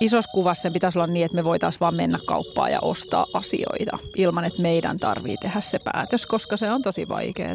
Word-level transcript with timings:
Isossa 0.00 0.30
kuvassa 0.32 0.62
se 0.62 0.70
pitäisi 0.70 0.98
olla 0.98 1.06
niin, 1.06 1.24
että 1.24 1.36
me 1.36 1.44
voitaisiin 1.44 1.80
vaan 1.80 1.94
mennä 1.94 2.18
kauppaan 2.26 2.72
ja 2.72 2.78
ostaa 2.82 3.26
asioita 3.34 3.98
ilman, 4.16 4.44
että 4.44 4.62
meidän 4.62 4.98
tarvii 4.98 5.36
tehdä 5.36 5.60
se 5.60 5.78
päätös, 5.78 6.26
koska 6.26 6.56
se 6.56 6.70
on 6.70 6.82
tosi 6.82 7.08
vaikeaa. 7.08 7.54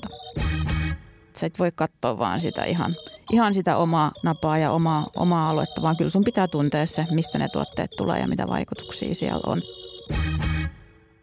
Sä 1.36 1.46
et 1.46 1.60
voi 1.60 1.72
katsoa 1.76 2.18
vaan 2.18 2.42
sitä 2.42 2.66
ihan, 2.66 2.96
ihan 3.32 3.54
sitä 3.54 3.78
omaa 3.78 4.12
napaa 4.24 4.58
ja 4.58 4.72
omaa, 4.72 5.08
omaa 5.16 5.50
aluetta, 5.50 5.82
vaan 5.82 5.98
kyllä 5.98 6.10
sun 6.10 6.24
pitää 6.24 6.48
tuntea 6.48 6.86
se, 6.86 7.06
mistä 7.12 7.38
ne 7.38 7.48
tuotteet 7.50 7.92
tulee 7.98 8.20
ja 8.20 8.28
mitä 8.28 8.48
vaikutuksia 8.48 9.16
siellä 9.16 9.42
on. 9.46 9.62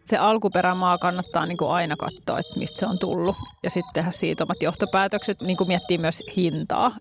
Se 0.05 0.17
alkuperämaa 0.17 0.97
kannattaa 0.97 1.45
niin 1.45 1.57
kuin 1.57 1.71
aina 1.71 1.95
katsoa, 1.95 2.39
että 2.39 2.59
mistä 2.59 2.79
se 2.79 2.85
on 2.85 2.99
tullut 2.99 3.35
ja 3.63 3.69
sitten 3.69 3.93
tehdä 3.93 4.11
siitä 4.11 4.43
omat 4.43 4.61
johtopäätökset, 4.61 5.41
niin 5.41 5.57
kuin 5.57 5.67
miettii 5.67 5.97
myös 5.97 6.23
hintaa. 6.35 6.91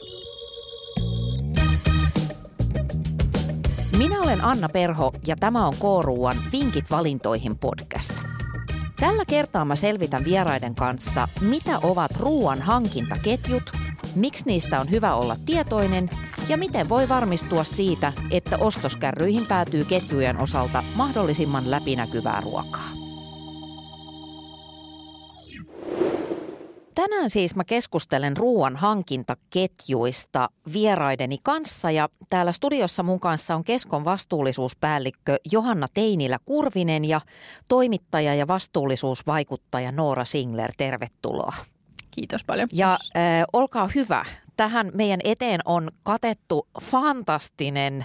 Minä 3.98 4.20
olen 4.20 4.44
Anna 4.44 4.68
Perho 4.68 5.12
ja 5.26 5.36
tämä 5.36 5.66
on 5.66 5.74
K-ruuan 5.74 6.36
Vinkit 6.52 6.90
valintoihin 6.90 7.58
podcast. 7.58 8.14
Tällä 9.00 9.24
kertaa 9.28 9.64
mä 9.64 9.76
selvitän 9.76 10.24
vieraiden 10.24 10.74
kanssa, 10.74 11.28
mitä 11.40 11.78
ovat 11.78 12.16
ruoan 12.16 12.62
hankintaketjut, 12.62 13.62
miksi 14.14 14.44
niistä 14.46 14.80
on 14.80 14.90
hyvä 14.90 15.14
olla 15.14 15.36
tietoinen 15.46 16.10
ja 16.48 16.56
miten 16.56 16.88
voi 16.88 17.08
varmistua 17.08 17.64
siitä, 17.64 18.12
että 18.30 18.58
ostoskärryihin 18.58 19.46
päätyy 19.46 19.84
ketjujen 19.84 20.38
osalta 20.38 20.84
mahdollisimman 20.94 21.70
läpinäkyvää 21.70 22.40
ruokaa. 22.40 22.97
Tänään 26.98 27.30
siis 27.30 27.56
mä 27.56 27.64
keskustelen 27.64 28.36
ruoan 28.36 28.76
hankintaketjuista 28.76 30.48
vieraideni 30.72 31.38
kanssa 31.44 31.90
ja 31.90 32.08
täällä 32.30 32.52
studiossa 32.52 33.02
mun 33.02 33.20
kanssa 33.20 33.54
on 33.54 33.64
Keskon 33.64 34.04
vastuullisuuspäällikkö 34.04 35.36
Johanna 35.52 35.86
Teinilä-Kurvinen 35.94 37.04
ja 37.04 37.20
toimittaja 37.68 38.34
ja 38.34 38.48
vastuullisuusvaikuttaja 38.48 39.92
Noora 39.92 40.24
Singler. 40.24 40.72
Tervetuloa. 40.76 41.52
Kiitos 42.10 42.44
paljon. 42.44 42.68
Ja 42.72 42.92
äh, 42.92 43.44
olkaa 43.52 43.88
hyvä. 43.94 44.24
Tähän 44.56 44.90
meidän 44.94 45.20
eteen 45.24 45.60
on 45.64 45.90
katettu 46.02 46.68
fantastinen 46.82 48.04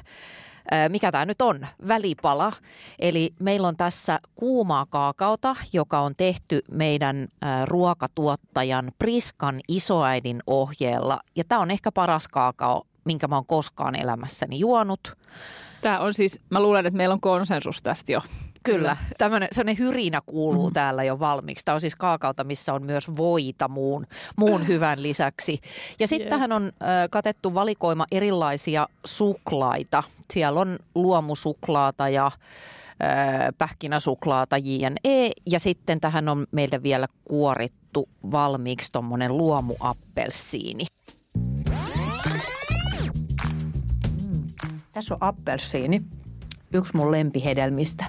mikä 0.89 1.11
tämä 1.11 1.25
nyt 1.25 1.41
on, 1.41 1.67
välipala. 1.87 2.51
Eli 2.99 3.33
meillä 3.39 3.67
on 3.67 3.77
tässä 3.77 4.19
kuumaa 4.35 4.85
kaakaota, 4.85 5.55
joka 5.73 5.99
on 5.99 6.15
tehty 6.17 6.61
meidän 6.71 7.27
ruokatuottajan 7.65 8.91
Priskan 8.99 9.59
isoäidin 9.67 10.39
ohjeella. 10.47 11.19
Ja 11.35 11.43
tämä 11.43 11.61
on 11.61 11.71
ehkä 11.71 11.91
paras 11.91 12.27
kaakao, 12.27 12.83
minkä 13.05 13.27
mä 13.27 13.35
oon 13.35 13.45
koskaan 13.45 13.95
elämässäni 13.95 14.59
juonut. 14.59 15.17
Tämä 15.81 15.99
on 15.99 16.13
siis, 16.13 16.39
mä 16.49 16.61
luulen, 16.61 16.85
että 16.85 16.97
meillä 16.97 17.13
on 17.13 17.21
konsensus 17.21 17.81
tästä 17.81 18.11
jo. 18.11 18.21
Kyllä, 18.63 18.97
tämmöinen 19.17 19.49
sellainen 19.51 19.85
hyrinä 19.85 20.21
kuuluu 20.25 20.67
mm. 20.67 20.73
täällä 20.73 21.03
jo 21.03 21.19
valmiiksi. 21.19 21.65
Tämä 21.65 21.73
on 21.73 21.81
siis 21.81 21.95
kaakauta, 21.95 22.43
missä 22.43 22.73
on 22.73 22.85
myös 22.85 23.15
voita 23.15 23.67
muun, 23.67 24.07
muun 24.35 24.67
hyvän 24.67 25.03
lisäksi. 25.03 25.59
Ja 25.99 26.07
sitten 26.07 26.27
yeah. 26.27 26.29
tähän 26.29 26.51
on 26.51 26.63
äh, 26.65 26.89
katettu 27.11 27.53
valikoima 27.53 28.05
erilaisia 28.11 28.87
suklaita. 29.05 30.03
Siellä 30.33 30.59
on 30.59 30.79
luomusuklaata 30.95 32.09
ja 32.09 32.25
äh, 32.25 32.31
pähkinäsuklaata 33.57 34.57
JNE 34.57 35.31
ja 35.45 35.59
sitten 35.59 35.99
tähän 36.01 36.29
on 36.29 36.45
meille 36.51 36.83
vielä 36.83 37.07
kuorittu 37.25 38.09
valmiiksi 38.31 38.91
tuommoinen 38.91 39.37
luomuappelsiini. 39.37 40.85
Tässä 44.93 45.13
on 45.13 45.23
appelsiini, 45.23 46.01
yksi 46.73 46.97
mun 46.97 47.11
lempihedelmistä. 47.11 48.05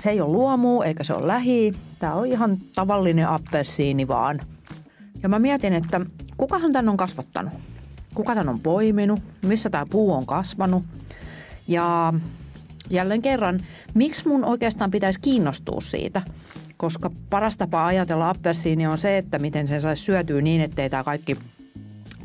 Se 0.00 0.10
ei 0.10 0.20
ole 0.20 0.32
luomu 0.32 0.82
eikä 0.82 1.04
se 1.04 1.12
ole 1.12 1.26
lähi. 1.26 1.74
Tämä 1.98 2.14
on 2.14 2.26
ihan 2.26 2.58
tavallinen 2.74 3.28
appelsiini 3.28 4.08
vaan. 4.08 4.40
Ja 5.22 5.28
mä 5.28 5.38
mietin, 5.38 5.72
että 5.72 6.00
kukahan 6.36 6.72
tän 6.72 6.88
on 6.88 6.96
kasvattanut? 6.96 7.52
Kuka 8.14 8.34
tän 8.34 8.48
on 8.48 8.60
poiminut? 8.60 9.20
Missä 9.42 9.70
tämä 9.70 9.86
puu 9.86 10.12
on 10.12 10.26
kasvanut? 10.26 10.82
Ja 11.68 12.14
jälleen 12.90 13.22
kerran, 13.22 13.60
miksi 13.94 14.28
mun 14.28 14.44
oikeastaan 14.44 14.90
pitäisi 14.90 15.20
kiinnostua 15.20 15.80
siitä? 15.80 16.22
Koska 16.76 17.10
paras 17.30 17.56
tapa 17.56 17.86
ajatella 17.86 18.30
appelsiini 18.30 18.86
on 18.86 18.98
se, 18.98 19.18
että 19.18 19.38
miten 19.38 19.68
sen 19.68 19.80
saisi 19.80 20.04
syötyä 20.04 20.40
niin, 20.40 20.60
ettei 20.60 20.90
tämä 20.90 21.04
kaikki 21.04 21.36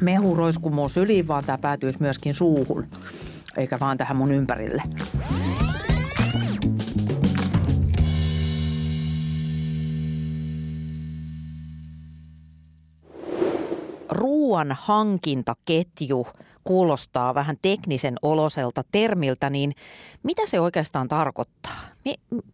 mehu 0.01 0.35
roisku 0.35 0.69
mun 0.69 0.89
syliin, 0.89 1.27
vaan 1.27 1.43
tämä 1.45 1.57
päätyisi 1.57 2.01
myöskin 2.01 2.33
suuhun, 2.33 2.87
eikä 3.57 3.79
vaan 3.79 3.97
tähän 3.97 4.17
mun 4.17 4.31
ympärille. 4.31 4.83
Ruoan 14.55 14.77
hankintaketju 14.79 16.27
kuulostaa 16.63 17.35
vähän 17.35 17.57
teknisen 17.61 18.15
oloselta 18.21 18.83
termiltä, 18.91 19.49
niin 19.49 19.71
mitä 20.23 20.41
se 20.45 20.59
oikeastaan 20.59 21.07
tarkoittaa? 21.07 21.75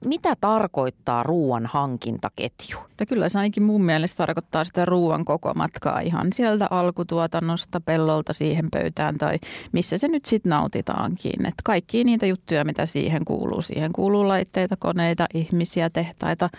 mitä 0.06 0.34
tarkoittaa 0.42 1.24
ruoan 1.24 1.66
hankintaketju? 1.66 2.78
Ja 3.00 3.06
kyllä 3.06 3.30
se 3.30 3.40
ainakin 3.40 3.64
mun 3.64 3.84
mielestä 3.84 4.18
tarkoittaa 4.18 4.64
sitä 4.64 4.86
ruoan 4.86 5.26
koko 5.26 5.54
matkaa 5.54 6.00
ihan 6.00 6.34
sieltä 6.34 6.68
alkutuotannosta 6.70 7.82
pellolta 7.82 8.34
siihen 8.34 8.68
pöytään 8.72 9.18
tai 9.18 9.40
missä 9.72 9.98
se 9.98 10.08
nyt 10.08 10.26
sitten 10.26 10.50
nautitaankin. 10.50 11.46
Et 11.46 11.54
kaikki 11.64 12.04
niitä 12.04 12.26
juttuja, 12.26 12.66
mitä 12.66 12.86
siihen 12.86 13.26
kuuluu. 13.26 13.62
Siihen 13.62 13.94
kuuluu 13.94 14.28
laitteita, 14.28 14.76
koneita, 14.78 15.26
ihmisiä, 15.34 15.90
tehtaita, 15.90 16.50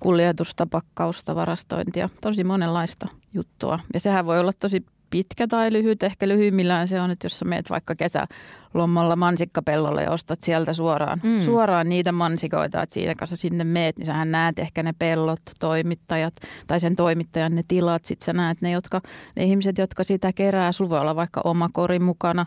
kuljetusta, 0.00 0.66
pakkausta, 0.66 1.34
varastointia. 1.34 2.08
Tosi 2.20 2.44
monenlaista 2.44 3.21
juttua. 3.34 3.78
Ja 3.94 4.00
sehän 4.00 4.26
voi 4.26 4.40
olla 4.40 4.52
tosi 4.52 4.84
pitkä 5.12 5.46
tai 5.46 5.72
lyhyt. 5.72 6.02
Ehkä 6.02 6.28
lyhyimmillään 6.28 6.88
se 6.88 7.00
on, 7.00 7.10
että 7.10 7.24
jos 7.24 7.38
sä 7.38 7.44
meet 7.44 7.70
vaikka 7.70 7.94
kesälomalla 7.94 9.16
mansikkapellolle 9.16 10.02
ja 10.02 10.10
ostat 10.10 10.40
sieltä 10.40 10.74
suoraan, 10.74 11.20
mm. 11.22 11.40
suoraan 11.40 11.88
niitä 11.88 12.12
mansikoita, 12.12 12.82
että 12.82 12.94
siinä 12.94 13.14
kanssa 13.14 13.36
sinne 13.36 13.64
meet, 13.64 13.98
niin 13.98 14.06
sähän 14.06 14.30
näet 14.30 14.58
ehkä 14.58 14.82
ne 14.82 14.92
pellot, 14.98 15.40
toimittajat 15.60 16.34
tai 16.66 16.80
sen 16.80 16.96
toimittajan 16.96 17.54
ne 17.54 17.62
tilat. 17.68 18.04
Sitten 18.04 18.24
sä 18.24 18.32
näet 18.32 18.62
ne, 18.62 18.70
jotka, 18.70 19.00
ne 19.36 19.44
ihmiset, 19.44 19.78
jotka 19.78 20.04
sitä 20.04 20.32
kerää. 20.32 20.72
Sulla 20.72 20.90
voi 20.90 21.00
olla 21.00 21.16
vaikka 21.16 21.40
oma 21.44 21.68
kori 21.72 21.98
mukana 21.98 22.46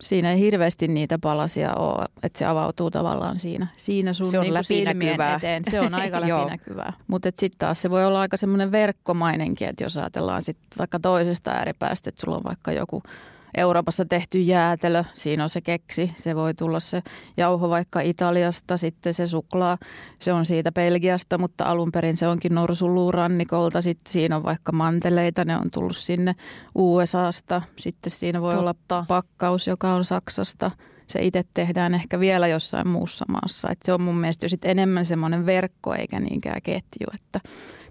siinä 0.00 0.32
ei 0.32 0.38
hirveästi 0.38 0.88
niitä 0.88 1.18
palasia 1.18 1.74
ole, 1.74 2.06
että 2.22 2.38
se 2.38 2.44
avautuu 2.44 2.90
tavallaan 2.90 3.38
siinä, 3.38 3.66
siinä 3.76 4.12
sun 4.12 4.26
se 4.26 4.38
on 4.38 4.44
niin 4.44 4.64
silmien 4.64 5.20
eteen. 5.36 5.62
Se 5.70 5.80
on 5.80 5.94
aika 5.94 6.20
läpinäkyvää. 6.28 6.92
Mutta 7.06 7.30
sitten 7.36 7.58
taas 7.58 7.82
se 7.82 7.90
voi 7.90 8.04
olla 8.04 8.20
aika 8.20 8.36
semmoinen 8.36 8.72
verkkomainenkin, 8.72 9.68
että 9.68 9.84
jos 9.84 9.96
ajatellaan 9.96 10.42
sitten 10.42 10.78
vaikka 10.78 11.00
toisesta 11.00 11.50
ääripäästä, 11.50 12.08
että 12.08 12.20
sulla 12.20 12.36
on 12.36 12.44
vaikka 12.44 12.72
joku– 12.72 13.02
Euroopassa 13.56 14.04
tehty 14.04 14.40
jäätelö, 14.40 15.04
siinä 15.14 15.42
on 15.42 15.50
se 15.50 15.60
keksi, 15.60 16.12
se 16.16 16.36
voi 16.36 16.54
tulla 16.54 16.80
se 16.80 17.02
jauho 17.36 17.70
vaikka 17.70 18.00
Italiasta, 18.00 18.76
sitten 18.76 19.14
se 19.14 19.26
suklaa, 19.26 19.78
se 20.18 20.32
on 20.32 20.46
siitä 20.46 20.72
Belgiasta, 20.72 21.38
mutta 21.38 21.64
alun 21.64 21.92
perin 21.92 22.16
se 22.16 22.28
onkin 22.28 22.54
norsuluurannikolta, 22.54 23.82
sitten 23.82 24.12
siinä 24.12 24.36
on 24.36 24.42
vaikka 24.42 24.72
manteleita, 24.72 25.44
ne 25.44 25.56
on 25.56 25.70
tullut 25.70 25.96
sinne 25.96 26.34
USAsta, 26.74 27.62
sitten 27.76 28.10
siinä 28.10 28.40
voi 28.40 28.54
Totta. 28.54 28.96
olla 28.96 29.04
pakkaus, 29.08 29.66
joka 29.66 29.94
on 29.94 30.04
Saksasta, 30.04 30.70
se 31.06 31.22
itse 31.22 31.44
tehdään 31.54 31.94
ehkä 31.94 32.20
vielä 32.20 32.46
jossain 32.46 32.88
muussa 32.88 33.24
maassa. 33.28 33.68
Et 33.70 33.82
se 33.82 33.92
on 33.92 34.00
mun 34.00 34.16
mielestä 34.16 34.44
jo 34.44 34.48
sit 34.48 34.64
enemmän 34.64 35.06
semmoinen 35.06 35.46
verkko 35.46 35.94
eikä 35.94 36.20
niinkään 36.20 36.62
ketju, 36.62 37.06
että 37.14 37.40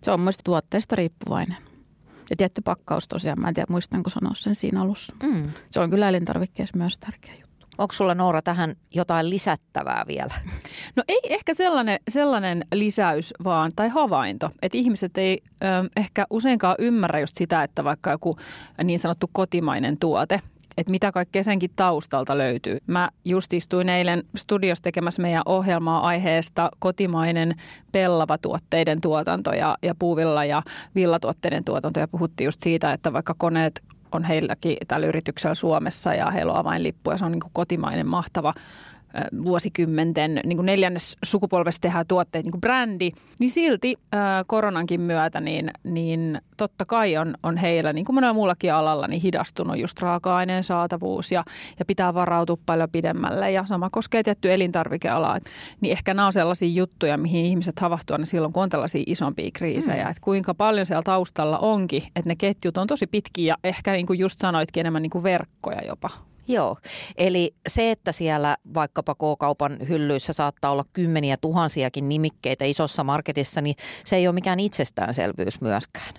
se 0.03 0.12
on 0.12 0.19
mun 0.19 0.44
tuotteesta 0.44 0.96
riippuvainen. 0.96 1.69
Ja 2.30 2.36
tietty 2.36 2.62
pakkaus 2.62 3.08
tosiaan, 3.08 3.42
mä 3.42 3.48
en 3.48 3.54
tiedä 3.54 3.68
muistanko 3.70 4.10
sanoa 4.10 4.34
sen 4.36 4.56
siinä 4.56 4.82
alussa. 4.82 5.16
Mm. 5.24 5.52
Se 5.72 5.80
on 5.80 5.90
kyllä 5.90 6.10
elintarvikkeessa 6.10 6.78
myös 6.78 6.98
tärkeä 6.98 7.34
juttu. 7.34 7.68
Onko 7.78 7.94
sulla 7.94 8.16
Noora 8.16 8.42
tähän 8.42 8.76
jotain 8.96 9.30
lisättävää 9.30 10.06
vielä? 10.08 10.36
No 10.96 11.04
ei 11.08 11.20
ehkä 11.24 11.54
sellainen, 11.54 12.00
sellainen 12.10 12.66
lisäys 12.74 13.34
vaan, 13.44 13.72
tai 13.76 13.90
havainto, 13.90 14.50
että 14.62 14.78
ihmiset 14.78 15.18
ei 15.18 15.40
ö, 15.44 15.66
ehkä 15.96 16.26
useinkaan 16.30 16.76
ymmärrä 16.80 17.20
just 17.20 17.36
sitä, 17.36 17.64
että 17.64 17.84
vaikka 17.84 18.12
joku 18.12 18.38
niin 18.84 19.00
sanottu 19.00 19.30
kotimainen 19.32 19.98
tuote, 19.98 20.42
että 20.80 20.92
mitä 20.92 21.12
kaikkea 21.12 21.44
senkin 21.44 21.70
taustalta 21.76 22.38
löytyy. 22.38 22.78
Mä 22.88 23.10
just 23.26 23.54
istuin 23.54 23.90
eilen 23.90 24.24
studiossa 24.36 24.84
tekemässä 24.84 25.22
meidän 25.22 25.42
ohjelmaa 25.46 26.08
aiheesta 26.08 26.70
kotimainen 26.80 27.56
pellava 27.92 28.38
tuotteiden 28.38 29.02
tuotanto 29.02 29.54
ja, 29.54 29.78
ja 29.81 29.96
puuvilla 29.96 30.46
ja 30.46 30.64
villatuotteiden 30.96 31.64
tuotanto. 31.64 32.00
Ja 32.00 32.08
puhuttiin 32.08 32.46
just 32.46 32.62
siitä, 32.62 32.94
että 32.94 33.14
vaikka 33.14 33.36
koneet 33.38 33.84
on 34.12 34.24
heilläkin 34.24 34.78
tällä 34.88 35.08
yrityksellä 35.08 35.56
Suomessa 35.56 36.14
ja 36.14 36.31
heillä 36.31 36.54
on 36.54 36.60
avainlippu 36.60 37.12
ja 37.12 37.18
se 37.18 37.25
on 37.25 37.32
niin 37.32 37.42
kotimainen 37.54 38.08
mahtava 38.08 38.54
vuosikymmenten 39.44 40.42
niin 40.46 40.58
kuin 40.58 40.66
neljännes 40.66 41.18
sukupolvesta 41.24 41.82
tehdään 41.82 42.08
tuotteet 42.08 42.46
niin 42.46 42.52
kuin 42.52 42.62
brändi, 42.62 43.12
niin 43.40 43.50
silti 43.50 43.96
ää, 44.12 44.44
koronankin 44.44 45.02
myötä 45.02 45.42
niin, 45.42 45.72
niin 45.84 46.42
totta 46.58 46.86
kai 46.86 47.18
on, 47.18 47.36
on 47.44 47.58
heillä, 47.58 47.94
niin 47.94 48.06
kuin 48.06 48.14
monella 48.14 48.34
muullakin 48.34 48.74
alalla, 48.74 49.08
niin 49.08 49.22
hidastunut 49.22 49.78
just 49.78 50.02
raaka-aineen 50.02 50.64
saatavuus 50.64 51.32
ja, 51.32 51.44
ja 51.80 51.86
pitää 51.86 52.14
varautua 52.14 52.58
paljon 52.66 52.90
pidemmälle 52.92 53.52
ja 53.52 53.66
sama 53.66 53.90
koskee 53.90 54.24
tietty 54.24 54.54
elintarvikealaa. 54.54 55.40
Niin 55.82 55.92
ehkä 55.92 56.14
nämä 56.14 56.26
on 56.26 56.34
sellaisia 56.34 56.70
juttuja, 56.70 57.18
mihin 57.18 57.46
ihmiset 57.46 57.80
havahtuu 57.80 58.14
aina 58.14 58.26
silloin, 58.26 58.54
kun 58.54 58.64
on 58.64 58.70
tällaisia 58.70 59.04
isompia 59.06 59.50
kriisejä, 59.54 60.04
mm. 60.04 60.10
että 60.10 60.22
kuinka 60.22 60.54
paljon 60.54 60.86
siellä 60.86 61.04
taustalla 61.04 61.58
onkin, 61.58 62.04
että 62.04 62.30
ne 62.30 62.36
ketjut 62.36 62.78
on 62.78 62.88
tosi 62.88 63.08
pitkiä 63.08 63.46
ja 63.46 63.58
ehkä 63.64 63.92
niin 63.92 64.06
kuin 64.06 64.20
just 64.20 64.40
sanoitkin 64.40 64.82
enemmän 64.82 65.02
niin 65.02 65.10
kuin 65.10 65.24
verkkoja 65.24 65.82
jopa. 65.88 66.10
Joo, 66.50 66.78
eli 67.18 67.56
se, 67.68 67.92
että 67.92 68.12
siellä 68.12 68.57
vaikkapa 68.74 69.16
K-kaupan 69.16 69.78
hyllyissä 69.90 70.34
saattaa 70.34 70.72
olla 70.72 70.86
kymmeniä 70.94 71.38
tuhansiakin 71.38 72.10
nimikkeitä 72.10 72.66
isossa 72.66 73.04
marketissa, 73.04 73.62
niin 73.62 73.75
se 74.06 74.16
ei 74.16 74.28
ole 74.28 74.34
mikään 74.34 74.60
itsestäänselvyys 74.60 75.62
myöskään. 75.62 76.13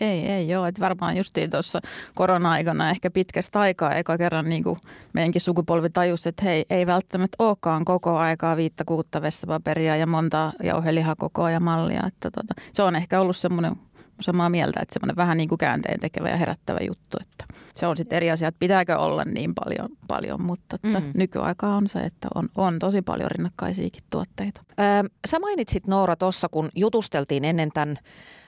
Ei, 0.00 0.26
ei 0.26 0.48
joo. 0.48 0.66
Että 0.66 0.80
varmaan 0.80 1.16
justiin 1.16 1.50
tuossa 1.50 1.80
korona-aikana 2.14 2.90
ehkä 2.90 3.10
pitkästä 3.10 3.60
aikaa 3.60 3.94
eka 3.94 4.18
kerran 4.18 4.48
niin 4.48 4.64
kuin 4.64 4.78
meidänkin 5.12 5.40
sukupolvi 5.40 5.90
tajusi, 5.90 6.28
että 6.28 6.44
hei, 6.44 6.64
ei 6.70 6.86
välttämättä 6.86 7.36
olekaan 7.38 7.84
koko 7.84 8.16
aikaa 8.16 8.56
viittä 8.56 8.84
kuutta 8.84 9.22
vessapaperia 9.22 9.96
ja 9.96 10.06
monta 10.06 10.52
jauhelihakokoa 10.62 11.50
ja 11.50 11.60
mallia. 11.60 12.02
Että 12.06 12.30
tota, 12.30 12.54
se 12.72 12.82
on 12.82 12.96
ehkä 12.96 13.20
ollut 13.20 13.36
semmoinen 13.36 13.76
samaa 14.20 14.48
mieltä, 14.48 14.80
että 14.82 14.92
semmoinen 14.92 15.16
vähän 15.16 15.36
niin 15.36 15.48
kuin 15.48 15.58
käänteen 15.58 16.00
tekevä 16.00 16.28
ja 16.28 16.36
herättävä 16.36 16.78
juttu. 16.80 17.18
Että 17.20 17.51
se 17.76 17.86
on 17.86 17.96
sitten 17.96 18.16
eri 18.16 18.30
asia, 18.30 18.48
että 18.48 18.58
pitääkö 18.58 18.98
olla 18.98 19.24
niin 19.24 19.54
paljon, 19.54 19.88
paljon 20.08 20.42
mutta 20.42 20.76
että 20.76 21.00
mm. 21.00 21.10
nykyaika 21.14 21.66
on 21.66 21.88
se, 21.88 21.98
että 21.98 22.28
on, 22.34 22.48
on 22.54 22.78
tosi 22.78 23.02
paljon 23.02 23.30
rinnakkaisiakin 23.30 24.02
tuotteita. 24.10 24.62
Öö, 24.68 25.10
sä 25.26 25.38
mainitsit 25.38 25.86
Noora 25.86 26.16
tuossa, 26.16 26.48
kun 26.48 26.68
jutusteltiin 26.76 27.44
ennen 27.44 27.70
tämän 27.74 27.98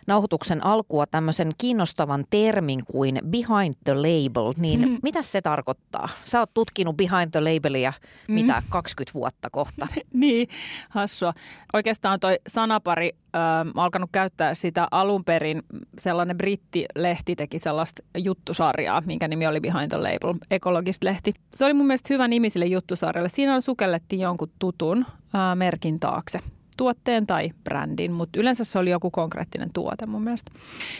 nauhoituksen 0.06 0.64
alkua 0.64 1.06
tämmöisen 1.06 1.52
kiinnostavan 1.58 2.24
termin 2.30 2.82
kuin 2.90 3.20
behind 3.26 3.74
the 3.84 3.94
label, 3.94 4.52
niin 4.56 4.88
mm. 4.88 4.98
mitä 5.02 5.22
se 5.22 5.42
tarkoittaa? 5.42 6.08
Sä 6.24 6.40
oot 6.40 6.50
tutkinut 6.54 6.96
behind 6.96 7.30
the 7.30 7.40
labelia 7.40 7.92
mm. 8.28 8.34
mitä 8.34 8.62
20 8.68 9.14
vuotta 9.14 9.50
kohta. 9.50 9.88
niin, 10.12 10.48
hassua. 10.88 11.34
Oikeastaan 11.72 12.20
toi 12.20 12.38
sanapari, 12.48 13.10
äh, 13.36 13.42
alkanut 13.76 14.10
käyttää 14.12 14.54
sitä 14.54 14.88
alun 14.90 15.24
perin, 15.24 15.62
sellainen 15.98 16.38
brittilehti 16.38 17.36
teki 17.36 17.58
sellaista 17.58 18.02
juttusarjaa, 18.18 19.02
minkä 19.06 19.28
nimi 19.28 19.46
oli 19.46 19.60
Behind 19.60 19.88
the 19.88 19.96
Label, 19.96 20.34
ekologist 20.50 21.02
lehti. 21.02 21.34
Se 21.52 21.64
oli 21.64 21.74
mun 21.74 21.86
mielestä 21.86 22.14
hyvä 22.14 22.28
nimi 22.28 22.50
sille 22.50 22.66
juttusarjalle. 22.66 23.28
Siinä 23.28 23.60
sukellettiin 23.60 24.20
jonkun 24.20 24.50
tutun 24.58 25.06
äh, 25.34 25.56
merkin 25.56 26.00
taakse 26.00 26.40
tuotteen 26.76 27.26
tai 27.26 27.50
brändin, 27.64 28.12
mutta 28.12 28.40
yleensä 28.40 28.64
se 28.64 28.78
oli 28.78 28.90
joku 28.90 29.10
konkreettinen 29.10 29.70
tuote 29.74 30.06
mun 30.06 30.22
mielestä. 30.22 30.50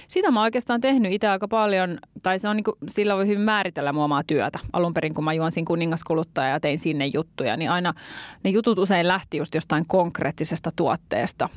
Sitä 0.09 0.31
mä 0.31 0.43
oikeastaan 0.43 0.81
tehnyt 0.81 1.13
itse 1.13 1.29
aika 1.29 1.49
paljon, 1.49 1.99
tai 2.23 2.39
se 2.39 2.49
on 2.49 2.57
niin 2.57 2.65
kuin, 2.65 2.75
sillä 2.89 3.17
voi 3.17 3.27
hyvin 3.27 3.41
määritellä 3.41 3.93
mun 3.93 4.05
omaa 4.05 4.23
työtä. 4.27 4.59
Alun 4.73 4.95
perin, 4.95 5.15
kun 5.15 5.25
mä 5.25 5.33
juonsin 5.33 5.65
kuningaskuluttaja 5.65 6.49
ja 6.49 6.61
tein 6.61 6.79
sinne 6.79 7.07
juttuja, 7.07 7.57
niin 7.57 7.71
aina 7.71 7.95
ne 8.45 8.51
jutut 8.51 8.79
usein 8.79 9.09
lähti 9.09 9.37
just 9.37 9.55
jostain 9.55 9.87
konkreettisesta 9.87 10.71
tuotteesta. 10.77 11.49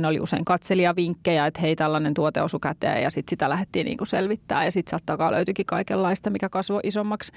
Ne 0.00 0.08
oli 0.08 0.20
usein 0.20 0.44
katselijavinkkejä, 0.44 1.46
että 1.46 1.60
hei 1.60 1.76
tällainen 1.76 2.14
tuote 2.14 2.42
osu 2.42 2.58
käteen 2.58 3.02
ja 3.02 3.10
sitten 3.10 3.30
sitä 3.30 3.48
lähdettiin 3.48 3.84
niin 3.84 3.98
kuin 3.98 4.08
selvittää 4.08 4.64
ja 4.64 4.70
sitten 4.70 4.90
sieltä 4.90 5.06
takaa 5.06 5.32
löytyikin 5.32 5.66
kaikenlaista, 5.66 6.30
mikä 6.30 6.48
kasvoi 6.48 6.80
isommaksi. 6.84 7.32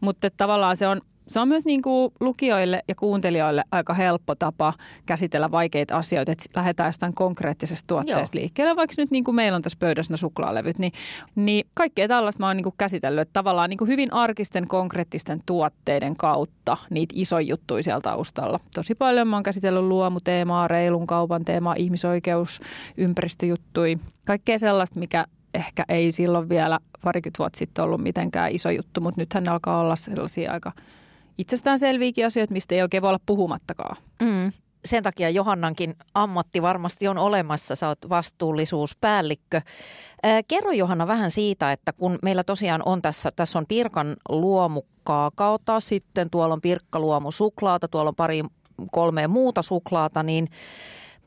Mutta 0.00 0.30
tavallaan 0.36 0.76
se 0.76 0.86
on 0.86 1.00
se 1.30 1.40
on 1.40 1.48
myös 1.48 1.64
niin 1.64 1.82
kuin 1.82 2.12
lukijoille 2.20 2.82
ja 2.88 2.94
kuuntelijoille 2.94 3.62
aika 3.72 3.94
helppo 3.94 4.34
tapa 4.34 4.72
käsitellä 5.06 5.50
vaikeita 5.50 5.96
asioita, 5.96 6.32
että 6.32 6.44
lähdetään 6.56 6.88
jostain 6.88 7.14
konkreettisesta 7.14 7.86
tuotteesta 7.86 8.36
Joo. 8.36 8.40
liikkeelle. 8.40 8.76
Vaikka 8.76 8.94
nyt 8.98 9.10
niin 9.10 9.24
kuin 9.24 9.34
meillä 9.34 9.56
on 9.56 9.62
tässä 9.62 9.78
pöydässä 9.80 10.16
suklaalevyt, 10.16 10.78
niin, 10.78 10.92
niin 11.34 11.66
kaikkea 11.74 12.08
tällaista 12.08 12.42
mä 12.42 12.46
oon 12.46 12.56
niin 12.56 12.64
kuin 12.64 12.74
käsitellyt. 12.78 13.22
Että 13.22 13.32
tavallaan 13.32 13.70
niin 13.70 13.78
kuin 13.78 13.88
hyvin 13.88 14.12
arkisten, 14.12 14.68
konkreettisten 14.68 15.42
tuotteiden 15.46 16.14
kautta 16.14 16.76
niitä 16.90 17.14
isoja 17.16 17.46
juttuja 17.46 17.82
siellä 17.82 18.00
taustalla. 18.00 18.58
Tosi 18.74 18.94
paljon 18.94 19.28
mä 19.28 19.36
oon 19.36 19.42
käsitellyt 19.42 19.84
luomuteemaa, 19.84 20.68
reilun 20.68 21.06
kaupan 21.06 21.44
teemaa, 21.44 21.74
ihmisoikeus, 21.78 22.60
ympäristöjuttui. 22.96 23.96
Kaikkea 24.26 24.58
sellaista, 24.58 24.98
mikä 24.98 25.26
ehkä 25.54 25.84
ei 25.88 26.12
silloin 26.12 26.48
vielä 26.48 26.78
parikymmentä 27.04 27.38
vuotta 27.38 27.58
sitten 27.58 27.84
ollut 27.84 28.00
mitenkään 28.00 28.50
iso 28.50 28.70
juttu, 28.70 29.00
mutta 29.00 29.20
nythän 29.20 29.44
ne 29.44 29.50
alkaa 29.50 29.80
olla 29.80 29.96
sellaisia 29.96 30.52
aika– 30.52 30.72
itsestäänselviäkin 31.38 32.26
asioita, 32.26 32.52
mistä 32.52 32.74
ei 32.74 32.82
oikein 32.82 33.02
voi 33.02 33.08
olla 33.08 33.20
puhumattakaan. 33.26 33.96
Mm. 34.22 34.52
Sen 34.84 35.02
takia 35.02 35.30
Johannankin 35.30 35.94
ammatti 36.14 36.62
varmasti 36.62 37.08
on 37.08 37.18
olemassa, 37.18 37.76
sä 37.76 37.88
oot 37.88 37.98
vastuullisuuspäällikkö. 38.08 39.60
Ää, 40.22 40.42
kerro 40.48 40.72
Johanna 40.72 41.06
vähän 41.06 41.30
siitä, 41.30 41.72
että 41.72 41.92
kun 41.92 42.18
meillä 42.22 42.44
tosiaan 42.44 42.82
on 42.86 43.02
tässä, 43.02 43.32
tässä 43.36 43.58
on 43.58 43.66
Pirkan 43.66 44.16
luomukaakaota, 44.28 45.80
sitten 45.80 46.30
tuolla 46.30 46.54
on 46.54 46.60
Pirkkaluomu 46.60 47.30
suklaata, 47.30 47.88
tuolla 47.88 48.08
on 48.08 48.14
pari 48.14 48.42
kolmea 48.92 49.28
muuta 49.28 49.62
suklaata, 49.62 50.22
niin 50.22 50.48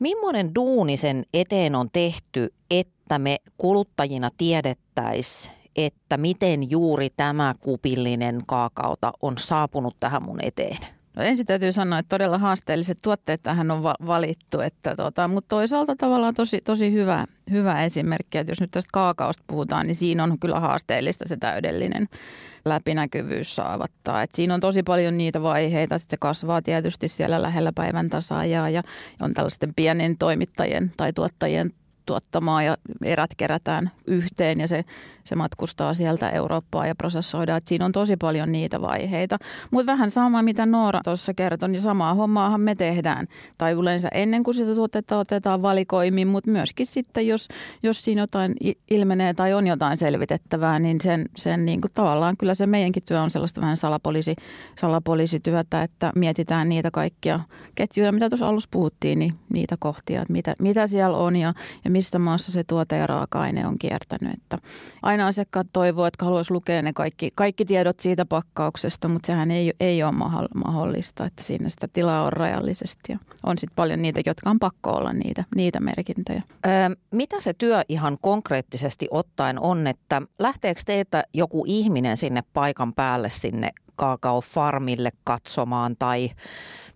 millainen 0.00 0.54
duuni 0.54 0.96
sen 0.96 1.24
eteen 1.34 1.74
on 1.74 1.88
tehty, 1.92 2.54
että 2.70 3.18
me 3.18 3.38
kuluttajina 3.58 4.30
tiedettäisiin, 4.36 5.54
että 5.76 6.16
miten 6.16 6.70
juuri 6.70 7.08
tämä 7.16 7.54
kupillinen 7.60 8.42
kaakaota 8.46 9.12
on 9.22 9.34
saapunut 9.38 9.96
tähän 10.00 10.22
mun 10.22 10.38
eteen? 10.42 10.78
No 11.16 11.22
ensin 11.22 11.46
täytyy 11.46 11.72
sanoa, 11.72 11.98
että 11.98 12.08
todella 12.08 12.38
haasteelliset 12.38 12.98
tuotteet 13.02 13.42
tähän 13.42 13.70
on 13.70 13.82
valittu, 13.82 14.60
että 14.60 14.96
tota, 14.96 15.28
mutta 15.28 15.48
toisaalta 15.48 15.96
tavallaan 15.96 16.34
tosi, 16.34 16.60
tosi 16.60 16.92
hyvä, 16.92 17.24
hyvä 17.50 17.84
esimerkki, 17.84 18.38
että 18.38 18.50
jos 18.50 18.60
nyt 18.60 18.70
tästä 18.70 18.90
kaakaosta 18.92 19.44
puhutaan, 19.46 19.86
niin 19.86 19.94
siinä 19.94 20.24
on 20.24 20.38
kyllä 20.38 20.60
haasteellista 20.60 21.28
se 21.28 21.36
täydellinen 21.36 22.08
läpinäkyvyys 22.64 23.56
saavattaa. 23.56 24.22
Et 24.22 24.30
siinä 24.34 24.54
on 24.54 24.60
tosi 24.60 24.82
paljon 24.82 25.18
niitä 25.18 25.42
vaiheita, 25.42 25.98
sitten 25.98 26.16
se 26.16 26.20
kasvaa 26.20 26.62
tietysti 26.62 27.08
siellä 27.08 27.42
lähellä 27.42 27.72
päivän 27.74 28.10
tasaajaa 28.10 28.68
ja 28.70 28.82
on 29.22 29.34
tällaisten 29.34 29.72
pienen 29.76 30.18
toimittajien 30.18 30.92
tai 30.96 31.12
tuottajien 31.12 31.70
tuottamaa 32.06 32.62
ja 32.62 32.76
erät 33.04 33.30
kerätään 33.36 33.90
yhteen 34.06 34.60
ja 34.60 34.68
se, 34.68 34.84
se 35.24 35.34
matkustaa 35.34 35.94
sieltä 35.94 36.30
Eurooppaan 36.30 36.88
ja 36.88 36.94
prosessoidaan. 36.94 37.58
Et 37.58 37.66
siinä 37.66 37.84
on 37.84 37.92
tosi 37.92 38.16
paljon 38.16 38.52
niitä 38.52 38.80
vaiheita. 38.80 39.38
Mutta 39.70 39.92
vähän 39.92 40.10
sama, 40.10 40.42
mitä 40.42 40.66
Noora 40.66 41.00
tuossa 41.04 41.34
kertoi, 41.34 41.68
niin 41.68 41.82
samaa 41.82 42.14
hommaahan 42.14 42.60
me 42.60 42.74
tehdään. 42.74 43.26
Tai 43.58 43.72
yleensä 43.72 44.08
ennen 44.12 44.44
kuin 44.44 44.54
sitä 44.54 44.74
tuotetta 44.74 45.18
otetaan 45.18 45.62
valikoimiin, 45.62 46.28
mutta 46.28 46.50
myöskin 46.50 46.86
sitten, 46.86 47.26
jos, 47.26 47.48
jos 47.82 48.04
siinä 48.04 48.22
jotain 48.22 48.54
ilmenee 48.90 49.34
tai 49.34 49.54
on 49.54 49.66
jotain 49.66 49.98
selvitettävää, 49.98 50.78
niin 50.78 51.00
sen, 51.00 51.26
sen 51.36 51.66
niin 51.66 51.80
kuin 51.80 51.90
tavallaan 51.94 52.36
kyllä 52.36 52.54
se 52.54 52.66
meidänkin 52.66 53.02
työ 53.06 53.22
on 53.22 53.30
sellaista 53.30 53.60
vähän 53.60 53.76
salapoliisi, 53.76 54.36
salapoliisityötä, 54.78 55.82
että 55.82 56.12
mietitään 56.14 56.68
niitä 56.68 56.90
kaikkia 56.90 57.40
ketjuja, 57.74 58.12
mitä 58.12 58.28
tuossa 58.28 58.48
alussa 58.48 58.68
puhuttiin, 58.72 59.18
niin 59.18 59.34
niitä 59.52 59.76
kohtia, 59.78 60.22
että 60.22 60.32
mitä, 60.32 60.54
mitä 60.60 60.86
siellä 60.86 61.16
on 61.16 61.36
ja, 61.36 61.54
ja 61.84 61.90
mistä 61.94 62.18
maassa 62.18 62.52
se 62.52 62.64
tuote 62.64 62.96
ja 62.96 63.06
raaka-aine 63.06 63.66
on 63.66 63.78
kiertänyt. 63.78 64.32
Että 64.34 64.58
aina 65.02 65.26
asiakkaat 65.26 65.66
toivoo, 65.72 66.06
että 66.06 66.24
haluaisi 66.24 66.52
lukea 66.52 66.82
ne 66.82 66.92
kaikki, 66.92 67.30
kaikki 67.34 67.64
tiedot 67.64 68.00
siitä 68.00 68.24
pakkauksesta, 68.26 69.08
mutta 69.08 69.26
sehän 69.26 69.50
ei, 69.50 69.72
ei 69.80 70.02
ole 70.02 70.12
mahdollista, 70.54 71.26
että 71.26 71.42
siinä 71.42 71.68
sitä 71.68 71.88
tilaa 71.92 72.22
on 72.22 72.32
rajallisesti 72.32 73.12
ja 73.12 73.18
on 73.42 73.58
sitten 73.58 73.76
paljon 73.76 74.02
niitä, 74.02 74.20
jotka 74.26 74.50
on 74.50 74.58
pakko 74.58 74.90
olla 74.90 75.12
niitä, 75.12 75.44
niitä 75.56 75.80
merkintöjä. 75.80 76.42
Öö, 76.66 76.72
mitä 77.10 77.40
se 77.40 77.54
työ 77.54 77.82
ihan 77.88 78.18
konkreettisesti 78.20 79.08
ottaen 79.10 79.60
on, 79.60 79.86
että 79.86 80.22
lähteekö 80.38 80.80
teiltä 80.86 81.24
joku 81.34 81.64
ihminen 81.66 82.16
sinne 82.16 82.42
paikan 82.52 82.94
päälle 82.94 83.30
sinne 83.30 83.70
kaakaofarmille 83.96 85.10
katsomaan 85.24 85.96
tai 85.98 86.30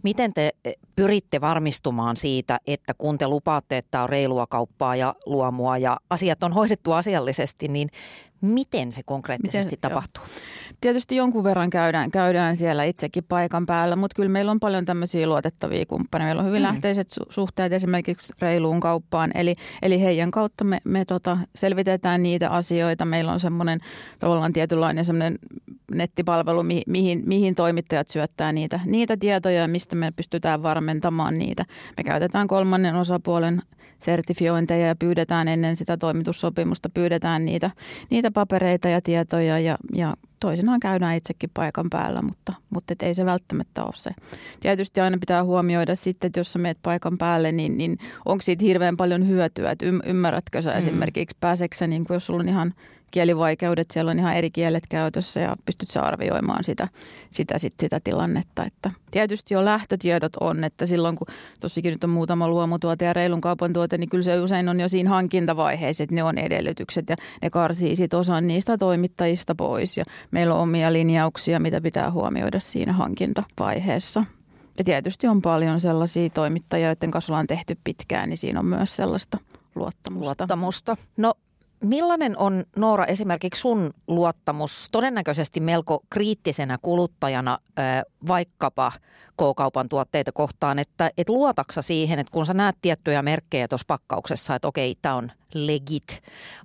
Miten 0.02 0.34
te 0.34 0.52
eh, 0.64 0.74
pyritte 0.96 1.40
varmistumaan 1.40 2.16
siitä, 2.16 2.60
että 2.66 2.94
kun 2.94 3.18
te 3.18 3.28
lupaatte, 3.28 3.78
että 3.78 4.02
on 4.02 4.08
reilua 4.08 4.46
kauppaa 4.46 4.96
ja 4.96 5.14
luomua 5.26 5.78
ja 5.78 5.96
asiat 6.10 6.42
on 6.42 6.52
hoidettu 6.52 6.92
asiallisesti, 6.92 7.68
niin 7.68 7.90
miten 8.40 8.92
se 8.92 9.02
konkreettisesti 9.04 9.76
miten, 9.76 9.90
tapahtuu? 9.90 10.24
Joo. 10.24 10.67
Tietysti 10.80 11.16
jonkun 11.16 11.44
verran 11.44 11.70
käydään, 11.70 12.10
käydään 12.10 12.56
siellä 12.56 12.84
itsekin 12.84 13.24
paikan 13.28 13.66
päällä, 13.66 13.96
mutta 13.96 14.14
kyllä 14.14 14.28
meillä 14.28 14.50
on 14.50 14.60
paljon 14.60 14.84
tämmöisiä 14.84 15.26
luotettavia 15.26 15.86
kumppaneja. 15.86 16.26
Meillä 16.26 16.40
on 16.40 16.46
hyvin 16.48 16.62
mm. 16.62 16.66
lähteiset 16.66 17.08
su- 17.12 17.26
suhteet 17.28 17.72
esimerkiksi 17.72 18.32
reiluun 18.40 18.80
kauppaan, 18.80 19.30
eli, 19.34 19.54
eli 19.82 20.00
heidän 20.00 20.30
kautta 20.30 20.64
me, 20.64 20.78
me 20.84 21.04
tota, 21.04 21.38
selvitetään 21.54 22.22
niitä 22.22 22.50
asioita. 22.50 23.04
Meillä 23.04 23.32
on 23.32 23.40
semmoinen 23.40 23.80
tavallaan 24.18 24.52
tietynlainen 24.52 25.04
semmoinen 25.04 25.38
nettipalvelu, 25.94 26.62
mihin, 26.62 26.82
mihin, 26.86 27.22
mihin 27.26 27.54
toimittajat 27.54 28.08
syöttää 28.08 28.52
niitä, 28.52 28.80
niitä 28.84 29.16
tietoja 29.16 29.60
ja 29.60 29.68
mistä 29.68 29.96
me 29.96 30.10
pystytään 30.16 30.62
varmentamaan 30.62 31.38
niitä. 31.38 31.64
Me 31.96 32.04
käytetään 32.04 32.48
kolmannen 32.48 32.94
osapuolen 32.94 33.62
sertifiointeja 33.98 34.86
ja 34.86 34.96
pyydetään 34.96 35.48
ennen 35.48 35.76
sitä 35.76 35.96
toimitussopimusta, 35.96 36.88
pyydetään 36.88 37.44
niitä, 37.44 37.70
niitä 38.10 38.30
papereita 38.30 38.88
ja 38.88 39.02
tietoja 39.02 39.58
ja, 39.58 39.76
ja 39.94 40.14
toisinaan 40.40 40.80
käydään 40.80 41.16
itsekin 41.16 41.50
paikan 41.54 41.90
päällä, 41.90 42.22
mutta, 42.22 42.52
mutta 42.70 42.92
et 42.92 43.02
ei 43.02 43.14
se 43.14 43.24
välttämättä 43.24 43.84
ole 43.84 43.92
se. 43.94 44.10
Tietysti 44.60 45.00
aina 45.00 45.18
pitää 45.20 45.44
huomioida 45.44 45.94
sitten, 45.94 46.28
että 46.28 46.40
jos 46.40 46.52
sä 46.52 46.58
meet 46.58 46.78
paikan 46.82 47.18
päälle, 47.18 47.52
niin, 47.52 47.78
niin 47.78 47.98
onko 48.24 48.42
siitä 48.42 48.64
hirveän 48.64 48.96
paljon 48.96 49.28
hyötyä, 49.28 49.70
että 49.70 49.86
ymmärrätkö 50.06 50.62
sä 50.62 50.72
mm. 50.72 50.78
esimerkiksi, 50.78 51.36
pääseekö 51.40 51.86
niin 51.86 52.06
kuin 52.06 52.14
jos 52.14 52.26
sulla 52.26 52.40
on 52.40 52.48
ihan 52.48 52.74
kielivaikeudet, 53.10 53.90
siellä 53.90 54.10
on 54.10 54.18
ihan 54.18 54.34
eri 54.34 54.50
kielet 54.50 54.84
käytössä 54.88 55.40
ja 55.40 55.56
pystyt 55.64 55.90
sä 55.90 56.02
arvioimaan 56.02 56.64
sitä, 56.64 56.88
sitä, 57.30 57.58
sit, 57.58 57.74
sitä 57.80 58.00
tilannetta. 58.04 58.64
Että 58.64 58.90
tietysti 59.10 59.54
jo 59.54 59.64
lähtötiedot 59.64 60.36
on, 60.40 60.64
että 60.64 60.86
silloin 60.86 61.16
kun 61.16 61.26
tosikin 61.60 61.92
nyt 61.92 62.04
on 62.04 62.10
muutama 62.10 62.48
luomutuote 62.48 63.04
ja 63.04 63.12
reilun 63.12 63.40
kaupan 63.40 63.72
tuote, 63.72 63.98
niin 63.98 64.08
kyllä 64.08 64.24
se 64.24 64.40
usein 64.40 64.68
on 64.68 64.80
jo 64.80 64.88
siinä 64.88 65.10
hankintavaiheessa, 65.10 66.02
että 66.02 66.14
ne 66.14 66.22
on 66.22 66.38
edellytykset 66.38 67.08
ja 67.08 67.16
ne 67.42 67.50
karsii 67.50 67.96
sit 67.96 68.14
osan 68.14 68.46
niistä 68.46 68.78
toimittajista 68.78 69.54
pois 69.54 69.96
ja 69.96 70.04
meillä 70.30 70.54
on 70.54 70.60
omia 70.60 70.92
linjauksia, 70.92 71.60
mitä 71.60 71.80
pitää 71.80 72.10
huomioida 72.10 72.60
siinä 72.60 72.92
hankintavaiheessa. 72.92 74.24
Ja 74.78 74.84
tietysti 74.84 75.26
on 75.26 75.42
paljon 75.42 75.80
sellaisia 75.80 76.30
toimittajia, 76.30 76.88
joiden 76.88 77.10
kanssa 77.10 77.32
ollaan 77.32 77.46
tehty 77.46 77.78
pitkään, 77.84 78.28
niin 78.28 78.38
siinä 78.38 78.60
on 78.60 78.66
myös 78.66 78.96
sellaista 78.96 79.38
luottamusta. 79.74 80.26
luottamusta. 80.26 80.96
No 81.16 81.34
Millainen 81.84 82.38
on 82.38 82.64
Noora 82.76 83.04
esimerkiksi 83.04 83.60
sun 83.60 83.90
luottamus 84.06 84.88
todennäköisesti 84.92 85.60
melko 85.60 86.00
kriittisenä 86.10 86.78
kuluttajana 86.82 87.58
vaikkapa 88.28 88.92
K-kaupan 89.36 89.88
tuotteita 89.88 90.32
kohtaan, 90.32 90.78
että 90.78 91.10
et 91.18 91.28
luotaksa 91.28 91.82
siihen, 91.82 92.18
että 92.18 92.30
kun 92.30 92.46
sä 92.46 92.54
näet 92.54 92.76
tiettyjä 92.82 93.22
merkkejä 93.22 93.68
tuossa 93.68 93.84
pakkauksessa, 93.88 94.54
että 94.54 94.68
okei, 94.68 94.94
tämä 95.02 95.14
on 95.14 95.30
legit, 95.54 96.22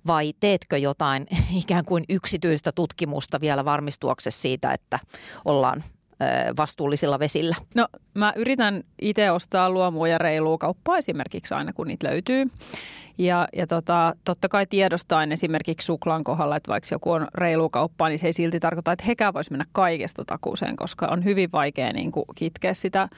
vai 0.08 0.34
teetkö 0.40 0.78
jotain 0.78 1.28
ikään 1.64 1.86
kuin 1.86 2.04
yksityistä 2.10 2.72
tutkimusta 2.72 3.42
vielä 3.42 3.66
varmistuaksesi 3.66 4.42
siitä, 4.42 4.74
että 4.74 5.00
ollaan 5.46 5.84
vastuullisilla 6.58 7.20
vesillä? 7.20 7.56
No 7.76 7.88
mä 8.14 8.34
yritän 8.36 8.84
itse 9.02 9.32
ostaa 9.32 9.70
luomua 9.70 10.08
ja 10.08 10.18
reilua 10.18 10.58
kauppaa 10.58 10.98
esimerkiksi 10.98 11.54
aina 11.54 11.74
kun 11.74 11.88
niitä 11.88 12.08
löytyy. 12.08 12.46
Ja, 13.18 13.48
ja 13.54 13.68
tota, 13.68 14.14
totta 14.24 14.50
kai 14.50 14.66
tiedostaen 14.66 15.32
esimerkiksi 15.32 15.86
suklaan 15.86 16.24
kohdalla, 16.24 16.56
että 16.56 16.72
vaikka 16.72 16.88
joku 16.92 17.12
on 17.12 17.28
reilu 17.36 17.70
kauppaa, 17.70 18.10
niin 18.10 18.20
se 18.20 18.28
ei 18.28 18.34
silti 18.34 18.60
tarkoita, 18.60 18.92
että 18.92 19.06
hekään 19.06 19.34
voisi 19.34 19.52
mennä 19.52 19.66
kaikesta 19.72 20.26
takuuseen, 20.26 20.76
koska 20.76 21.08
on 21.08 21.24
hyvin 21.24 21.50
vaikea 21.52 21.94
niin 21.94 22.12
kuin 22.12 22.26
kitkeä 22.36 22.74
sitä 22.74 23.10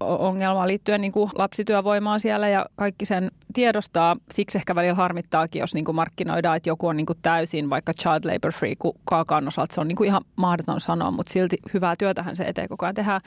ongelmaa 0.00 0.66
liittyen 0.66 1.00
niin 1.00 1.12
kuin 1.12 1.30
lapsityövoimaan 1.34 2.20
siellä 2.20 2.48
ja 2.48 2.66
kaikki 2.76 3.04
sen 3.04 3.30
tiedostaa. 3.52 4.16
Siksi 4.30 4.58
ehkä 4.58 4.74
välillä 4.74 4.94
harmittaakin, 4.94 5.60
jos 5.60 5.74
niin 5.74 5.84
kuin 5.84 5.96
markkinoidaan, 5.96 6.56
että 6.56 6.68
joku 6.68 6.86
on 6.86 6.96
niin 6.96 7.06
kuin 7.06 7.18
täysin 7.22 7.70
vaikka 7.70 7.94
child 7.94 8.32
labor 8.32 8.52
free 8.52 8.74
kaakaan 9.04 9.48
osalta. 9.48 9.74
Se 9.74 9.80
on 9.80 9.88
niin 9.88 9.96
kuin 9.96 10.06
ihan 10.06 10.24
mahdoton 10.36 10.80
sanoa, 10.80 11.10
mutta 11.10 11.32
silti 11.32 11.56
hyvää 11.74 11.94
työtähän 11.98 12.36
se 12.36 12.44
eteen 12.44 12.68
koko 12.68 12.86
ajan 12.86 12.94
tehdään. 12.94 13.20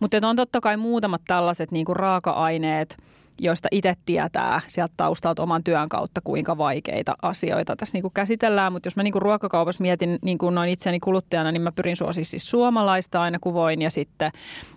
Mutta 0.00 0.28
on 0.28 0.36
totta 0.36 0.60
kai 0.60 0.76
muutamat 0.76 1.22
tällaiset 1.26 1.70
niin 1.70 1.84
kuin 1.84 1.96
raaka-aineet– 1.96 2.96
joista 3.38 3.68
itse 3.72 3.94
tietää 4.04 4.60
sieltä 4.66 4.94
taustalta 4.96 5.42
oman 5.42 5.64
työn 5.64 5.88
kautta, 5.88 6.20
kuinka 6.24 6.58
vaikeita 6.58 7.14
asioita 7.22 7.76
tässä 7.76 7.96
niin 7.96 8.02
kuin 8.02 8.14
käsitellään. 8.14 8.72
Mutta 8.72 8.86
jos 8.86 8.96
mä 8.96 9.02
niin 9.02 9.12
kuin 9.12 9.22
ruokakaupassa 9.22 9.82
mietin 9.82 10.18
niin 10.22 10.38
kuin 10.38 10.54
noin 10.54 10.70
itseäni 10.70 11.00
kuluttajana, 11.00 11.52
niin 11.52 11.62
mä 11.62 11.72
pyrin 11.72 11.96
suosimaan 11.96 12.24
siis 12.24 12.50
suomalaista 12.50 13.22
aina 13.22 13.38
kuin 13.38 13.54
voin 13.54 13.82
ja 13.82 13.90
sitten 13.90 14.30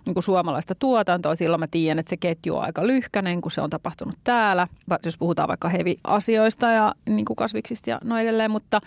niin 0.06 0.14
kuin 0.14 0.24
suomalaista 0.24 0.74
tuotantoa. 0.74 1.36
Silloin 1.36 1.60
mä 1.60 1.66
tiedän, 1.70 1.98
että 1.98 2.10
se 2.10 2.16
ketju 2.16 2.56
on 2.56 2.64
aika 2.64 2.86
lyhkäinen, 2.86 3.40
kun 3.40 3.52
se 3.52 3.60
on 3.60 3.70
tapahtunut 3.70 4.16
täällä. 4.24 4.68
Jos 5.04 5.18
puhutaan 5.18 5.48
vaikka 5.48 5.68
hevi-asioista 5.68 6.70
ja 6.70 6.94
niin 7.08 7.24
kuin 7.24 7.36
kasviksista 7.36 7.90
ja 7.90 7.98
noin 8.04 8.22
edelleen, 8.22 8.50
mutta 8.50 8.78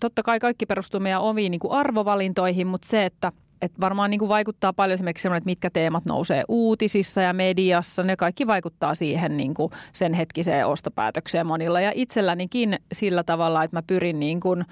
totta 0.00 0.22
kai 0.22 0.38
kaikki 0.38 0.66
perustuu 0.66 1.00
meidän 1.00 1.20
omiin 1.20 1.50
niin 1.50 1.60
kuin 1.60 1.72
arvovalintoihin, 1.72 2.66
mutta 2.66 2.88
se, 2.88 3.04
että– 3.04 3.32
et 3.62 3.72
varmaan 3.80 4.10
niin 4.10 4.18
kuin 4.18 4.28
vaikuttaa 4.28 4.72
paljon 4.72 4.94
esimerkiksi 4.94 5.22
semmoinen, 5.22 5.38
että 5.38 5.50
mitkä 5.50 5.70
teemat 5.70 6.04
nousee 6.04 6.44
uutisissa 6.48 7.20
ja 7.20 7.32
mediassa. 7.32 8.02
Ne 8.02 8.16
kaikki 8.16 8.46
vaikuttaa 8.46 8.94
siihen 8.94 9.36
niin 9.36 9.54
kuin 9.54 9.70
sen 9.92 10.14
hetkiseen 10.14 10.66
ostopäätökseen 10.66 11.46
monilla. 11.46 11.80
Ja 11.80 11.92
itsellänikin 11.94 12.78
sillä 12.92 13.22
tavalla, 13.22 13.64
että 13.64 13.76
mä 13.76 13.82
pyrin 13.82 14.20
niin 14.20 14.40
kuin 14.40 14.64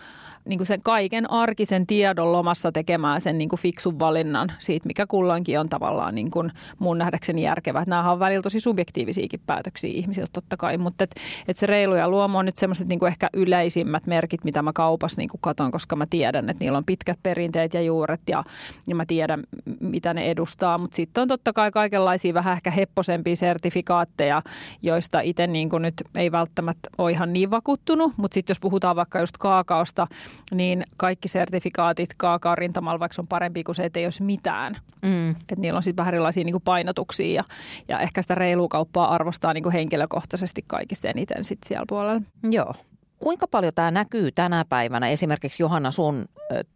niin 0.48 0.58
kuin 0.58 0.66
sen 0.66 0.82
kaiken 0.82 1.30
arkisen 1.30 1.86
tiedon 1.86 2.32
lomassa 2.32 2.72
tekemään 2.72 3.20
sen 3.20 3.38
niin 3.38 3.48
kuin 3.48 3.60
fiksun 3.60 3.98
valinnan 3.98 4.52
siitä, 4.58 4.86
mikä 4.86 5.06
kulloinkin 5.06 5.60
on 5.60 5.68
tavallaan 5.68 6.14
niin 6.14 6.30
kuin 6.30 6.50
mun 6.78 6.98
nähdäkseni 6.98 7.42
järkevä. 7.42 7.84
Nämä 7.86 8.12
on 8.12 8.18
välillä 8.18 8.42
tosi 8.42 8.60
subjektiivisiakin 8.60 9.40
päätöksiä 9.46 9.90
ihmisiltä 9.94 10.30
totta 10.32 10.56
kai, 10.56 10.78
mutta 10.78 11.04
et, 11.04 11.14
et 11.48 11.56
se 11.56 11.66
reilu 11.66 11.94
ja 11.94 12.08
luomu 12.08 12.38
on 12.38 12.44
nyt 12.44 12.56
semmoiset 12.56 12.88
niin 12.88 13.06
ehkä 13.06 13.28
yleisimmät 13.32 14.06
merkit, 14.06 14.44
mitä 14.44 14.62
mä 14.62 14.72
kaupassa 14.72 15.20
niin 15.20 15.30
katon, 15.40 15.70
koska 15.70 15.96
mä 15.96 16.06
tiedän, 16.06 16.50
että 16.50 16.64
niillä 16.64 16.78
on 16.78 16.84
pitkät 16.84 17.18
perinteet 17.22 17.74
ja 17.74 17.80
juuret 17.80 18.20
ja, 18.28 18.44
ja 18.88 18.94
mä 18.94 19.06
tiedän, 19.06 19.42
mitä 19.80 20.14
ne 20.14 20.30
edustaa. 20.30 20.78
Mutta 20.78 20.96
sitten 20.96 21.22
on 21.22 21.28
totta 21.28 21.52
kai 21.52 21.70
kaikenlaisia 21.70 22.34
vähän 22.34 22.52
ehkä 22.52 22.70
hepposempia 22.70 23.36
sertifikaatteja, 23.36 24.42
joista 24.82 25.20
itse 25.20 25.46
niin 25.46 25.68
nyt 25.78 25.94
ei 26.16 26.32
välttämättä 26.32 26.90
ole 26.98 27.10
ihan 27.10 27.32
niin 27.32 27.50
vakuuttunut, 27.50 28.12
mutta 28.16 28.34
sitten 28.34 28.54
jos 28.54 28.60
puhutaan 28.60 28.96
vaikka 28.96 29.20
just 29.20 29.38
kaakaosta, 29.38 30.06
niin 30.54 30.84
kaikki 30.96 31.28
sertifikaatit 31.28 32.10
kaakaan 32.18 32.58
rintamalla, 32.58 33.00
vaikka 33.00 33.22
on 33.22 33.28
parempi 33.28 33.64
kuin 33.64 33.74
se, 33.74 33.84
että 33.84 33.98
ei 33.98 34.06
olisi 34.06 34.22
mitään. 34.22 34.76
Mm. 35.02 35.30
Että 35.30 35.54
niillä 35.58 35.76
on 35.76 35.82
sitten 35.82 36.02
vähän 36.02 36.14
erilaisia 36.14 36.44
niin 36.44 36.52
kuin 36.52 36.62
painotuksia 36.62 37.34
ja, 37.34 37.44
ja 37.88 37.98
ehkä 37.98 38.22
sitä 38.22 38.34
reilua 38.34 38.68
kauppaa 38.68 39.14
arvostaa 39.14 39.52
niin 39.52 39.62
kuin 39.62 39.72
henkilökohtaisesti 39.72 40.64
kaikista 40.66 41.08
eniten 41.08 41.44
sit 41.44 41.58
siellä 41.66 41.84
puolella. 41.88 42.22
Joo. 42.50 42.74
Kuinka 43.18 43.46
paljon 43.46 43.74
tämä 43.74 43.90
näkyy 43.90 44.32
tänä 44.32 44.64
päivänä 44.68 45.08
esimerkiksi 45.08 45.62
Johanna 45.62 45.90
sun 45.90 46.24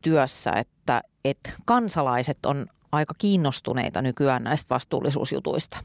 työssä, 0.02 0.50
että, 0.50 1.02
että 1.24 1.50
kansalaiset 1.64 2.46
on 2.46 2.66
aika 2.92 3.14
kiinnostuneita 3.18 4.02
nykyään 4.02 4.44
näistä 4.44 4.74
vastuullisuusjutuista. 4.74 5.78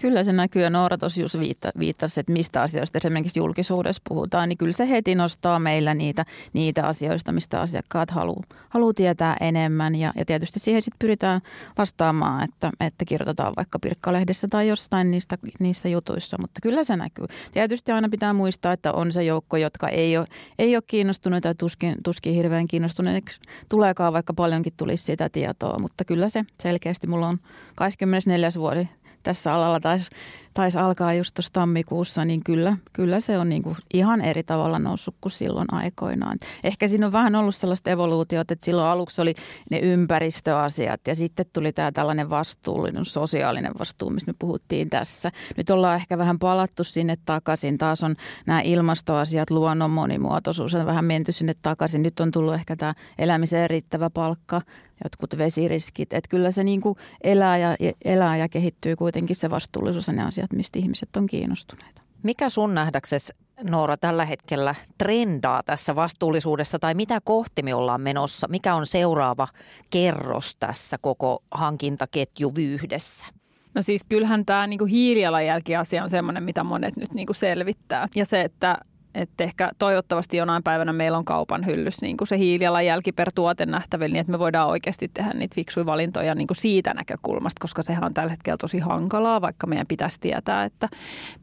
Kyllä 0.00 0.24
se 0.24 0.32
näkyy 0.32 0.62
ja 0.62 0.70
Noora 0.70 0.98
tosiaan 0.98 1.24
just 1.24 1.38
viitta, 1.38 1.70
viittasi, 1.78 2.20
että 2.20 2.32
mistä 2.32 2.62
asioista 2.62 2.98
esimerkiksi 2.98 3.40
julkisuudessa 3.40 4.02
puhutaan, 4.08 4.48
niin 4.48 4.58
kyllä 4.58 4.72
se 4.72 4.88
heti 4.88 5.14
nostaa 5.14 5.58
meillä 5.58 5.94
niitä, 5.94 6.24
niitä 6.52 6.86
asioista, 6.86 7.32
mistä 7.32 7.60
asiakkaat 7.60 8.10
haluaa 8.10 8.42
haluu 8.68 8.92
tietää 8.92 9.36
enemmän 9.40 9.94
ja, 9.94 10.12
ja 10.16 10.24
tietysti 10.24 10.60
siihen 10.60 10.82
sitten 10.82 10.98
pyritään 10.98 11.40
vastaamaan, 11.78 12.44
että, 12.44 12.70
että 12.80 13.04
kirjoitetaan 13.04 13.52
vaikka 13.56 13.78
Pirkkalehdessä 13.78 14.48
tai 14.50 14.68
jostain 14.68 15.10
niistä, 15.10 15.38
niistä 15.60 15.88
jutuissa, 15.88 16.36
mutta 16.40 16.60
kyllä 16.62 16.84
se 16.84 16.96
näkyy. 16.96 17.26
Tietysti 17.52 17.92
aina 17.92 18.08
pitää 18.08 18.32
muistaa, 18.32 18.72
että 18.72 18.92
on 18.92 19.12
se 19.12 19.24
joukko, 19.24 19.56
jotka 19.56 19.88
ei 19.88 20.16
ole, 20.16 20.26
ei 20.58 20.76
ole 20.76 20.82
kiinnostuneita 20.86 21.48
tai 21.48 21.54
tuskin, 21.54 21.94
tuskin 22.04 22.34
hirveän 22.34 22.66
kiinnostuneeksi 22.66 23.40
tuleekaan, 23.68 24.12
vaikka 24.12 24.34
paljonkin 24.34 24.72
tulisi 24.76 25.04
sitä 25.04 25.28
tietoa, 25.28 25.78
mutta 25.78 26.04
kyllä 26.04 26.28
se 26.28 26.44
selkeästi. 26.62 27.06
Mulla 27.06 27.28
on 27.28 27.38
24 27.74 28.48
vuosi 28.58 28.88
tässä 29.22 29.54
alalla. 29.54 29.80
Taisi 29.80 30.10
tais 30.58 30.76
alkaa 30.76 31.14
just 31.14 31.34
tuossa 31.34 31.52
tammikuussa, 31.52 32.24
niin 32.24 32.44
kyllä, 32.44 32.76
kyllä 32.92 33.20
se 33.20 33.38
on 33.38 33.48
niinku 33.48 33.76
ihan 33.94 34.20
eri 34.20 34.42
tavalla 34.42 34.78
noussut 34.78 35.14
kuin 35.20 35.32
silloin 35.32 35.66
aikoinaan. 35.72 36.36
Ehkä 36.64 36.88
siinä 36.88 37.06
on 37.06 37.12
vähän 37.12 37.34
ollut 37.34 37.54
sellaista 37.54 37.90
evoluutiota, 37.90 38.52
että 38.52 38.64
silloin 38.64 38.88
aluksi 38.88 39.20
oli 39.20 39.34
ne 39.70 39.78
ympäristöasiat 39.78 41.00
ja 41.06 41.16
sitten 41.16 41.46
tuli 41.52 41.72
tämä 41.72 41.92
tällainen 41.92 42.30
vastuullinen, 42.30 43.04
sosiaalinen 43.04 43.72
vastuu, 43.78 44.10
mistä 44.10 44.32
me 44.32 44.36
puhuttiin 44.38 44.90
tässä. 44.90 45.30
Nyt 45.56 45.70
ollaan 45.70 45.96
ehkä 45.96 46.18
vähän 46.18 46.38
palattu 46.38 46.84
sinne 46.84 47.16
takaisin. 47.24 47.78
Taas 47.78 48.02
on 48.02 48.16
nämä 48.46 48.60
ilmastoasiat, 48.60 49.50
luonnon 49.50 49.90
monimuotoisuus 49.90 50.74
on 50.74 50.86
vähän 50.86 51.04
menty 51.04 51.32
sinne 51.32 51.54
takaisin. 51.62 52.02
Nyt 52.02 52.20
on 52.20 52.30
tullut 52.30 52.54
ehkä 52.54 52.76
tämä 52.76 52.94
elämiseen 53.18 53.70
riittävä 53.70 54.10
palkka, 54.10 54.62
jotkut 55.04 55.38
vesiriskit. 55.38 56.12
Että 56.12 56.28
kyllä 56.30 56.50
se 56.50 56.64
niin 56.64 56.80
kuin 56.80 56.96
elää, 57.24 57.58
ja, 57.58 57.76
elää 58.04 58.36
ja 58.36 58.48
kehittyy 58.48 58.96
kuitenkin 58.96 59.36
se 59.36 59.50
vastuullisuus 59.50 60.08
ja 60.08 60.14
ne 60.14 60.22
asiat, 60.22 60.47
mistä 60.56 60.78
ihmiset 60.78 61.16
on 61.16 61.26
kiinnostuneita. 61.26 62.02
Mikä 62.22 62.50
sun 62.50 62.74
nähdäksesi, 62.74 63.32
Noora, 63.62 63.96
tällä 63.96 64.24
hetkellä 64.24 64.74
trendaa 64.98 65.62
tässä 65.62 65.96
vastuullisuudessa 65.96 66.78
tai 66.78 66.94
mitä 66.94 67.20
kohti 67.24 67.62
me 67.62 67.74
ollaan 67.74 68.00
menossa? 68.00 68.48
Mikä 68.48 68.74
on 68.74 68.86
seuraava 68.86 69.48
kerros 69.90 70.56
tässä 70.60 70.98
koko 70.98 71.42
hankintaketju 71.50 72.52
vyydessä? 72.56 73.26
No 73.74 73.82
siis 73.82 74.02
kyllähän 74.08 74.46
tämä 74.46 74.66
niinku 74.66 74.84
hiilijalanjälki-asia 74.84 76.02
on 76.02 76.10
sellainen, 76.10 76.42
mitä 76.42 76.64
monet 76.64 76.96
nyt 76.96 77.14
niinku 77.14 77.34
selvittää. 77.34 78.08
Ja 78.14 78.26
se, 78.26 78.40
että 78.40 78.78
että 79.14 79.44
ehkä 79.44 79.70
toivottavasti 79.78 80.36
jonain 80.36 80.62
päivänä 80.62 80.92
meillä 80.92 81.18
on 81.18 81.24
kaupan 81.24 81.66
hyllys 81.66 82.02
niin 82.02 82.16
kuin 82.16 82.28
se 82.28 82.38
hiilijalanjälki 82.38 83.12
per 83.12 83.32
tuote 83.34 83.66
nähtävillä, 83.66 84.12
niin 84.12 84.20
että 84.20 84.30
me 84.30 84.38
voidaan 84.38 84.68
oikeasti 84.68 85.10
tehdä 85.14 85.30
niitä 85.34 85.54
fiksuja 85.54 85.86
valintoja 85.86 86.34
niin 86.34 86.46
kuin 86.46 86.56
siitä 86.56 86.94
näkökulmasta, 86.94 87.60
koska 87.60 87.82
sehän 87.82 88.04
on 88.04 88.14
tällä 88.14 88.30
hetkellä 88.30 88.56
tosi 88.56 88.78
hankalaa, 88.78 89.40
vaikka 89.40 89.66
meidän 89.66 89.86
pitäisi 89.86 90.20
tietää, 90.20 90.64
että 90.64 90.88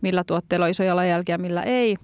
millä 0.01 0.23
tuotteilla 0.23 0.65
on 0.65 0.71
iso 0.71 0.83
jalanjälki 0.83 1.31
ja 1.31 1.37
millä 1.37 1.63
ei. 1.63 1.95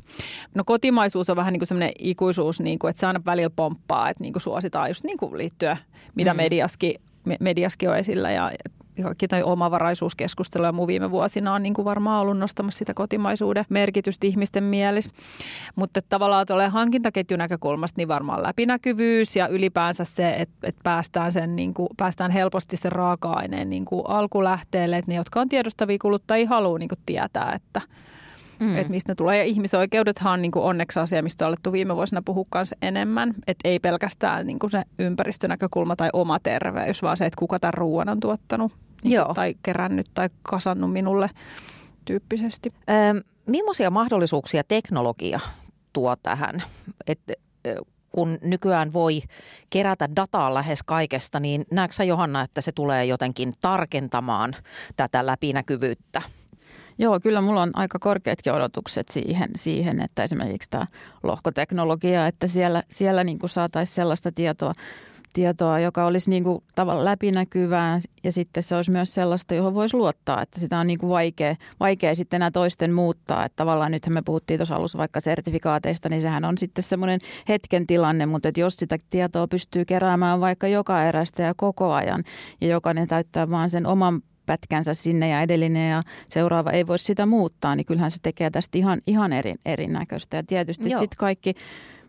No 0.56 0.64
kotimaisuus 0.64 1.30
on 1.30 1.36
vähän 1.36 1.54
niin 1.54 1.60
kuin 1.60 1.68
semmoinen 1.68 1.92
ikuisuus, 2.00 2.60
niin 2.60 2.80
kuin, 2.80 2.90
että 2.90 3.00
se 3.00 3.08
aina 3.08 3.22
välillä 3.26 3.52
pomppaa, 3.56 4.10
että 4.10 4.24
niin 4.24 4.34
kuin 4.34 4.42
suositaan 4.42 4.90
just 4.90 5.04
niin 5.04 5.18
kuin 5.18 5.38
liittyen, 5.38 5.78
mitä 6.16 6.34
mm. 6.34 6.38
mediaskin 6.38 6.96
mediaskin 7.40 7.90
on 7.90 7.98
esillä 7.98 8.32
ja 8.32 8.52
kaikki 9.04 9.26
omavaraisuuskeskustelu 9.44 10.66
ja 10.66 10.72
muu 10.72 10.88
viime 10.88 11.12
vuosina 11.12 11.54
on 11.54 11.64
niin 11.64 11.74
kuin 11.74 11.86
varmaan 11.86 12.22
ollut 12.22 12.38
nostamassa 12.38 12.78
sitä 12.78 12.94
kotimaisuuden 12.94 13.66
merkitystä 13.70 14.28
ihmisten 14.28 14.64
mielessä. 14.64 15.12
Mutta 15.76 16.02
tavallaan 16.10 16.46
tuolle 16.46 16.68
hankintaketjun 16.68 17.38
näkökulmasta 17.38 17.98
niin 17.98 18.08
varmaan 18.08 18.44
läpinäkyvyys 18.44 19.36
ja 19.36 19.48
ylipäänsä 19.48 20.06
se, 20.06 20.30
että, 20.30 20.56
että 20.64 20.82
päästään, 20.84 21.32
sen, 21.32 21.56
niin 21.56 21.74
kuin, 21.74 21.90
päästään 21.98 22.32
helposti 22.32 22.78
sen 22.78 22.92
raaka-aineen 22.92 23.70
niin 23.70 23.86
kuin 23.86 24.04
alkulähteelle, 24.08 24.98
että 24.98 25.12
ne, 25.12 25.16
jotka 25.16 25.42
on 25.42 25.50
tiedostavia 25.50 25.98
kuluttajia, 26.02 26.50
haluaa 26.50 26.80
niin 26.80 26.90
kuin 26.90 27.00
tietää, 27.06 27.54
että– 27.54 27.82
mm. 28.62 28.78
että 28.78 28.92
mistä 28.92 29.12
ne 29.12 29.16
tulee. 29.16 29.38
Ja 29.38 29.44
ihmisoikeudethan 29.44 30.34
on 30.34 30.42
niin 30.42 30.52
kuin 30.52 30.66
onneksi 30.66 31.00
asia, 31.00 31.24
mistä 31.24 31.46
on 31.46 31.48
alettu 31.48 31.72
viime 31.72 31.96
vuosina 31.96 32.22
puhua 32.26 32.46
kanssa 32.50 32.76
enemmän. 32.82 33.34
Että 33.48 33.70
ei 33.70 33.80
pelkästään 33.80 34.48
niin 34.48 34.60
kuin 34.60 34.72
se 34.72 34.84
ympäristönäkökulma 35.00 35.96
tai 35.96 36.10
oma 36.14 36.40
terveys, 36.40 37.02
vaan 37.02 37.18
se, 37.18 37.26
että 37.26 37.40
kuka 37.40 37.60
tämän 37.60 37.74
ruoan 37.74 38.10
on 38.10 38.20
tuottanut 38.20 38.72
niin 39.04 39.14
Joo. 39.14 39.34
tai 39.34 39.56
kerännyt 39.64 40.08
tai 40.14 40.30
kasannut 40.44 40.94
minulle 40.94 41.30
tyyppisesti. 42.06 42.70
Ähm, 42.90 43.18
millaisia 43.48 43.90
mahdollisuuksia 43.90 44.64
teknologia 44.64 45.40
tuo 45.94 46.16
tähän? 46.16 46.64
Että 47.08 47.34
kun 48.12 48.38
nykyään 48.42 48.94
voi 48.94 49.22
kerätä 49.70 50.16
dataa 50.16 50.54
lähes 50.54 50.84
kaikesta, 50.84 51.40
niin 51.40 51.64
näetkö 51.72 51.96
sä 51.96 52.04
Johanna, 52.04 52.42
että 52.42 52.62
se 52.62 52.72
tulee 52.72 53.06
jotenkin 53.06 53.54
tarkentamaan 53.62 54.56
tätä 54.96 55.26
läpinäkyvyyttä? 55.26 56.22
Joo, 57.02 57.20
kyllä 57.20 57.42
mulla 57.42 57.62
on 57.62 57.72
aika 57.74 58.00
korkeatkin 58.00 58.54
odotukset 58.54 59.08
siihen, 59.08 59.50
siihen 59.56 60.02
että 60.02 60.24
esimerkiksi 60.24 60.70
tämä 60.70 60.86
lohkoteknologia, 61.24 62.28
että 62.28 62.48
siellä, 62.48 62.84
siellä 62.90 63.24
niin 63.24 63.40
saataisiin 63.46 63.96
sellaista 63.96 64.32
tietoa, 64.32 64.74
tietoa, 65.34 65.80
joka 65.80 66.06
olisi 66.06 66.30
niin 66.30 66.44
kuin 66.44 66.64
tavallaan 66.76 67.06
läpinäkyvää 67.06 68.00
ja 68.24 68.32
sitten 68.32 68.64
se 68.64 68.76
olisi 68.76 68.92
myös 68.92 69.14
sellaista, 69.14 69.56
johon 69.56 69.74
voisi 69.74 69.98
luottaa, 69.98 70.42
että 70.42 70.60
sitä 70.60 70.80
on 70.80 70.88
niin 70.88 71.00
kuin 71.00 71.10
vaikea, 71.10 71.56
vaikea 71.80 72.16
sitten 72.16 72.38
enää 72.38 72.52
toisten 72.52 72.94
muuttaa. 72.94 73.46
Että 73.46 73.56
tavallaan 73.56 73.92
nythän 73.92 74.14
me 74.14 74.22
puhuttiin 74.22 74.58
tuossa 74.58 74.76
alussa 74.76 74.98
vaikka 74.98 75.22
sertifikaateista, 75.22 76.10
niin 76.10 76.22
sehän 76.22 76.46
on 76.46 76.58
sitten 76.58 76.84
semmoinen 76.84 77.20
hetken 77.50 77.88
tilanne, 77.88 78.26
mutta 78.26 78.50
että 78.50 78.62
jos 78.62 78.76
sitä 78.76 78.98
tietoa 79.10 79.48
pystyy 79.48 79.86
keräämään 79.86 80.42
vaikka 80.42 80.68
joka 80.68 81.04
erästä 81.04 81.44
ja 81.44 81.54
koko 81.58 81.94
ajan 81.94 82.24
ja 82.62 82.68
jokainen 82.68 83.08
täyttää 83.08 83.50
vaan 83.50 83.70
sen 83.70 83.86
oman 83.86 84.22
pätkänsä 84.52 84.94
sinne 84.94 85.30
ja 85.30 85.42
edellinen 85.42 85.90
ja 85.90 86.04
seuraava 86.30 86.72
ei 86.72 86.88
voi 86.88 87.00
sitä 87.00 87.26
muuttaa, 87.26 87.76
niin 87.76 87.86
kyllähän 87.86 88.12
se 88.12 88.18
tekee 88.22 88.50
tästä 88.50 88.78
ihan, 88.78 89.02
ihan 89.08 89.34
eri, 89.34 89.56
erinäköistä. 89.66 90.38
Ja 90.38 90.44
tietysti 90.44 90.90
sitten 90.90 91.18
kaikki, 91.18 91.54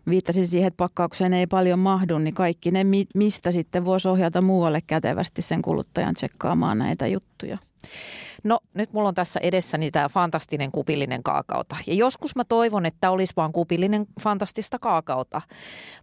viittasin 0.09 0.47
siihen, 0.47 0.67
että 0.67 0.77
pakkaukseen 0.77 1.33
ei 1.33 1.47
paljon 1.47 1.79
mahdu, 1.79 2.17
niin 2.17 2.33
kaikki 2.33 2.71
ne, 2.71 2.85
mistä 3.15 3.51
sitten 3.51 3.85
voisi 3.85 4.07
ohjata 4.07 4.41
muualle 4.41 4.81
kätevästi 4.87 5.41
sen 5.41 5.61
kuluttajan 5.61 6.15
tsekkaamaan 6.15 6.77
näitä 6.77 7.07
juttuja. 7.07 7.57
No 8.43 8.59
nyt 8.73 8.93
mulla 8.93 9.09
on 9.09 9.15
tässä 9.15 9.39
edessäni 9.43 9.91
tämä 9.91 10.09
fantastinen 10.09 10.71
kupillinen 10.71 11.23
kaakauta. 11.23 11.75
Ja 11.87 11.93
joskus 11.93 12.35
mä 12.35 12.43
toivon, 12.43 12.85
että 12.85 13.11
olisi 13.11 13.33
vaan 13.37 13.51
kupillinen 13.51 14.05
fantastista 14.21 14.79
kaakauta. 14.79 15.41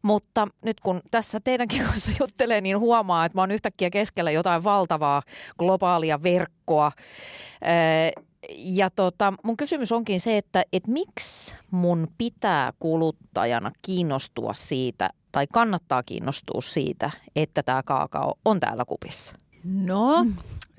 Mutta 0.02 0.49
nyt 0.64 0.80
kun 0.80 1.00
tässä 1.10 1.40
teidänkin 1.44 1.84
kanssa 1.87 2.12
juttelee, 2.20 2.60
niin 2.60 2.78
huomaa, 2.78 3.25
että 3.25 3.38
mä 3.38 3.42
oon 3.42 3.50
yhtäkkiä 3.50 3.90
keskellä 3.90 4.30
jotain 4.30 4.64
valtavaa 4.64 5.22
globaalia 5.58 6.22
verkkoa. 6.22 6.92
Ja 8.58 8.90
tota, 8.90 9.32
mun 9.44 9.56
kysymys 9.56 9.92
onkin 9.92 10.20
se, 10.20 10.37
että 10.37 10.62
et 10.72 10.87
miksi 10.87 11.54
mun 11.70 12.08
pitää 12.18 12.72
kuluttajana 12.78 13.70
kiinnostua 13.82 14.54
siitä, 14.54 15.10
tai 15.32 15.46
kannattaa 15.52 16.02
kiinnostua 16.02 16.60
siitä, 16.60 17.10
että 17.37 17.62
tämä 17.62 17.82
kaakao 17.82 18.34
on 18.44 18.60
täällä 18.60 18.84
kupissa? 18.84 19.34
No, 19.64 20.26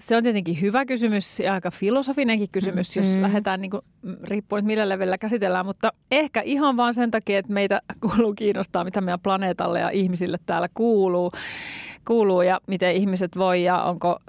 se 0.01 0.15
on 0.15 0.24
tietenkin 0.24 0.62
hyvä 0.62 0.86
kysymys 0.86 1.39
ja 1.39 1.53
aika 1.53 1.72
filosofinenkin 1.72 2.50
kysymys, 2.51 2.96
mm-hmm. 2.96 3.12
jos 3.12 3.22
lähdetään 3.22 3.62
niin 3.62 3.72
kuin, 3.72 3.81
riippuen 4.24 4.65
millä 4.65 4.89
levelillä 4.89 5.17
käsitellään, 5.17 5.65
mutta 5.65 5.93
ehkä 6.12 6.41
ihan 6.41 6.77
vaan 6.77 6.93
sen 6.93 7.12
takia, 7.12 7.39
että 7.39 7.53
meitä 7.53 7.81
kuuluu 8.01 8.34
kiinnostaa, 8.34 8.84
mitä 8.84 9.01
meidän 9.01 9.20
planeetalle 9.20 9.79
ja 9.79 9.89
ihmisille 9.89 10.38
täällä 10.46 10.70
kuuluu, 10.74 11.31
kuuluu 12.08 12.41
ja 12.41 12.60
miten 12.67 12.96
ihmiset 12.96 13.38
voi 13.38 13.63
ja 13.63 13.84
onko 13.84 14.20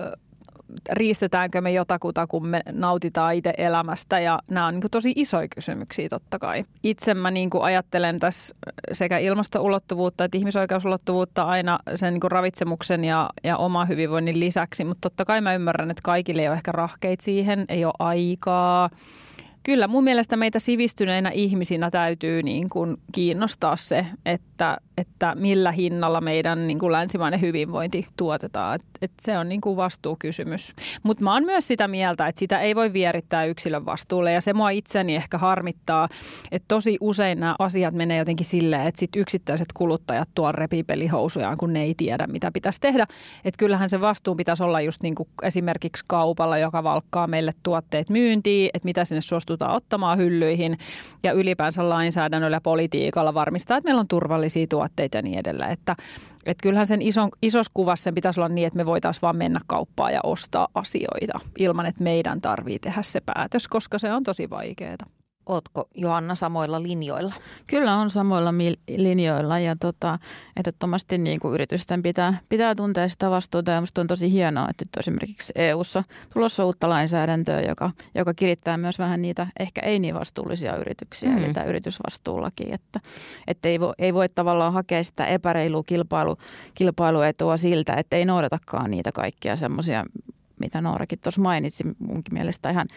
riistetäänkö 0.93 1.61
me 1.61 1.73
jotakuta, 1.73 2.27
kun 2.27 2.47
me 2.47 2.61
nautitaan 2.73 3.35
itse 3.35 3.55
elämästä 3.59 4.21
ja 4.21 4.39
nämä 4.51 4.67
on 4.67 4.75
niin 4.75 4.91
tosi 4.91 5.13
isoja 5.17 5.49
kysymyksiä 5.49 6.09
totta 6.09 6.39
kai. 6.39 6.65
Itse 6.83 7.15
mä 7.15 7.31
niin 7.31 7.51
ajattelen 7.61 8.19
tässä 8.19 8.55
sekä 8.93 9.19
ilmastoulottuvuutta 9.19 10.25
että 10.25 10.39
ihmisoikeusulottuvuutta 10.39 11.43
aina 11.43 11.79
sen 11.95 12.13
niin 12.13 12.33
ravitsemuksen 12.33 13.05
ja, 13.05 13.31
ja 13.45 13.57
oma 13.57 13.85
hyvinvoinnin 13.85 14.41
lisäksi, 14.41 14.85
mutta 14.85 15.11
totta 15.11 15.25
kai 15.25 15.41
mä 15.41 15.55
ymmärrän, 15.55 15.91
että 15.91 16.03
kaikille 16.05 16.43
ei 16.43 16.49
ole 16.49 16.57
ehkä 16.57 16.73
rahkeita 16.73 17.25
siihen, 17.25 17.65
ei 17.69 17.85
ole 17.85 17.95
aikaa– 17.99 18.89
Kyllä 19.63 19.89
mun 19.89 20.05
mielestä 20.05 20.37
meitä 20.37 20.59
sivistyneinä 20.59 21.31
ihmisinä 21.31 21.91
täytyy 21.91 22.43
niin 22.43 22.69
kuin 22.69 22.97
kiinnostaa 23.13 23.77
se, 23.77 24.07
että, 24.27 24.79
että 24.99 25.35
millä 25.35 25.73
hinnalla 25.73 26.21
meidän 26.21 26.67
niin 26.67 26.79
kuin 26.79 26.93
länsimainen 26.93 27.41
hyvinvointi 27.41 28.07
tuotetaan. 28.17 28.75
Et, 28.75 28.83
et 29.03 29.13
se 29.21 29.39
on 29.39 29.49
niin 29.49 29.61
kuin 29.61 29.77
vastuukysymys. 29.77 30.75
Mutta 31.03 31.25
mä 31.25 31.33
oon 31.33 31.45
myös 31.45 31.69
sitä 31.69 31.89
mieltä, 31.89 32.29
että 32.29 32.39
sitä 32.39 32.61
ei 32.61 32.75
voi 32.75 32.93
vierittää 32.93 33.45
yksilön 33.45 33.87
vastuulle 33.87 34.33
ja 34.33 34.41
se 34.41 34.53
mua 34.53 34.71
itseni 34.71 35.17
ehkä 35.17 35.39
harmittaa, 35.39 36.09
että 36.53 36.69
tosi 36.69 36.97
usein 37.01 37.41
nämä 37.41 37.57
asiat 37.59 37.95
menee 37.95 38.19
jotenkin 38.19 38.47
silleen, 38.47 38.87
että 38.87 39.01
sit 39.01 39.17
yksittäiset 39.17 39.69
kuluttajat 39.75 40.29
tuo 40.35 40.53
repipelihousujaan, 40.53 41.57
kun 41.57 41.73
ne 41.73 41.83
ei 41.83 41.95
tiedä, 41.97 42.27
mitä 42.27 42.51
pitäisi 42.53 42.81
tehdä. 42.81 43.07
Että 43.45 43.59
kyllähän 43.59 43.91
se 43.91 44.01
vastuu 44.01 44.35
pitäisi 44.35 44.63
olla 44.63 44.81
just 44.81 45.03
niin 45.03 45.15
kuin 45.15 45.29
esimerkiksi 45.43 46.05
kaupalla, 46.09 46.59
joka 46.59 46.83
valkkaa 46.83 47.27
meille 47.27 47.53
tuotteet 47.63 48.11
myyntiin, 48.11 48.71
että 48.75 48.87
mitä 48.87 49.05
sinne 49.05 49.21
suostuu 49.21 49.52
suostutaan 49.53 49.77
ottamaan 49.77 50.19
hyllyihin 50.19 50.79
ja 51.23 51.33
ylipäänsä 51.33 51.89
lainsäädännöllä 51.89 52.57
ja 52.57 52.61
politiikalla 52.61 53.35
varmistaa, 53.35 53.77
että 53.77 53.89
meillä 53.89 54.01
on 54.01 54.09
turvallisia 54.09 54.67
tuotteita 54.67 55.19
ja 55.19 55.23
niin 55.23 55.39
edelleen. 55.39 55.71
Että, 55.71 55.97
että 56.47 56.63
kyllähän 56.63 56.87
sen 56.87 57.03
ison, 57.03 57.31
isossa 57.43 57.71
kuvassa 57.75 58.05
sen 58.05 58.15
pitäisi 58.15 58.41
olla 58.41 58.49
niin, 58.49 58.67
että 58.67 58.77
me 58.77 58.87
voitaisiin 58.87 59.23
vaan 59.23 59.37
mennä 59.37 59.61
kauppaan 59.67 60.13
ja 60.13 60.21
ostaa 60.23 60.69
asioita 60.75 61.41
ilman, 61.59 61.87
että 61.87 62.05
meidän 62.05 62.41
tarvii 62.41 62.79
tehdä 62.79 63.03
se 63.03 63.21
päätös, 63.21 63.69
koska 63.69 63.99
se 63.99 64.13
on 64.13 64.23
tosi 64.23 64.51
vaikeaa. 64.51 65.22
Ootko 65.47 65.89
Joanna 65.95 66.35
samoilla 66.35 66.83
linjoilla? 66.83 67.35
Kyllä 67.69 67.97
on 67.97 68.11
samoilla 68.11 68.55
linjoilla 68.97 69.59
ja 69.59 69.77
tota, 69.81 70.19
ehdottomasti 70.57 71.19
niin 71.19 71.41
kuin 71.41 71.55
yritysten 71.55 72.03
pitää, 72.03 72.39
pitää 72.49 72.75
tuntea 72.75 73.09
sitä 73.09 73.31
vastuuta 73.31 73.71
ja 73.71 73.81
minusta 73.81 74.01
on 74.01 74.07
tosi 74.07 74.33
hienoa, 74.33 74.67
että 74.71 74.85
nyt 74.85 74.97
esimerkiksi 74.97 75.53
EU-ssa 75.57 76.05
tulossa 76.33 76.65
uutta 76.65 76.89
lainsäädäntöä, 76.89 77.61
joka, 77.61 77.91
joka 78.15 78.35
kirittää 78.35 78.77
myös 78.77 78.99
vähän 78.99 79.23
niitä 79.23 79.47
ehkä 79.61 79.81
ei 79.81 79.99
niin 79.99 80.15
vastuullisia 80.15 80.77
yrityksiä, 80.77 81.31
mm. 81.31 81.39
eli 81.39 81.53
tämä 81.53 81.67
yritysvastuulaki, 81.67 82.73
että, 82.73 83.01
että 83.47 83.69
ei, 83.69 83.81
voi, 83.81 83.93
ei 83.99 84.15
voi 84.15 84.29
tavallaan 84.29 84.73
hakea 84.73 85.05
sitä 85.05 85.27
epäreilua 85.27 85.83
kilpailu, 85.87 86.37
kilpailuetua 86.75 87.57
siltä, 87.57 87.95
että 87.95 88.17
ei 88.17 88.25
noudatakaan 88.25 88.91
niitä 88.91 89.13
kaikkia 89.13 89.57
semmoisia 89.57 90.05
mitä 90.61 90.81
Noorakin 90.81 91.19
tuossa 91.19 91.41
mainitsi 91.41 91.85
munkin 91.99 92.35
mielestä 92.35 92.71
ihan 92.71 92.89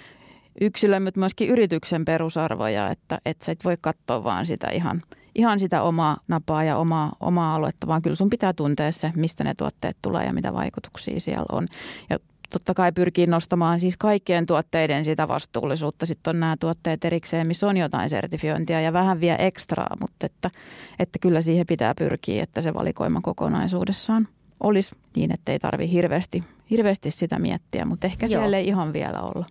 yksilön, 0.62 1.04
mutta 1.04 1.20
myöskin 1.20 1.50
yrityksen 1.50 2.06
perusarvoja, 2.06 2.89
että, 2.89 3.20
että 3.26 3.46
sä 3.46 3.52
et 3.52 3.65
voi 3.65 3.78
katsoa 3.82 4.24
vaan 4.24 4.46
sitä 4.46 4.70
ihan, 4.70 5.02
ihan 5.36 5.60
sitä 5.60 5.82
omaa 5.82 6.18
napaa 6.28 6.63
ja 6.63 6.78
omaa, 6.78 7.12
omaa 7.20 7.56
aluetta, 7.56 7.88
vaan 7.88 8.02
kyllä 8.02 8.15
sun 8.15 8.30
pitää 8.30 8.54
tuntea 8.54 8.91
se, 8.91 9.12
mistä 9.15 9.44
ne 9.44 9.54
tuotteet 9.54 9.98
tulee 10.02 10.26
ja 10.26 10.34
mitä 10.34 10.54
vaikutuksia 10.54 11.20
siellä 11.20 11.46
on. 11.52 11.65
Ja 12.10 12.20
totta 12.50 12.74
kai 12.74 12.91
pyrkii 12.91 13.28
nostamaan 13.28 13.80
siis 13.80 13.98
kaikkien 13.98 14.46
tuotteiden 14.46 15.06
sitä 15.06 15.28
vastuullisuutta. 15.28 16.06
Sitten 16.06 16.36
on 16.36 16.39
nämä 16.39 16.56
tuotteet 16.60 17.06
erikseen, 17.06 17.48
missä 17.48 17.68
on 17.68 17.78
jotain 17.78 18.10
sertifiointia 18.10 18.82
ja 18.82 18.94
vähän 18.94 19.22
vielä 19.22 19.38
ekstraa, 19.38 19.96
mutta 20.00 20.26
että, 20.26 20.52
että 21.00 21.20
kyllä 21.20 21.41
siihen 21.41 21.65
pitää 21.68 21.94
pyrkiä, 21.96 22.44
että 22.44 22.62
se 22.62 22.74
valikoima 22.74 23.20
kokonaisuudessaan 23.24 24.28
olisi 24.60 24.96
niin, 25.15 25.34
että 25.34 25.52
ei 25.52 25.60
tarvitse 25.60 25.94
hirveästi, 25.94 26.44
hirveästi 26.70 27.12
sitä 27.12 27.39
miettiä, 27.39 27.86
mutta 27.86 28.08
ehkä 28.08 28.26
Joo. 28.26 28.41
siellä 28.41 28.58
ei 28.58 28.68
ihan 28.68 28.94
vielä 28.94 29.22
olla. 29.22 29.46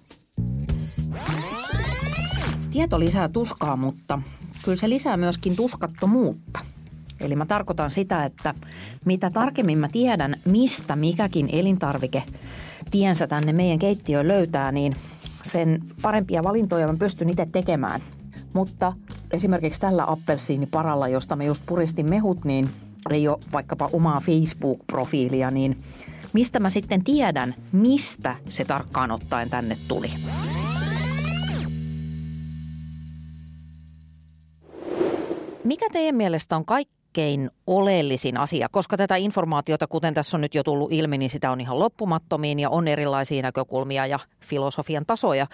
Tieto 2.72 3.00
lisää 3.00 3.29
tuskaa, 3.29 3.77
mutta 3.77 4.22
kyllä 4.64 4.79
se 4.79 4.88
lisää 4.88 5.16
myöskin 5.16 5.57
tuskattomuutta. 5.57 6.61
Eli 7.20 7.37
mä 7.37 7.46
tarkoitan 7.46 7.90
sitä, 7.90 8.24
että 8.24 8.55
mitä 9.05 9.31
tarkemmin 9.31 9.79
mä 9.79 9.88
tiedän, 9.88 10.35
mistä 10.44 10.96
mikäkin 10.96 11.48
elintarvike 11.53 12.22
tiensä 12.90 13.27
tänne 13.27 13.53
meidän 13.53 13.79
keittiöön 13.79 14.29
löytää, 14.29 14.72
niin 14.72 14.96
sen 15.42 15.83
parempia 16.03 16.42
valintoja 16.42 16.87
mä 16.87 16.94
pystyn 16.98 17.31
itse 17.31 17.46
tekemään. 17.53 18.00
Mutta 18.55 18.92
esimerkiksi 19.31 19.81
tällä 19.81 20.05
appelsiiniparalla, 20.07 21.09
josta 21.09 21.37
me 21.37 21.44
just 21.44 21.62
puristin 21.66 22.11
mehut, 22.11 22.44
niin 22.44 22.68
ei 23.11 23.29
ole 23.29 23.38
vaikkapa 23.53 23.88
omaa 23.92 24.20
Facebook-profiilia, 24.20 25.50
niin 25.50 25.79
mistä 26.33 26.61
mä 26.61 26.70
sitten 26.70 27.05
tiedän, 27.05 27.55
mistä 27.72 28.37
se 28.48 28.64
tarkkaan 28.64 29.11
ottaen 29.11 29.50
tänne 29.50 29.77
tuli? 29.88 30.11
Mikä 35.64 35.87
teidän 35.92 36.14
mielestä 36.14 36.57
on 36.57 36.64
kaikkein 36.64 37.50
oleellisin 37.66 38.37
asia, 38.37 38.68
koska 38.68 38.96
tätä 38.96 39.16
informaatiota, 39.16 39.87
kuten 39.87 40.14
tässä 40.14 40.37
on 40.37 40.40
nyt 40.40 40.55
jo 40.55 40.62
tullut 40.62 40.92
ilmi, 40.92 41.18
niin 41.18 41.31
sitä 41.31 41.50
on 41.50 41.61
ihan 41.61 41.79
loppumattomiin 41.79 42.61
ja 42.61 42.70
on 42.70 42.88
erilaisia 42.88 43.42
näkökulmia 43.42 44.07
ja 44.07 44.18
filosofian 44.40 45.07
tasoja. 45.07 45.46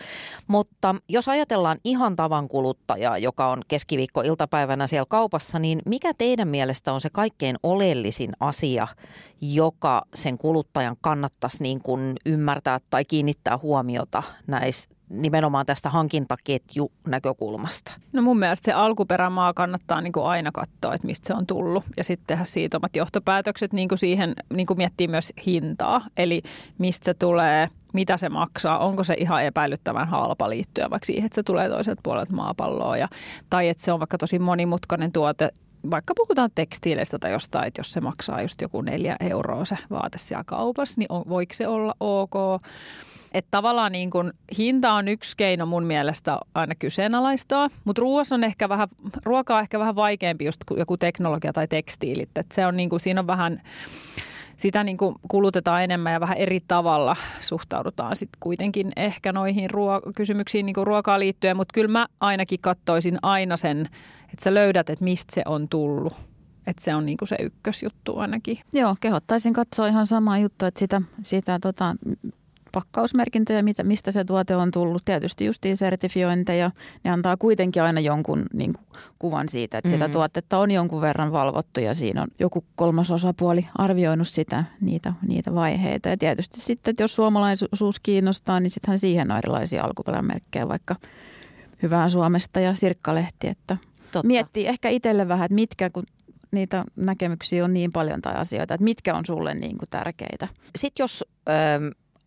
Mutta 0.47 0.95
jos 1.09 1.29
ajatellaan 1.29 1.79
ihan 1.85 2.17
tavan 2.17 2.49
kuluttajaa, 2.49 3.19
joka 3.19 3.51
on 3.51 3.63
keskiviikko-iltapäivänä 3.69 4.87
siellä 4.87 5.07
kaupassa, 5.09 5.59
niin 5.59 5.83
mikä 5.87 6.13
teidän 6.19 6.49
mielestä 6.49 6.93
on 6.93 7.01
se 7.01 7.11
kaikkein 7.11 7.57
oleellisin 7.63 8.33
asia, 8.41 8.89
joka 9.41 10.03
sen 10.15 10.39
kuluttajan 10.39 10.97
kannattaisi 11.01 11.63
niin 11.63 11.83
kuin 11.83 12.13
ymmärtää 12.27 12.81
tai 12.91 13.05
kiinnittää 13.05 13.59
huomiota 13.59 14.23
näistä 14.47 15.00
nimenomaan 15.11 15.67
tästä 15.67 15.91
hankintaketju 15.91 16.93
näkökulmasta? 17.07 17.93
No 18.13 18.23
mun 18.23 18.39
mielestä 18.39 18.65
se 18.65 18.73
alkuperämaa 18.73 19.55
kannattaa 19.55 20.01
niin 20.01 20.13
kuin 20.13 20.27
aina 20.27 20.53
katsoa, 20.53 20.95
että 20.95 21.07
mistä 21.07 21.27
se 21.27 21.35
on 21.35 21.47
tullut. 21.47 21.85
Ja 21.97 22.05
sitten 22.05 22.27
tehdä 22.27 22.45
siitä 22.45 22.77
omat 22.77 22.97
johtopäätökset 22.97 23.73
niin 23.73 23.89
kuin 23.89 23.99
siihen, 23.99 24.35
niin 24.55 24.67
kuin 24.67 24.77
miettii 24.77 25.09
myös 25.09 25.33
hintaa, 25.47 26.01
eli 26.17 26.43
mistä 26.79 27.05
se 27.05 27.15
tulee, 27.15 27.69
mitä 27.93 28.17
se 28.17 28.29
maksaa, 28.29 28.79
onko 28.79 29.05
se 29.05 29.15
ihan 29.19 29.45
epäilyttävän 29.45 30.09
halpa 30.09 30.51
liittyen 30.51 30.91
vaikka 30.91 31.07
siihen, 31.07 31.27
että 31.27 31.35
se 31.35 31.43
tulee 31.43 31.69
toiselta 31.69 32.01
puolelta 32.03 32.33
maapalloa. 32.33 32.97
Ja, 32.97 33.09
tai 33.51 33.69
että 33.69 33.83
se 33.83 33.93
on 33.93 34.01
vaikka 34.01 34.19
tosi 34.19 34.39
monimutkainen 34.39 35.13
tuote, 35.13 35.51
vaikka 35.91 36.15
puhutaan 36.17 36.51
tekstiileistä 36.55 37.19
tai 37.19 37.33
jostain, 37.33 37.67
että 37.67 37.81
jos 37.81 37.93
se 37.93 38.01
maksaa 38.01 38.43
just 38.43 38.61
joku 38.61 38.81
neljä 38.81 39.17
euroa 39.21 39.65
se 39.65 39.79
vaate 39.91 40.19
siellä 40.19 40.45
kaupassa, 40.45 40.95
niin 40.99 41.07
on, 41.09 41.23
voiko 41.29 41.55
se 41.55 41.69
olla 41.69 41.95
ok? 42.01 42.35
Että 43.33 43.49
tavallaan 43.51 43.93
niin 43.93 44.11
kun, 44.11 44.33
hinta 44.59 44.93
on 44.93 45.09
yksi 45.09 45.37
keino 45.37 45.67
mun 45.67 45.85
mielestä 45.85 46.39
aina 46.55 46.75
kyseenalaistaa, 46.75 47.69
mutta 47.85 48.01
ruoassa 48.01 48.35
on 48.35 48.45
ehkä 48.45 48.69
vähän, 48.69 48.89
ruoka 49.25 49.57
on 49.57 49.63
ehkä 49.63 49.79
vähän 49.79 49.97
vaikeampi 49.97 50.45
just 50.45 50.65
kuin 50.65 50.79
joku 50.79 50.97
teknologia 50.97 51.53
tai 51.53 51.69
tekstiilit. 51.69 52.39
Et 52.39 52.53
se 52.53 52.67
on 52.67 52.77
niin 52.77 52.89
kuin, 52.91 53.01
siinä 53.01 53.21
on 53.21 53.27
vähän, 53.27 53.63
sitä 54.61 54.85
niin 54.85 54.97
kuin 54.97 55.15
kulutetaan 55.29 55.85
enemmän 55.85 56.13
ja 56.13 56.21
vähän 56.21 56.37
eri 56.37 56.59
tavalla 56.69 57.17
suhtaudutaan 57.41 58.17
sitten 58.17 58.37
kuitenkin 58.41 58.93
ehkä 58.97 59.33
noihin 59.33 59.71
ruo- 59.71 60.13
kysymyksiin 60.17 60.67
niin 60.67 60.75
kuin 60.75 60.87
ruokaan 60.87 61.21
liittyen, 61.21 61.57
mutta 61.57 61.73
kyllä 61.73 61.89
mä 61.89 62.07
ainakin 62.21 62.61
katsoisin 62.61 63.19
aina 63.23 63.57
sen, 63.57 63.89
että 64.23 64.45
sä 64.45 64.55
löydät, 64.55 64.91
että 64.91 65.05
mistä 65.05 65.35
se 65.35 65.43
on 65.47 65.69
tullut. 65.69 66.13
Että 66.67 66.85
se 66.85 66.95
on 66.95 67.07
niinku 67.07 67.27
se 67.27 67.37
ykkösjuttu 67.41 68.19
ainakin. 68.19 68.59
Joo, 68.73 68.97
kehottaisin 69.01 69.53
katsoa 69.53 69.87
ihan 69.87 70.07
samaa 70.07 70.39
juttua, 70.39 70.69
että 70.69 70.79
sitä, 70.79 71.03
sitä 71.23 71.59
tota, 71.59 71.97
pakkausmerkintöjä, 72.73 73.63
mistä 73.83 74.11
se 74.11 74.25
tuote 74.25 74.57
on 74.57 74.71
tullut. 74.71 75.05
Tietysti 75.05 75.45
justiin 75.45 75.77
sertifiointeja, 75.77 76.71
ne 77.05 77.11
antaa 77.11 77.37
kuitenkin 77.37 77.83
aina 77.83 78.01
jonkun 78.01 78.47
niin 78.53 78.73
kuin, 78.73 78.87
kuvan 79.19 79.49
siitä, 79.49 79.79
että 79.79 79.89
mm-hmm. 79.89 80.05
sitä 80.05 80.13
tuotetta 80.13 80.59
on 80.59 80.71
jonkun 80.71 81.01
verran 81.01 81.33
valvottu 81.33 81.81
ja 81.81 81.95
siinä 81.95 82.23
on 82.23 82.29
joku 82.39 82.65
kolmas 82.77 83.11
osapuoli 83.11 83.69
arvioinut 83.79 84.29
sitä, 84.29 84.65
niitä, 84.81 85.13
niitä 85.29 85.55
vaiheita. 85.55 86.09
Ja 86.09 86.17
tietysti 86.17 86.61
sitten, 86.61 86.91
että 86.91 87.03
jos 87.03 87.15
suomalaisuus 87.15 88.01
kiinnostaa, 88.03 88.61
niin 88.61 88.71
sittenhän 88.71 88.99
siihen 88.99 89.31
on 89.31 89.39
erilaisia 89.39 89.85
alkuperämerkkejä, 89.85 90.69
vaikka 90.69 90.97
Hyvää 91.83 92.09
Suomesta 92.09 92.61
ja 92.61 92.75
Sirkkalehti, 92.75 93.49
että 93.49 93.77
Totta. 94.13 94.27
miettii 94.27 94.67
ehkä 94.67 94.89
itselle 94.89 95.29
vähän, 95.29 95.45
että 95.45 95.55
mitkä, 95.55 95.91
kun 95.91 96.05
niitä 96.53 96.85
näkemyksiä 96.97 97.65
on 97.65 97.75
niin 97.75 97.93
paljon 97.93 98.23
tai 98.23 98.35
asioita, 98.35 98.75
että 98.75 98.85
mitkä 98.85 99.15
on 99.15 99.27
sulle 99.27 99.55
niin 99.55 99.79
kuin 99.79 99.89
tärkeitä. 99.91 100.49
Sitten 100.77 101.05
jos 101.05 101.25
ö, 101.49 101.53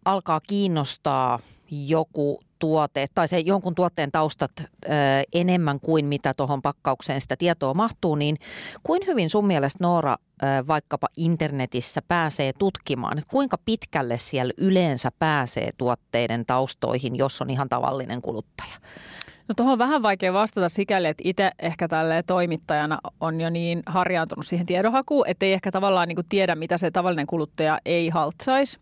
alkaa 0.06 0.40
kiinnostaa 0.48 1.40
joku 1.72 2.40
tuote 2.60 3.06
tai 3.16 3.28
se 3.28 3.40
jonkun 3.40 3.76
tuotteen 3.76 4.12
taustat 4.12 4.52
ö, 4.60 4.66
enemmän 5.34 5.80
kuin 5.80 6.06
mitä 6.06 6.34
tuohon 6.38 6.62
pakkaukseen 6.62 7.22
sitä 7.22 7.36
tietoa 7.38 7.74
mahtuu, 7.74 8.16
niin 8.16 8.38
kuin 8.84 9.02
hyvin 9.08 9.30
sun 9.30 9.48
mielestä 9.48 9.84
Noora 9.84 10.16
ö, 10.44 10.46
vaikkapa 10.68 11.08
internetissä 11.18 12.02
pääsee 12.08 12.54
tutkimaan, 12.60 13.18
että 13.18 13.32
kuinka 13.32 13.58
pitkälle 13.66 14.18
siellä 14.18 14.54
yleensä 14.58 15.12
pääsee 15.20 15.70
tuotteiden 15.78 16.46
taustoihin, 16.46 17.16
jos 17.16 17.42
on 17.42 17.50
ihan 17.50 17.70
tavallinen 17.70 18.22
kuluttaja? 18.22 18.76
No 19.48 19.54
tuohon 19.56 19.74
on 19.74 19.80
vähän 19.80 20.02
vaikea 20.02 20.34
vastata 20.34 20.70
sikäli, 20.70 21.08
että 21.08 21.24
itse 21.26 21.52
ehkä 21.60 21.88
tälle 21.88 22.24
toimittajana 22.24 22.98
on 23.20 23.42
jo 23.42 23.50
niin 23.50 23.84
harjaantunut 23.86 24.46
siihen 24.46 24.66
tiedonhakuun, 24.66 25.28
että 25.28 25.46
ei 25.46 25.54
ehkä 25.54 25.72
tavallaan 25.72 26.08
niin 26.08 26.18
tiedä, 26.30 26.56
mitä 26.56 26.78
se 26.78 26.92
tavallinen 26.92 27.28
kuluttaja 27.28 27.80
ei 27.86 28.10
haltsaisi. 28.10 28.80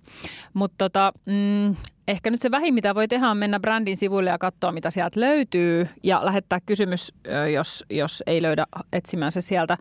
Mutta 0.53 0.75
tota, 0.77 1.13
mm, 1.25 1.75
ehkä 2.07 2.29
nyt 2.29 2.41
se 2.41 2.51
vähin, 2.51 2.73
mitä 2.73 2.95
voi 2.95 3.07
tehdä, 3.07 3.29
on 3.29 3.37
mennä 3.37 3.59
brändin 3.59 3.97
sivuille 3.97 4.29
ja 4.29 4.37
katsoa, 4.37 4.71
mitä 4.71 4.89
sieltä 4.89 5.19
löytyy 5.19 5.87
ja 6.03 6.19
lähettää 6.23 6.59
kysymys, 6.65 7.13
jos, 7.53 7.85
jos 7.89 8.23
ei 8.27 8.41
löydä 8.41 8.65
etsimänsä 8.93 9.41
sieltä 9.41 9.77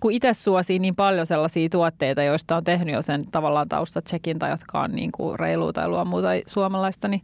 kun 0.00 0.12
itse 0.12 0.34
suosii 0.34 0.78
niin 0.78 0.96
paljon 0.96 1.26
sellaisia 1.26 1.68
tuotteita, 1.68 2.22
joista 2.22 2.56
on 2.56 2.64
tehnyt 2.64 2.94
jo 2.94 3.02
sen 3.02 3.20
tavallaan 3.30 3.68
taustatsekin 3.68 4.38
tai 4.38 4.50
jotka 4.50 4.80
on 4.80 4.90
niin 4.92 5.12
kuin 5.12 5.38
reilua 5.38 5.72
tai 5.72 5.88
luomua 5.88 6.22
tai 6.22 6.42
suomalaista, 6.46 7.08
niin 7.08 7.22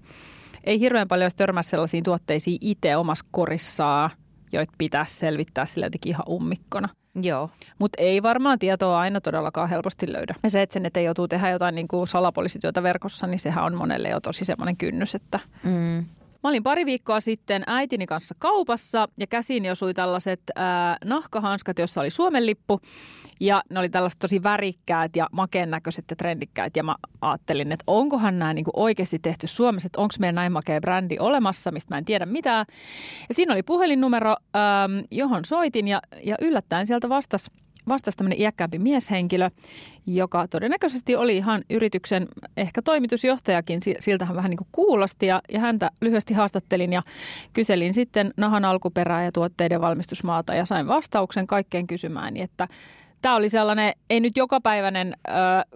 ei 0.64 0.81
hirveän 0.81 1.09
paljon 1.09 1.31
törmää 1.37 1.62
sellaisiin 1.62 2.05
tuotteisiin 2.05 2.59
itse 2.61 2.97
omassa 2.97 3.27
korissaan, 3.31 4.11
joita 4.53 4.73
pitäisi 4.79 5.14
selvittää 5.14 5.66
sille 5.66 5.87
jotenkin 5.87 6.11
ihan 6.11 6.25
ummikkona. 6.29 6.88
Joo. 7.23 7.51
Mutta 7.79 8.03
ei 8.03 8.23
varmaan 8.23 8.59
tietoa 8.59 9.01
aina 9.01 9.21
todellakaan 9.21 9.68
helposti 9.68 10.12
löydä. 10.12 10.35
Ja 10.42 10.51
se, 10.51 10.62
että 10.62 10.73
sen 10.73 10.87
eteen 10.87 11.05
joutuu 11.05 11.29
tehdä 11.29 11.51
jotain 11.51 11.75
niin 11.75 11.88
kuin 11.88 12.07
salapoliisityötä 12.07 12.83
verkossa, 12.83 13.27
niin 13.27 13.38
sehän 13.38 13.64
on 13.64 13.75
monelle 13.75 14.09
jo 14.09 14.21
tosi 14.21 14.44
semmoinen 14.44 14.77
kynnys, 14.77 15.14
että 15.14 15.40
mm. 15.64 16.05
Mä 16.42 16.51
olin 16.51 16.62
pari 16.62 16.87
viikkoa 16.87 17.20
sitten 17.20 17.62
äitini 17.66 18.07
kanssa 18.07 18.35
kaupassa 18.38 19.09
ja 19.18 19.27
käsiin 19.27 19.72
osui 19.72 19.94
tällaiset 19.94 20.40
äh, 20.59 20.64
nahkahanskat, 21.05 21.79
joissa 21.79 22.01
oli 22.01 22.11
Suomen 22.11 22.46
lippu. 22.46 22.81
Ja 23.40 23.62
ne 23.70 23.79
oli 23.79 23.88
tällaiset 23.88 24.18
tosi 24.18 24.42
värikkäät 24.42 25.16
ja 25.16 25.29
makeen 25.33 25.70
näköiset 25.70 26.05
ja 26.11 26.16
trendikkäät. 26.16 26.77
Ja 26.77 26.83
mä 26.83 26.96
ajattelin, 27.20 27.72
että 27.72 27.85
onkohan 27.87 28.38
nämä 28.38 28.55
niinku 28.55 28.70
oikeasti 28.77 29.18
tehty 29.18 29.46
Suomessa, 29.46 29.87
että 29.87 30.01
onko 30.01 30.14
meidän 30.18 30.35
näin 30.35 30.53
makea 30.53 30.81
brändi 30.81 31.16
olemassa, 31.20 31.70
mistä 31.70 31.94
mä 31.94 31.98
en 31.98 32.05
tiedä 32.05 32.27
mitään. 32.27 32.66
Ja 33.29 33.35
siinä 33.35 33.53
oli 33.53 33.62
puhelinnumero, 33.62 34.31
ähm, 34.57 34.98
johon 35.11 35.44
soitin 35.44 35.88
ja, 35.88 36.01
ja 36.24 36.37
yllättäen 36.40 36.87
sieltä 36.87 37.09
vastasi 37.09 37.51
vastasi 37.88 38.16
tämmöinen 38.16 38.40
iäkkäämpi 38.40 38.79
mieshenkilö, 38.79 39.51
joka 40.07 40.48
todennäköisesti 40.48 41.16
oli 41.16 41.37
ihan 41.37 41.62
yrityksen 41.70 42.29
ehkä 42.57 42.83
toimitusjohtajakin, 42.83 43.81
siltä 43.98 44.24
hän 44.24 44.37
vähän 44.37 44.51
niin 44.51 44.59
kuin 44.59 44.68
kuulosti 44.72 45.27
ja, 45.27 45.42
ja 45.53 45.61
häntä 45.61 45.90
lyhyesti 46.01 46.35
haastattelin 46.35 46.92
ja 46.92 47.03
kyselin 47.53 47.94
sitten 47.94 48.31
nahan 48.37 48.64
alkuperää 48.64 49.24
ja 49.24 49.33
tuotteiden 49.33 49.81
valmistusmaata 49.81 50.55
ja 50.55 50.66
sain 50.66 50.88
vastauksen 50.88 51.46
kaikkeen 51.46 51.87
kysymään, 51.87 52.37
että 52.37 52.68
Tämä 53.22 53.37
oli 53.37 53.48
sellainen, 53.48 53.92
ei 54.11 54.20
nyt 54.20 54.37
jokapäiväinen 54.37 55.12
ö, 55.29 55.33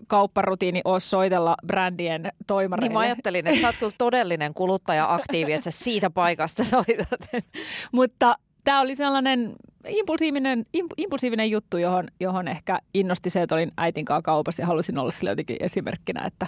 kaupparutiini 0.07 0.81
ole 0.85 1.01
soitella 1.01 1.57
brändien 1.67 2.33
toimareille. 2.47 2.89
Niin 2.89 2.99
mä 2.99 3.01
ajattelin, 3.01 3.47
että 3.47 3.61
sä 3.61 3.67
oot 3.67 3.77
kyllä 3.77 3.93
todellinen 3.99 4.55
kuluttaja-aktiivi, 4.55 5.53
että 5.53 5.71
sä 5.71 5.85
siitä 5.85 6.11
paikasta 6.11 6.65
soitat. 6.65 7.21
Mutta 7.93 8.37
tämä 8.65 8.81
oli 8.81 8.95
sellainen 8.95 9.53
impulsiivinen, 9.89 10.65
impulsiivinen 10.97 11.51
juttu, 11.51 11.77
johon, 11.77 12.09
johon 12.21 12.49
ehkä 12.49 12.79
innosti 12.95 13.31
se, 13.31 13.43
että 13.43 13.55
olin 13.55 13.73
äitin 13.77 14.05
kanssa 14.05 14.23
kaupassa 14.23 14.63
ja 14.63 14.67
halusin 14.67 14.99
olla 14.99 15.11
sille 15.11 15.31
jotenkin 15.31 15.57
esimerkkinä, 15.61 16.25
että 16.27 16.47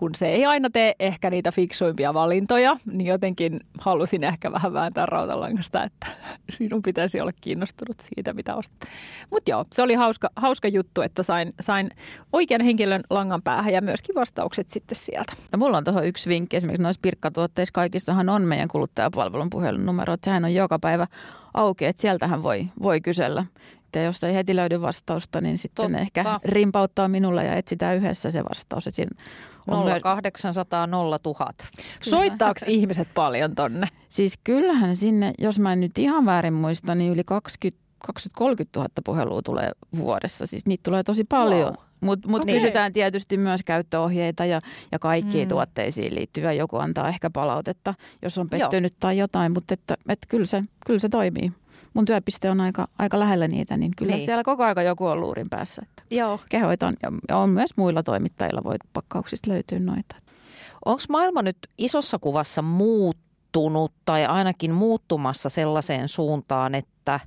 kun 0.00 0.14
se 0.14 0.28
ei 0.28 0.46
aina 0.46 0.70
tee 0.70 0.94
ehkä 1.00 1.30
niitä 1.30 1.52
fiksuimpia 1.52 2.14
valintoja, 2.14 2.76
niin 2.86 3.06
jotenkin 3.06 3.60
halusin 3.80 4.24
ehkä 4.24 4.52
vähän 4.52 4.72
vääntää 4.72 5.06
rautalangasta, 5.06 5.84
että 5.84 6.06
sinun 6.50 6.82
pitäisi 6.82 7.20
olla 7.20 7.32
kiinnostunut 7.40 7.96
siitä, 8.00 8.32
mitä 8.32 8.54
ostat. 8.54 8.88
Mutta 9.30 9.50
joo, 9.50 9.64
se 9.72 9.82
oli 9.82 9.94
hauska, 9.94 10.30
hauska 10.36 10.68
juttu, 10.68 11.02
että 11.02 11.22
sain, 11.22 11.52
sain 11.60 11.90
oikean 12.32 12.60
henkilön 12.60 13.00
langan 13.10 13.42
päähän 13.42 13.72
ja 13.72 13.82
myöskin 13.82 14.14
vastaukset 14.14 14.70
sitten 14.70 14.96
sieltä. 14.96 15.32
No, 15.52 15.58
mulla 15.58 15.78
on 15.78 15.84
tuohon 15.84 16.06
yksi 16.06 16.28
vinkki. 16.28 16.56
Esimerkiksi 16.56 16.82
noissa 16.82 17.00
pirkkatuotteissa 17.02 17.72
kaikissahan 17.72 18.28
on 18.28 18.42
meidän 18.42 18.68
kuluttajapalvelun 18.68 19.50
puhelinnumero. 19.50 20.16
Sehän 20.24 20.44
on 20.44 20.54
joka 20.54 20.78
päivä 20.78 21.06
auki, 21.54 21.84
että 21.84 22.02
sieltähän 22.02 22.42
voi, 22.42 22.66
voi 22.82 23.00
kysellä. 23.00 23.44
Ja 23.94 24.02
jos 24.02 24.24
ei 24.24 24.34
heti 24.34 24.56
löydy 24.56 24.80
vastausta, 24.80 25.40
niin 25.40 25.58
sitten 25.58 25.84
Totta. 25.84 25.98
ehkä 25.98 26.24
rimpauttaa 26.44 27.08
minulle 27.08 27.44
ja 27.44 27.54
etsitään 27.54 27.96
yhdessä 27.96 28.30
se 28.30 28.44
vastaus. 28.44 28.86
Että 28.86 28.96
siinä 28.96 29.10
on 29.66 30.00
0800 30.02 30.86
000. 30.86 31.12
Soittaako 32.02 32.60
ihmiset 32.66 33.08
paljon 33.14 33.54
tonne? 33.54 33.86
Siis 34.08 34.38
kyllähän 34.44 34.96
sinne, 34.96 35.32
jos 35.38 35.58
mä 35.58 35.72
en 35.72 35.80
nyt 35.80 35.98
ihan 35.98 36.26
väärin 36.26 36.52
muista, 36.52 36.94
niin 36.94 37.12
yli 37.12 37.24
20 37.24 37.89
30 38.36 38.80
000 38.80 38.88
puhelua 39.04 39.42
tulee 39.42 39.70
vuodessa. 39.96 40.46
Siis 40.46 40.66
niitä 40.66 40.82
tulee 40.82 41.02
tosi 41.02 41.24
paljon. 41.24 41.72
Wow. 41.72 41.84
Mutta 42.00 42.28
mut 42.28 42.42
okay. 42.42 42.54
kysytään 42.54 42.92
tietysti 42.92 43.36
myös 43.36 43.60
käyttöohjeita 43.64 44.44
ja, 44.44 44.60
ja 44.92 44.98
kaikkiin 44.98 45.48
mm. 45.48 45.48
tuotteisiin 45.48 46.14
liittyviä. 46.14 46.52
Joku 46.52 46.76
antaa 46.76 47.08
ehkä 47.08 47.30
palautetta, 47.30 47.94
jos 48.22 48.38
on 48.38 48.50
pettynyt 48.50 48.92
Joo. 48.92 49.00
tai 49.00 49.18
jotain, 49.18 49.52
mutta 49.52 49.74
että, 49.74 49.96
että 50.08 50.26
kyllä, 50.28 50.46
se, 50.46 50.62
kyllä 50.86 51.00
se 51.00 51.08
toimii. 51.08 51.52
mun 51.94 52.04
työpiste 52.04 52.50
on 52.50 52.60
aika, 52.60 52.88
aika 52.98 53.18
lähellä 53.18 53.48
niitä, 53.48 53.76
niin 53.76 53.92
kyllä 53.96 54.16
niin. 54.16 54.26
siellä 54.26 54.44
koko 54.44 54.64
aika 54.64 54.82
joku 54.82 55.06
on 55.06 55.20
luurin 55.20 55.50
päässä. 55.50 55.82
Että 55.88 56.02
Joo. 56.10 56.40
Kehoitan, 56.48 56.96
ja 57.28 57.36
on 57.36 57.50
myös 57.50 57.70
muilla 57.76 58.02
toimittajilla 58.02 58.64
voi 58.64 58.76
pakkauksista 58.92 59.50
löytyä 59.50 59.78
noita. 59.78 60.16
Onko 60.84 61.02
maailma 61.08 61.42
nyt 61.42 61.58
isossa 61.78 62.18
kuvassa 62.18 62.62
muuttunut 62.62 63.29
tai 64.04 64.26
ainakin 64.26 64.72
muuttumassa 64.72 65.48
sellaiseen 65.48 66.08
suuntaan, 66.08 66.74
että 66.74 67.20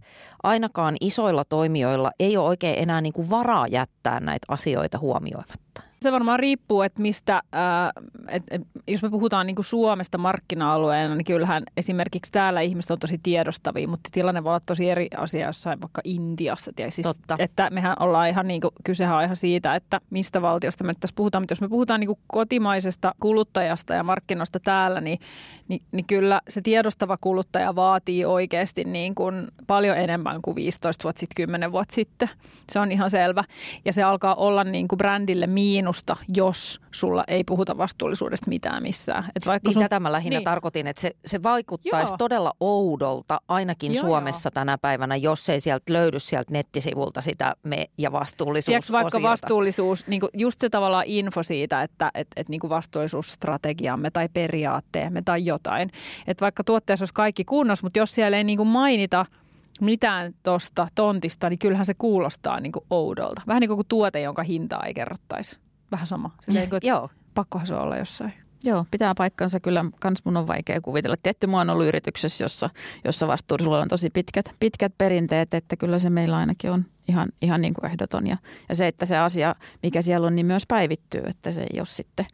ainakaan 0.44 0.96
isoilla 1.02 1.46
toimijoilla 1.46 2.12
ei 2.20 2.38
ole 2.38 2.48
oikein 2.48 2.80
enää 2.80 3.02
niin 3.02 3.14
kuin 3.14 3.30
varaa 3.30 3.68
jättää 3.68 4.20
näitä 4.20 4.46
asioita 4.48 5.00
huomioimatta? 5.00 5.82
Se 6.04 6.12
varmaan 6.12 6.40
riippuu, 6.40 6.82
että 6.82 7.02
mistä, 7.02 7.42
ää, 7.52 7.92
et, 8.28 8.44
et, 8.52 8.62
jos 8.88 9.04
me 9.04 9.10
puhutaan 9.10 9.48
niin 9.48 9.56
Suomesta 9.62 10.18
markkina-alueena, 10.18 11.16
niin 11.16 11.26
kyllähän 11.26 11.64
esimerkiksi 11.78 12.32
täällä 12.32 12.62
ihmiset 12.62 12.92
on 12.92 13.00
tosi 13.00 13.20
tiedostavia, 13.24 13.88
mutta 13.88 14.10
tilanne 14.12 14.44
voi 14.44 14.50
olla 14.50 14.62
tosi 14.66 14.90
eri 14.90 15.08
asia 15.18 15.48
jossain 15.48 15.82
vaikka 15.82 16.02
Intiassa. 16.04 16.72
Siis, 16.90 17.08
Totta. 17.08 17.36
Että 17.40 17.70
mehän 17.70 17.96
ollaan 18.00 18.30
ihan 18.30 18.48
niin 18.48 18.62
kuin, 18.62 18.72
kysehän 18.84 19.18
on 19.18 19.24
ihan 19.24 19.36
siitä, 19.36 19.76
että 19.76 20.02
mistä 20.10 20.42
valtiosta 20.42 20.84
me 20.84 20.92
nyt 20.92 21.00
tässä 21.00 21.16
puhutaan, 21.16 21.42
mutta 21.42 21.52
jos 21.52 21.62
me 21.62 21.70
puhutaan 21.70 22.00
niin 22.00 22.18
kotimaisesta 22.28 23.16
kuluttajasta 23.20 23.94
ja 23.94 24.04
markkinoista 24.04 24.60
täällä, 24.60 25.02
niin, 25.02 25.20
niin, 25.68 25.82
niin 25.92 26.06
kyllä 26.06 26.42
se 26.50 26.62
tiedostava 26.62 27.18
kuluttaja 27.22 27.76
vaatii 27.76 28.26
oikeasti 28.26 28.84
niin 28.84 29.16
kuin 29.16 29.48
paljon 29.68 29.98
enemmän 29.98 30.42
kuin 30.42 30.56
15 30.56 31.04
vuotta 31.04 31.20
sitten, 31.20 31.36
10 31.36 31.72
vuotta 31.72 31.96
sitten. 31.96 32.30
Se 32.72 32.80
on 32.80 32.92
ihan 32.92 33.10
selvä. 33.10 33.44
Ja 33.86 33.94
se 33.94 34.04
alkaa 34.04 34.36
olla 34.36 34.64
niin 34.64 34.88
kuin 34.88 34.98
brändille 34.98 35.48
miinus 35.48 35.93
miinusta, 35.94 36.16
jos 36.36 36.82
sulla 36.92 37.24
ei 37.28 37.44
puhuta 37.44 37.78
vastuullisuudesta 37.78 38.50
mitään 38.50 38.84
missään. 38.84 39.24
Et 39.36 39.46
vaikka 39.46 39.70
niin 39.70 39.74
sun... 39.74 39.84
tätä 39.84 40.00
mä 40.00 40.12
lähinnä 40.12 40.38
niin. 40.38 40.44
tarkoitin, 40.44 40.88
että 40.88 41.02
se, 41.02 41.12
se 41.26 41.44
vaikuttaisi 41.44 42.12
joo. 42.12 42.18
todella 42.18 42.54
oudolta 42.60 43.42
ainakin 43.48 43.94
joo, 43.94 44.02
Suomessa 44.02 44.48
joo. 44.48 44.54
tänä 44.54 44.78
päivänä, 44.78 45.16
jos 45.16 45.50
ei 45.50 45.60
sieltä 45.60 45.94
löydy 45.94 46.20
sieltä 46.20 46.54
nettisivulta 46.54 47.22
sitä 47.22 47.56
me- 47.64 47.86
ja 47.98 48.12
vastuullisuus. 48.12 48.66
Tiedätkö, 48.66 48.94
vaikka 48.94 49.22
vastuullisuus, 49.22 50.08
niin 50.08 50.22
just 50.34 50.60
se 50.60 50.70
tavallaan 50.70 51.06
info 51.08 51.44
siitä, 51.44 51.84
että 51.84 52.12
et, 52.14 52.28
et, 52.36 52.50
niin 52.50 52.62
vastuullisuusstrategiamme 52.70 54.12
tai 54.12 54.30
periaatteemme 54.34 55.22
tai 55.26 55.46
jotain. 55.46 55.90
Että 56.28 56.42
vaikka 56.42 56.64
tuotteessa 56.64 57.04
olisi 57.04 57.14
kaikki 57.14 57.46
kunnossa, 57.46 57.86
mutta 57.86 58.00
jos 58.00 58.16
siellä 58.16 58.38
ei 58.38 58.44
niin 58.44 58.68
mainita– 58.68 59.26
mitään 59.82 60.34
tuosta 60.44 60.88
tontista, 60.96 61.50
niin 61.50 61.60
kyllähän 61.60 61.86
se 61.86 61.94
kuulostaa 61.94 62.60
niin 62.60 62.72
kuin 62.72 62.86
oudolta. 62.90 63.42
Vähän 63.48 63.62
niin 63.62 63.70
kuin 63.70 63.88
tuote, 63.88 64.22
jonka 64.22 64.44
hintaa 64.44 64.84
ei 64.86 64.94
kerrottaisi 64.94 65.60
vähän 65.94 66.08
sama. 66.08 66.32
Silleen, 66.46 66.70
kun, 66.70 66.80
Joo. 66.84 67.10
Pakkohan 67.34 67.68
se 67.68 67.76
olla 67.76 67.98
jossain. 67.98 68.34
Joo, 68.64 68.86
pitää 68.92 69.14
paikkansa. 69.18 69.60
Kyllä 69.60 69.86
kans 70.00 70.26
mun 70.26 70.38
on 70.38 70.48
vaikea 70.48 70.82
kuvitella. 70.82 71.16
Tietty 71.24 71.48
mä 71.48 71.58
oon 71.58 71.70
ollut 71.70 71.86
yrityksessä, 71.86 72.44
jossa, 72.44 72.70
jossa 73.06 73.28
vastuullisuudella 73.28 73.84
on 73.84 73.90
tosi 73.90 74.10
pitkät, 74.10 74.54
pitkät 74.60 74.94
perinteet, 74.98 75.54
että 75.54 75.76
kyllä 75.76 76.00
se 76.00 76.10
meillä 76.10 76.38
ainakin 76.38 76.72
on 76.72 76.86
ihan, 77.08 77.30
ihan 77.42 77.62
niin 77.62 77.74
kuin 77.74 77.92
ehdoton. 77.92 78.28
Ja, 78.28 78.38
ja 78.70 78.76
se, 78.76 78.88
että 78.88 79.06
se 79.06 79.18
asia, 79.18 79.56
mikä 79.84 80.02
siellä 80.02 80.28
on, 80.28 80.36
niin 80.36 80.46
myös 80.46 80.64
päivittyy, 80.68 81.24
että 81.26 81.52
se 81.52 81.62
ei 81.62 81.80
ole 81.80 81.86
sitten 81.86 82.26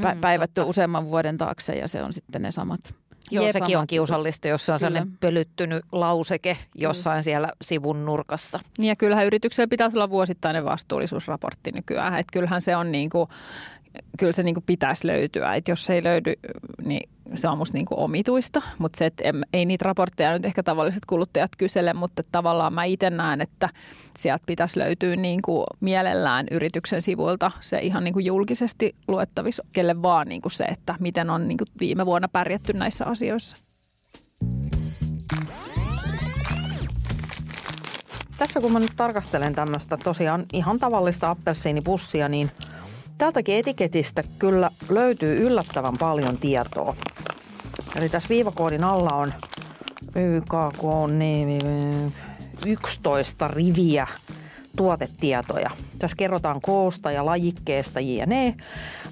pä- 0.00 0.14
mm, 0.14 0.20
päivätty 0.20 0.54
totta. 0.54 0.70
useamman 0.70 1.04
vuoden 1.04 1.38
taakse 1.38 1.72
ja 1.72 1.88
se 1.88 2.02
on 2.02 2.12
sitten 2.12 2.42
ne 2.42 2.52
samat 2.52 2.94
Joo, 3.30 3.52
sekin 3.52 3.66
samat. 3.66 3.80
on 3.80 3.86
kiusallista, 3.86 4.48
jos 4.48 4.70
on 4.70 4.78
sellainen 4.78 5.16
pölyttynyt 5.20 5.84
lauseke 5.92 6.56
jossain 6.74 7.14
Kyllä. 7.14 7.22
siellä 7.22 7.48
sivun 7.62 8.04
nurkassa. 8.04 8.60
Niin 8.78 8.88
ja 8.88 8.96
kyllähän 8.96 9.26
yrityksellä 9.26 9.68
pitäisi 9.68 9.96
olla 9.96 10.10
vuosittainen 10.10 10.64
vastuullisuusraportti 10.64 11.72
nykyään. 11.72 12.14
Että 12.14 12.32
kyllähän 12.32 12.60
se 12.60 12.76
on 12.76 12.92
niin 12.92 13.10
kuin, 13.10 13.28
kyllä 14.18 14.32
se 14.32 14.42
niin 14.42 14.54
kuin 14.54 14.64
pitäisi 14.66 15.06
löytyä. 15.06 15.54
Että 15.54 15.70
jos 15.70 15.86
se 15.86 15.94
ei 15.94 16.04
löydy, 16.04 16.32
niin 16.84 17.10
se 17.34 17.48
on 17.48 17.58
musta 17.58 17.76
niin 17.76 17.86
kuin 17.86 17.98
omituista, 17.98 18.62
mutta 18.78 18.98
se, 18.98 19.06
että 19.06 19.24
ei 19.52 19.64
niitä 19.64 19.84
raportteja 19.84 20.32
nyt 20.32 20.44
ehkä 20.44 20.62
tavalliset 20.62 21.04
kuluttajat 21.04 21.50
kysele, 21.58 21.92
mutta 21.92 22.22
tavallaan 22.32 22.72
mä 22.72 22.84
itse 22.84 23.10
näen, 23.10 23.40
että 23.40 23.68
sieltä 24.18 24.44
pitäisi 24.46 24.78
löytyä 24.78 25.16
niin 25.16 25.42
kuin 25.42 25.64
mielellään 25.80 26.46
yrityksen 26.50 27.02
sivuilta 27.02 27.50
se 27.60 27.78
ihan 27.78 28.04
niin 28.04 28.14
kuin 28.14 28.26
julkisesti 28.26 28.94
luettavissa, 29.08 29.64
kelle 29.72 30.02
vaan 30.02 30.28
niin 30.28 30.42
kuin 30.42 30.52
se, 30.52 30.64
että 30.64 30.94
miten 31.00 31.30
on 31.30 31.48
niin 31.48 31.58
kuin 31.58 31.68
viime 31.80 32.06
vuonna 32.06 32.28
pärjätty 32.28 32.72
näissä 32.72 33.04
asioissa. 33.06 33.56
Tässä 38.38 38.60
kun 38.60 38.72
mä 38.72 38.80
nyt 38.80 38.92
tarkastelen 38.96 39.54
tämmöistä 39.54 39.96
tosiaan 39.96 40.44
ihan 40.52 40.78
tavallista 40.78 41.30
appelsiinipussia, 41.30 42.28
niin– 42.28 42.50
Tältäkin 43.18 43.56
etiketistä 43.56 44.22
kyllä 44.38 44.70
löytyy 44.90 45.46
yllättävän 45.46 45.98
paljon 45.98 46.38
tietoa. 46.38 46.96
Eli 47.96 48.08
tässä 48.08 48.28
viivakoodin 48.28 48.84
alla 48.84 49.14
on 49.14 49.32
YKK 50.16 50.82
11 52.66 53.48
riviä 53.48 54.06
tuotetietoja. 54.76 55.70
Tässä 55.98 56.16
kerrotaan 56.16 56.60
koosta 56.60 57.10
ja 57.10 57.26
lajikkeesta 57.26 58.00
jne. 58.00 58.54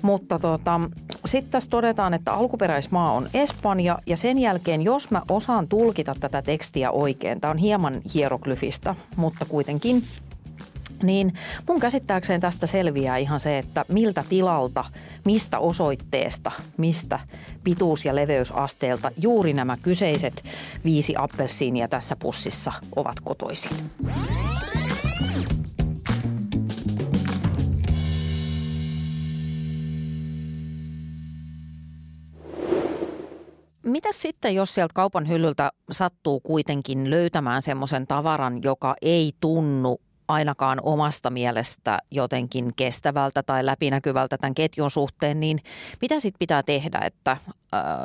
Mutta 0.02 0.38
tota, 0.38 0.80
sitten 1.24 1.52
tässä 1.52 1.70
todetaan, 1.70 2.14
että 2.14 2.32
alkuperäismaa 2.32 3.12
on 3.12 3.28
Espanja 3.34 3.98
ja 4.06 4.16
sen 4.16 4.38
jälkeen, 4.38 4.82
jos 4.82 5.10
mä 5.10 5.22
osaan 5.30 5.68
tulkita 5.68 6.14
tätä 6.20 6.42
tekstiä 6.42 6.90
oikein, 6.90 7.40
tämä 7.40 7.50
on 7.50 7.58
hieman 7.58 8.00
hieroglyfista, 8.14 8.94
mutta 9.16 9.44
kuitenkin 9.48 10.04
niin 11.02 11.34
mun 11.68 11.80
käsittääkseen 11.80 12.40
tästä 12.40 12.66
selviää 12.66 13.16
ihan 13.16 13.40
se, 13.40 13.58
että 13.58 13.84
miltä 13.88 14.24
tilalta, 14.28 14.84
mistä 15.24 15.58
osoitteesta, 15.58 16.52
mistä 16.76 17.20
pituus- 17.64 18.04
ja 18.04 18.14
leveysasteelta 18.14 19.10
juuri 19.20 19.52
nämä 19.52 19.76
kyseiset 19.76 20.44
viisi 20.84 21.14
appelsiinia 21.18 21.88
tässä 21.88 22.16
pussissa 22.16 22.72
ovat 22.96 23.20
kotoisin. 23.20 23.76
Mitä 33.84 34.08
sitten, 34.12 34.54
jos 34.54 34.74
sieltä 34.74 34.92
kaupan 34.94 35.28
hyllyltä 35.28 35.72
sattuu 35.90 36.40
kuitenkin 36.40 37.10
löytämään 37.10 37.62
semmoisen 37.62 38.06
tavaran, 38.06 38.62
joka 38.62 38.94
ei 39.02 39.32
tunnu 39.40 40.00
ainakaan 40.28 40.78
omasta 40.82 41.30
mielestä 41.30 41.98
jotenkin 42.10 42.72
kestävältä 42.76 43.42
tai 43.42 43.66
läpinäkyvältä 43.66 44.38
tämän 44.38 44.54
ketjun 44.54 44.90
suhteen, 44.90 45.40
niin 45.40 45.58
mitä 46.00 46.20
sitten 46.20 46.38
pitää 46.38 46.62
tehdä, 46.62 47.00
että 47.04 47.36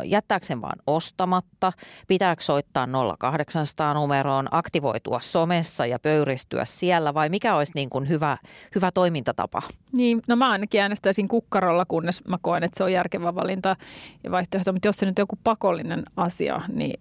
jättääkö 0.04 0.46
sen 0.46 0.62
vaan 0.62 0.80
ostamatta, 0.88 1.74
pitääkö 2.08 2.44
soittaa 2.44 2.88
0800 3.20 3.94
numeroon, 3.94 4.48
aktivoitua 4.52 5.20
somessa 5.20 5.86
ja 5.86 6.00
pöyristyä 6.00 6.66
siellä 6.66 7.14
vai 7.14 7.30
mikä 7.30 7.56
olisi 7.56 7.72
niin 7.76 7.90
kuin 7.90 8.10
hyvä, 8.10 8.38
hyvä 8.76 8.92
toimintatapa? 8.92 9.62
Niin, 9.92 10.22
no 10.28 10.36
mä 10.36 10.52
ainakin 10.52 10.82
äänestäisin 10.82 11.28
kukkarolla, 11.28 11.86
kunnes 11.88 12.26
mä 12.28 12.38
koen, 12.42 12.64
että 12.64 12.78
se 12.78 12.84
on 12.84 12.94
järkevä 12.94 13.36
valinta 13.36 13.76
ja 14.24 14.32
vaihtoehto, 14.32 14.74
mutta 14.74 14.88
jos 14.88 14.96
se 14.96 15.06
nyt 15.06 15.20
on 15.20 15.24
joku 15.24 15.40
pakollinen 15.44 16.04
asia, 16.16 16.62
niin 16.68 17.00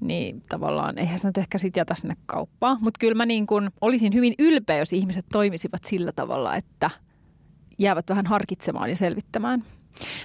niin 0.00 0.42
tavallaan 0.48 0.98
eihän 0.98 1.18
se 1.18 1.28
nyt 1.28 1.38
ehkä 1.38 1.58
sitten 1.58 1.80
jätä 1.80 1.94
sinne 1.94 2.16
kauppaan. 2.26 2.78
Mutta 2.80 2.98
kyllä 2.98 3.14
mä 3.14 3.26
niin 3.26 3.46
kun 3.46 3.70
olisin 3.80 4.14
hyvin 4.14 4.34
ylpeä, 4.38 4.78
jos 4.78 4.92
ihmiset 4.92 5.26
toimisivat 5.32 5.84
sillä 5.84 6.12
tavalla, 6.12 6.56
että 6.56 6.90
jäävät 7.78 8.10
vähän 8.10 8.26
harkitsemaan 8.26 8.90
ja 8.90 8.96
selvittämään– 8.96 9.64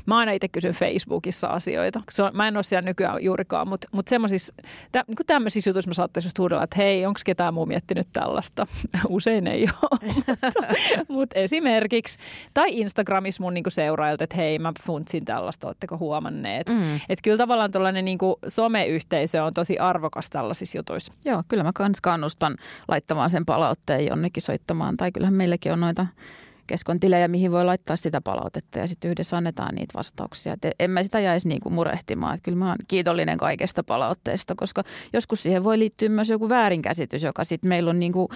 Mä 0.06 0.18
aina 0.18 0.32
itse 0.32 0.48
kysyn 0.48 0.74
Facebookissa 0.74 1.48
asioita. 1.48 2.02
Se 2.12 2.24
on, 2.24 2.32
mä 2.34 2.48
en 2.48 2.58
ole 2.58 2.64
siellä 2.64 2.86
nykyään 2.86 3.24
juurikaan, 3.24 3.68
mutta, 3.68 3.88
mutta 3.92 4.10
semmoisissa, 4.10 4.54
tä, 4.92 5.04
niin 5.08 5.18
tämmöisissä 5.28 5.70
jutuissa 5.70 5.90
mä 5.90 5.94
saattaisin 5.94 6.28
just 6.28 6.40
huudella, 6.40 6.64
että 6.64 6.78
hei, 6.78 7.06
onko 7.06 7.20
ketään 7.26 7.54
muu 7.54 7.66
miettinyt 7.66 8.08
tällaista? 8.14 8.68
Usein 9.10 9.48
ei 9.48 9.68
ole, 9.82 10.14
mutta, 10.14 10.48
mutta 11.16 11.40
esimerkiksi. 11.40 12.20
Tai 12.54 12.80
Instagramissa 12.80 13.44
mun 13.44 13.54
niin 13.54 13.64
seuraajilta, 13.68 14.24
että 14.24 14.36
hei, 14.36 14.60
mä 14.60 14.74
funtsin 14.86 15.26
tällaista, 15.26 15.68
ootteko 15.68 15.98
huomanneet? 15.98 16.70
Mm. 16.70 16.96
Että 16.96 17.24
kyllä 17.24 17.38
tavallaan 17.38 17.72
tuollainen 17.72 18.06
niin 18.06 18.20
someyhteisö 18.48 19.44
on 19.44 19.54
tosi 19.56 19.78
arvokas 19.80 20.30
tällaisissa 20.30 20.78
jutuissa. 20.78 21.14
Joo, 21.26 21.44
kyllä 21.48 21.64
mä 21.64 21.72
kans 21.76 22.02
kannustan 22.02 22.56
laittamaan 22.88 23.30
sen 23.30 23.46
palautteen 23.46 24.08
jonnekin 24.08 24.44
soittamaan. 24.44 24.98
Tai 24.98 25.12
kyllähän 25.12 25.34
meilläkin 25.34 25.74
on 25.74 25.80
noita 25.80 26.08
keskon 26.68 27.00
tilejä, 27.00 27.28
mihin 27.28 27.52
voi 27.52 27.66
laittaa 27.66 27.96
sitä 27.96 28.22
palautetta 28.22 28.80
ja 28.80 28.88
sitten 28.88 29.12
yhdessä 29.12 29.38
annetaan 29.38 29.76
niitä 29.76 29.94
vastauksia. 29.98 30.54
Et 30.54 30.76
en 30.80 30.92
mä 30.92 31.04
sitä 31.04 31.20
jäisi 31.20 31.48
niinku 31.48 31.70
murehtimaan. 31.70 32.36
Et 32.36 32.42
kyllä 32.44 32.58
mä 32.58 32.68
oon 32.68 32.78
kiitollinen 32.88 33.38
kaikesta 33.38 33.84
palautteesta, 33.84 34.56
koska 34.56 34.84
joskus 35.14 35.44
siihen 35.44 35.64
voi 35.64 35.80
liittyä 35.80 36.10
myös 36.10 36.30
joku 36.30 36.50
väärinkäsitys, 36.50 37.24
joka 37.24 37.44
sitten 37.44 37.70
meillä 37.70 37.90
on 37.90 38.00
niinku 38.00 38.30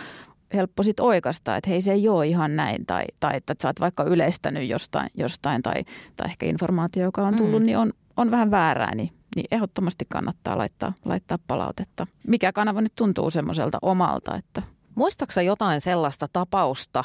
helppo 0.54 0.84
sitten 0.84 1.06
oikasta, 1.06 1.56
että 1.56 1.70
hei 1.70 1.82
se 1.82 1.92
ei 1.92 2.10
ole 2.10 2.28
ihan 2.28 2.56
näin 2.56 2.86
tai, 2.86 3.06
tai 3.20 3.38
että 3.38 3.56
sä 3.62 3.68
oot 3.68 3.80
vaikka 3.80 4.04
yleistänyt 4.04 4.70
jostain, 4.70 5.10
jostain 5.18 5.62
tai, 5.62 5.84
tai 6.16 6.28
ehkä 6.30 6.46
informaatio, 6.46 7.04
joka 7.04 7.22
on 7.22 7.36
tullut, 7.36 7.62
mm. 7.62 7.66
niin 7.66 7.78
on, 7.78 7.92
on 8.18 8.32
vähän 8.32 8.52
väärää, 8.52 8.96
niin, 8.96 9.10
niin 9.36 9.46
ehdottomasti 9.52 10.06
kannattaa 10.10 10.58
laittaa, 10.58 10.94
laittaa 11.06 11.38
palautetta. 11.48 12.08
Mikä 12.28 12.54
kanava 12.54 12.82
nyt 12.82 12.94
tuntuu 12.96 13.30
semmoiselta 13.30 13.78
omalta, 13.82 14.36
että 14.36 14.62
Muistaaksä 14.96 15.42
jotain 15.42 15.82
sellaista 15.82 16.28
tapausta, 16.34 17.04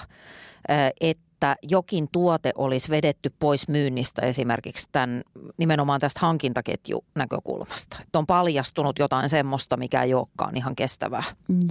että 1.01 1.30
että 1.41 1.57
jokin 1.63 2.09
tuote 2.13 2.53
olisi 2.55 2.91
vedetty 2.91 3.33
pois 3.39 3.69
myynnistä 3.69 4.23
esimerkiksi 4.23 4.89
tämän, 4.93 5.23
nimenomaan 5.57 6.01
tästä 6.01 6.21
hankintaketju 6.21 7.05
näkökulmasta? 7.15 7.97
Että 8.03 8.19
on 8.19 8.27
paljastunut 8.27 8.99
jotain 8.99 9.29
semmoista, 9.29 9.77
mikä 9.77 10.03
ei 10.03 10.15
olekaan 10.15 10.57
ihan 10.57 10.77
kestävää. 10.77 11.23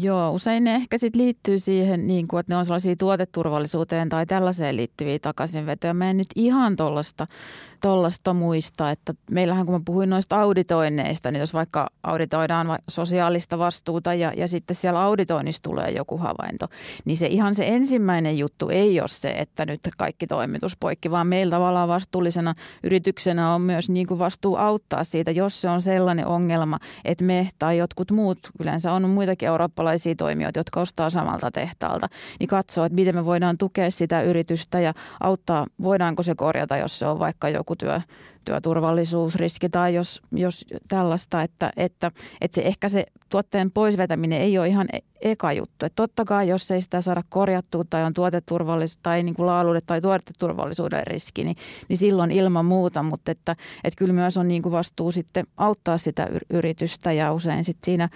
Joo, 0.02 0.32
usein 0.32 0.64
ne 0.64 0.76
ehkä 0.76 0.98
sit 0.98 1.16
liittyy 1.16 1.60
siihen, 1.60 2.08
niin 2.08 2.28
kuin, 2.28 2.40
että 2.40 2.54
ne 2.54 2.58
on 2.58 2.66
sellaisia 2.66 2.96
tuoteturvallisuuteen 2.96 4.10
tai 4.10 4.26
tällaiseen 4.26 4.76
liittyviä 4.76 5.20
takaisinvetoja. 5.20 5.94
Mä 5.94 6.10
en 6.10 6.18
nyt 6.18 6.30
ihan 6.36 6.76
tuollaista 6.76 7.26
tollasta 7.82 8.34
muista, 8.34 8.92
että 8.92 9.14
meillähän 9.32 9.66
kun 9.66 9.76
mä 9.76 9.82
puhuin 9.86 10.10
noista 10.10 10.42
auditoinneista, 10.42 11.32
niin 11.32 11.40
jos 11.40 11.54
vaikka 11.54 11.90
auditoidaan 12.04 12.80
sosiaalista 12.90 13.58
vastuuta 13.58 14.14
ja, 14.14 14.34
ja 14.36 14.48
sitten 14.48 14.76
siellä 14.76 15.02
auditoinnissa 15.02 15.64
tulee 15.64 15.92
joku 15.92 16.18
havainto, 16.18 16.68
niin 17.06 17.18
se 17.18 17.28
ihan 17.28 17.56
se 17.56 17.64
ensimmäinen 17.68 18.38
juttu 18.38 18.70
ei 18.70 19.00
ole 19.00 19.08
se, 19.08 19.30
että 19.30 19.59
nyt 19.66 19.80
kaikki 19.98 20.28
toimitus 20.28 20.78
poikki, 20.80 21.12
vaan 21.12 21.28
meillä 21.28 21.52
tavallaan 21.52 21.90
vastuullisena 21.90 22.54
yrityksenä 22.84 23.54
on 23.54 23.62
myös 23.62 23.90
niin 23.90 24.08
kuin 24.08 24.20
vastuu 24.20 24.56
auttaa 24.56 25.04
siitä, 25.04 25.32
jos 25.32 25.62
se 25.62 25.70
on 25.70 25.82
sellainen 25.82 26.28
ongelma, 26.28 26.80
että 27.06 27.24
me 27.24 27.50
tai 27.60 27.78
jotkut 27.78 28.12
muut, 28.12 28.40
yleensä 28.60 28.94
on 28.94 29.10
muitakin 29.10 29.48
eurooppalaisia 29.48 30.16
toimijoita, 30.16 30.60
jotka 30.60 30.82
ostaa 30.82 31.10
samalta 31.10 31.52
tehtaalta, 31.52 32.08
niin 32.40 32.48
katsoo, 32.48 32.86
että 32.86 32.96
miten 32.96 33.16
me 33.16 33.26
voidaan 33.26 33.58
tukea 33.58 33.92
sitä 33.92 34.22
yritystä 34.22 34.80
ja 34.80 34.94
auttaa, 35.20 35.66
voidaanko 35.84 36.24
se 36.24 36.36
korjata, 36.36 36.78
jos 36.78 37.00
se 37.00 37.06
on 37.06 37.20
vaikka 37.20 37.50
joku 37.50 37.76
työ, 37.76 38.02
työturvallisuusriski 38.50 39.70
tai 39.70 39.96
jos, 39.96 40.22
jos 40.32 40.66
tällaista, 40.88 41.42
että, 41.42 41.72
että, 41.78 42.12
että 42.42 42.56
se 42.56 42.62
ehkä 42.62 42.90
se 42.90 43.06
tuotteen 43.30 43.72
poisvetäminen 43.72 44.42
ei 44.42 44.58
ole 44.58 44.68
ihan 44.68 44.88
e-, 44.94 45.30
eka 45.32 45.54
juttu. 45.54 45.86
Että 45.86 45.96
totta 45.96 46.26
kai, 46.26 46.48
jos 46.48 46.72
ei 46.72 46.82
sitä 46.82 47.02
saada 47.02 47.24
korjattua 47.30 47.84
tai 47.90 48.04
on 48.04 48.14
tuoteturvallisuus 48.14 49.00
tai 49.04 49.24
niin 49.24 49.36
kuin 49.36 49.46
laaduudet 49.46 49.86
tai 49.86 50.02
tuoteturvallisuuden 50.02 51.08
riski, 51.08 51.44
niin, 51.44 51.56
niin 51.90 51.98
silloin 51.98 52.32
ilman 52.32 52.66
muuta. 52.66 53.04
Mutta 53.04 53.32
että, 53.32 53.56
että 53.84 53.98
kyllä 53.98 54.14
myös 54.14 54.38
on 54.38 54.48
niin 54.48 54.62
kuin 54.62 54.74
vastuu 54.74 55.12
sitten 55.12 55.46
auttaa 55.58 55.98
sitä 55.98 56.28
yritystä 56.50 57.12
ja 57.12 57.34
usein 57.34 57.64
sitten 57.64 57.86
siinä 57.86 58.10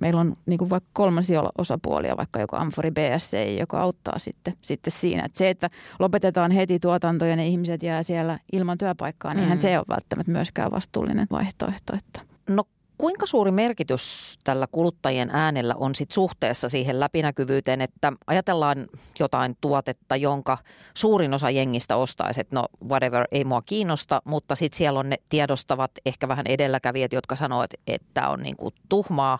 meillä 0.00 0.20
on 0.20 0.36
niin 0.46 0.58
kuin 0.58 0.70
vaikka 0.70 0.90
kolmansia 0.92 1.42
osapuolia, 1.58 2.16
vaikka 2.16 2.40
joku 2.40 2.56
Amfori 2.56 2.90
BSC, 2.90 3.36
joka 3.58 3.80
auttaa 3.80 4.18
sitten, 4.18 4.54
sitten 4.60 4.92
siinä. 4.92 5.24
Että 5.24 5.38
se, 5.38 5.50
että 5.50 5.70
lopetetaan 5.98 6.50
heti 6.50 6.78
tuotanto 6.78 7.26
ja 7.26 7.36
ne 7.36 7.46
ihmiset 7.46 7.82
jää 7.82 8.02
siellä 8.02 8.38
ilman 8.52 8.78
työpaikkaa, 8.78 9.34
niin 9.34 9.48
mm. 9.48 9.58
se 9.58 9.70
ei 9.70 9.76
ole 9.76 9.84
välttämättä 9.88 10.32
myöskään 10.32 10.70
vastuullinen 10.70 11.26
vaihtoehto. 11.30 11.96
Että. 11.96 12.20
No 12.48 12.64
Kuinka 13.00 13.26
suuri 13.26 13.50
merkitys 13.50 14.38
tällä 14.44 14.66
kuluttajien 14.72 15.30
äänellä 15.32 15.74
on 15.74 15.94
sit 15.94 16.10
suhteessa 16.10 16.68
siihen 16.68 17.00
läpinäkyvyyteen, 17.00 17.80
että 17.80 18.12
ajatellaan 18.26 18.86
jotain 19.18 19.56
tuotetta, 19.60 20.16
jonka 20.16 20.58
suurin 20.94 21.34
osa 21.34 21.50
jengistä 21.50 21.96
ostaisi, 21.96 22.40
että 22.40 22.56
no 22.56 22.66
whatever, 22.88 23.26
ei 23.32 23.44
mua 23.44 23.62
kiinnosta, 23.62 24.22
mutta 24.24 24.54
sitten 24.54 24.78
siellä 24.78 25.00
on 25.00 25.10
ne 25.10 25.16
tiedostavat 25.28 25.90
ehkä 26.06 26.28
vähän 26.28 26.46
edelläkävijät, 26.46 27.12
jotka 27.12 27.36
sanoo, 27.36 27.62
että, 27.62 27.76
että 27.86 28.28
on 28.28 28.40
niinku 28.40 28.72
tuhmaa, 28.88 29.38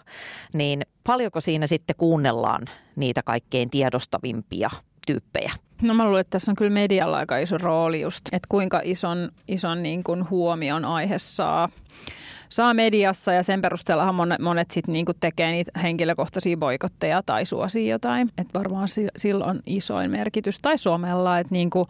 niin 0.53 0.87
paljonko 1.05 1.40
siinä 1.40 1.66
sitten 1.66 1.96
kuunnellaan 1.96 2.62
niitä 2.96 3.23
kaikkein 3.23 3.70
tiedostavimpia 3.70 4.70
tyyppejä? 5.07 5.53
No 5.83 5.94
mä 5.94 6.05
luulen, 6.05 6.20
että 6.20 6.31
tässä 6.31 6.53
on 6.53 6.57
kyllä 6.57 6.70
medialla 6.70 7.16
aika 7.16 7.38
iso 7.38 7.59
rooli 7.59 8.01
just, 8.01 8.25
että 8.33 8.46
kuinka 8.49 8.81
ison, 8.85 9.29
ison 9.49 9.83
niin 9.83 10.05
kuin 10.05 10.31
huomion 10.31 10.85
aihe 10.85 11.18
saa 11.18 11.68
saa 12.50 12.74
mediassa 12.74 13.32
ja 13.32 13.42
sen 13.42 13.60
perusteellahan 13.60 14.14
monet, 14.14 14.40
monet 14.40 14.70
sitten 14.70 14.92
niinku 14.92 15.12
tekee 15.20 15.52
niitä 15.52 15.80
henkilökohtaisia 15.82 16.56
boikotteja 16.56 17.22
tai 17.26 17.44
suosii 17.44 17.88
jotain. 17.88 18.28
Että 18.38 18.58
varmaan 18.58 18.88
sillä 19.16 19.44
on 19.44 19.60
isoin 19.66 20.10
merkitys. 20.10 20.58
Tai 20.62 20.78
somella, 20.78 21.38
että 21.38 21.54
niinku, 21.54 21.86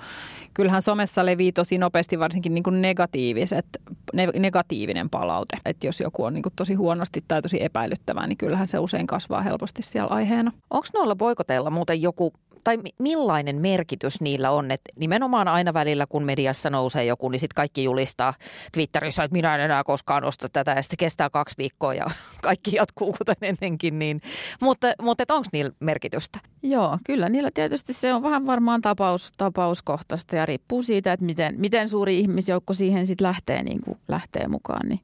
kyllähän 0.54 0.82
somessa 0.82 1.26
levii 1.26 1.52
tosi 1.52 1.78
nopeasti 1.78 2.18
varsinkin 2.18 2.54
niinku 2.54 2.70
negatiiviset, 2.70 3.66
ne, 4.12 4.26
negatiivinen 4.38 5.10
palaute. 5.10 5.56
Että 5.64 5.86
jos 5.86 6.00
joku 6.00 6.24
on 6.24 6.34
niinku 6.34 6.50
tosi 6.56 6.74
huonosti 6.74 7.24
tai 7.28 7.42
tosi 7.42 7.62
epäilyttävää, 7.62 8.26
niin 8.26 8.38
kyllähän 8.38 8.68
se 8.68 8.78
usein 8.78 9.06
kasvaa 9.06 9.42
helposti 9.42 9.82
siellä 9.82 10.14
aiheena. 10.14 10.52
Onko 10.70 10.86
noilla 10.94 11.16
boikoteilla 11.16 11.70
muuten 11.70 12.02
joku 12.02 12.32
tai 12.64 12.78
millainen 12.98 13.56
merkitys 13.56 14.20
niillä 14.20 14.50
on, 14.50 14.70
että 14.70 14.90
nimenomaan 14.98 15.48
aina 15.48 15.74
välillä, 15.74 16.06
kun 16.06 16.24
mediassa 16.24 16.70
nousee 16.70 17.04
joku, 17.04 17.28
niin 17.28 17.40
sitten 17.40 17.54
kaikki 17.54 17.84
julistaa 17.84 18.34
Twitterissä, 18.72 19.24
että 19.24 19.32
minä 19.32 19.54
en 19.54 19.60
enää 19.60 19.84
koskaan 19.84 20.24
osta 20.24 20.48
tätä, 20.52 20.70
ja 20.70 20.82
sitten 20.82 20.96
kestää 20.96 21.30
kaksi 21.30 21.54
viikkoa 21.58 21.94
ja 21.94 22.06
kaikki 22.42 22.76
jatkuu 22.76 23.12
kuten 23.12 23.36
ennenkin. 23.42 23.98
Niin. 23.98 24.20
Mutta, 24.62 24.92
mutta 25.02 25.24
onko 25.28 25.48
niillä 25.52 25.72
merkitystä? 25.80 26.38
Joo, 26.62 26.98
kyllä 27.04 27.28
niillä 27.28 27.50
tietysti 27.54 27.92
se 27.92 28.14
on 28.14 28.22
vähän 28.22 28.46
varmaan 28.46 28.80
tapaus, 28.80 29.32
tapauskohtaista 29.36 30.36
ja 30.36 30.46
riippuu 30.46 30.82
siitä, 30.82 31.12
että 31.12 31.26
miten, 31.26 31.54
miten 31.60 31.88
suuri 31.88 32.20
ihmisjoukko 32.20 32.74
siihen 32.74 33.06
sitten 33.06 33.26
lähtee, 33.26 33.62
niin 33.62 33.80
lähtee 34.08 34.48
mukaan. 34.48 34.88
Niin 34.88 35.00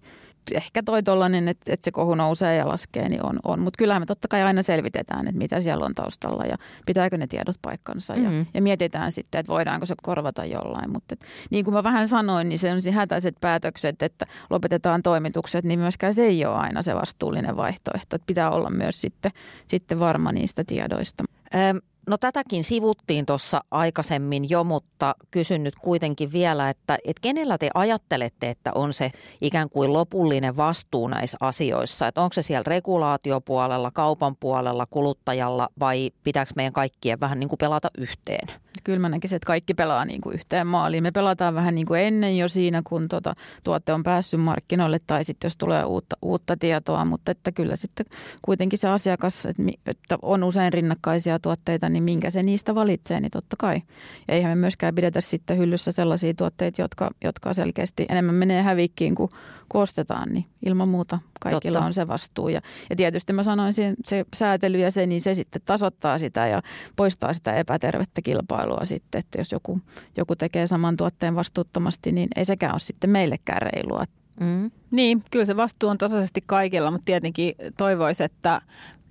ehkä 0.55 0.83
toi 0.83 1.03
tollainen, 1.03 1.49
että, 1.49 1.73
että 1.73 1.85
se 1.85 1.91
kohu 1.91 2.15
nousee 2.15 2.57
ja 2.57 2.69
laskee, 2.69 3.09
niin 3.09 3.27
on. 3.27 3.39
on. 3.45 3.61
Mutta 3.61 3.79
kyllähän 3.79 4.03
me 4.03 4.07
totta 4.07 4.29
kai 4.29 4.43
aina 4.43 4.63
selvitetään, 4.63 5.29
että 5.29 5.39
mitä 5.39 5.61
siellä 5.61 5.85
on 5.85 5.95
taustalla 5.95 6.45
ja 6.45 6.57
pitääkö 6.87 7.17
ne 7.19 7.27
tiedot 7.27 7.57
paikkansa. 7.63 8.17
Mm-hmm. 8.17 8.39
Ja, 8.39 8.45
ja 8.55 8.63
mietitään 8.63 9.13
sitten, 9.13 9.39
että 9.39 9.53
voidaanko 9.53 9.87
se 9.87 9.95
korvata 10.03 10.45
jollain. 10.45 10.93
Mutta 10.93 11.17
niin 11.51 11.65
kuin 11.65 11.75
mä 11.75 11.83
vähän 11.83 12.09
sanoin, 12.09 12.49
niin 12.49 12.59
se 12.59 12.73
on 12.73 12.93
hätäiset 12.93 13.35
päätökset, 13.41 14.03
että 14.03 14.27
lopetetaan 14.51 15.03
toimitukset, 15.03 15.65
niin 15.65 15.79
myöskään 15.79 16.15
se 16.15 16.23
ei 16.23 16.45
ole 16.45 16.57
aina 16.57 16.83
se 16.83 16.95
vastuullinen 16.95 17.57
vaihtoehto. 17.57 18.17
Että 18.17 18.27
pitää 18.27 18.51
olla 18.51 18.71
myös 18.71 19.01
sitten, 19.01 19.33
sitten 19.69 20.01
varma 20.01 20.33
niistä 20.33 20.65
tiedoista. 20.65 21.25
Ähm. 21.55 21.77
No 22.09 22.19
tätäkin 22.19 22.65
sivuttiin 22.65 23.27
tuossa 23.27 23.61
aikaisemmin 23.71 24.51
jo, 24.51 24.65
mutta 24.65 25.15
kysyn 25.31 25.65
nyt 25.65 25.75
kuitenkin 25.77 26.33
vielä, 26.33 26.71
että, 26.71 26.99
että 27.05 27.21
kenellä 27.21 27.59
te 27.59 27.71
ajattelette, 27.75 28.51
että 28.51 28.73
on 28.75 28.93
se 28.93 29.11
ikään 29.41 29.71
kuin 29.71 29.93
lopullinen 29.93 30.57
vastuu 30.57 31.09
näissä 31.09 31.39
asioissa? 31.41 32.09
Että 32.09 32.21
onko 32.21 32.33
se 32.33 32.43
siellä 32.43 32.65
regulaatiopuolella, 32.67 33.91
kaupan 33.91 34.37
puolella, 34.37 34.87
kuluttajalla 34.87 35.69
vai 35.81 36.11
pitääkö 36.23 36.53
meidän 36.57 36.73
kaikkien 36.73 37.21
vähän 37.21 37.41
niin 37.41 37.49
kuin 37.49 37.59
pelata 37.59 37.91
yhteen? 37.99 38.49
Kyllä 38.87 38.99
mä 38.99 39.09
näkisin, 39.09 39.37
että 39.37 39.47
kaikki 39.47 39.75
pelaa 39.75 40.05
niin 40.05 40.21
kuin 40.21 40.35
yhteen 40.35 40.67
maaliin. 40.67 41.03
Me 41.03 41.11
pelataan 41.11 41.55
vähän 41.55 41.75
niin 41.75 41.87
kuin 41.87 42.01
ennen 42.01 42.39
jo 42.39 42.49
siinä, 42.49 42.83
kun 42.85 43.09
tuota, 43.09 43.35
tuotte 43.65 43.93
on 43.93 44.03
päässyt 44.03 44.41
markkinoille 44.41 44.99
tai 45.07 45.25
sitten 45.25 45.47
jos 45.49 45.57
tulee 45.57 45.85
uutta, 45.85 46.17
uutta 46.23 46.57
tietoa, 46.57 47.05
mutta 47.05 47.33
että 47.33 47.53
kyllä 47.53 47.77
sitten 47.77 48.07
kuitenkin 48.43 48.79
se 48.79 48.89
asiakas, 48.89 49.47
että, 49.87 50.19
on 50.23 50.45
usein 50.45 50.73
rinnakkaisia 50.73 51.39
tuotteita, 51.39 51.89
niin 51.89 52.03
minkä 52.03 52.31
se 52.31 52.43
niistä 52.43 52.75
valitsee, 52.75 53.21
niin 53.21 53.31
totta 53.31 53.57
kai. 53.59 53.83
Ja 54.29 54.35
eihän 54.35 54.59
me 54.59 54.61
myöskään 54.61 54.95
pidetä 54.95 55.21
sitten 55.21 55.59
hyllyssä 55.59 55.93
sellaisia 55.93 56.35
tuotteita, 56.35 56.83
jotka, 56.83 57.11
jotka 57.25 57.55
selkeästi 57.55 58.07
enemmän 58.09 58.35
menee 58.35 58.63
hävikkiin 58.63 59.15
kuin, 59.15 59.31
kuin 59.69 59.83
ostetaan, 59.83 60.29
niin 60.29 60.45
ilman 60.67 60.89
muuta 60.89 61.19
kaikilla 61.41 61.79
totta. 61.79 61.87
on 61.87 61.95
se 61.95 62.09
vastuu. 62.09 62.49
Ja, 62.49 62.61
ja 62.91 62.97
tietysti 62.97 63.33
mä 63.33 63.43
sanoin, 63.43 63.73
se 64.05 64.25
säätely 64.35 64.79
ja 64.79 64.91
se, 64.91 65.07
niin 65.07 65.21
se 65.21 65.35
sitten 65.35 65.63
tasoittaa 65.65 66.19
sitä 66.19 66.47
ja 66.47 66.63
poistaa 66.97 67.35
sitä 67.35 67.55
epätervettä 67.55 68.23
kilpailua 68.23 68.85
sitten, 68.85 69.19
että 69.19 69.39
jos 69.41 69.53
joku, 69.53 69.81
joku 70.17 70.37
tekee 70.37 70.67
saman 70.67 70.97
tuotteen 70.97 71.35
vastuuttomasti, 71.35 72.13
niin 72.13 72.29
ei 72.37 72.45
sekään 72.45 72.73
ole 72.73 72.81
sitten 72.81 73.11
meillekään 73.11 73.63
reilua. 73.63 74.05
Mm. 74.41 74.71
Niin, 74.91 75.23
kyllä 75.31 75.45
se 75.45 75.57
vastuu 75.57 75.89
on 75.89 75.99
tasaisesti 75.99 76.41
kaikilla, 76.47 76.91
mutta 76.91 77.05
tietenkin 77.05 77.55
toivoisi, 77.77 78.25
että 78.25 78.61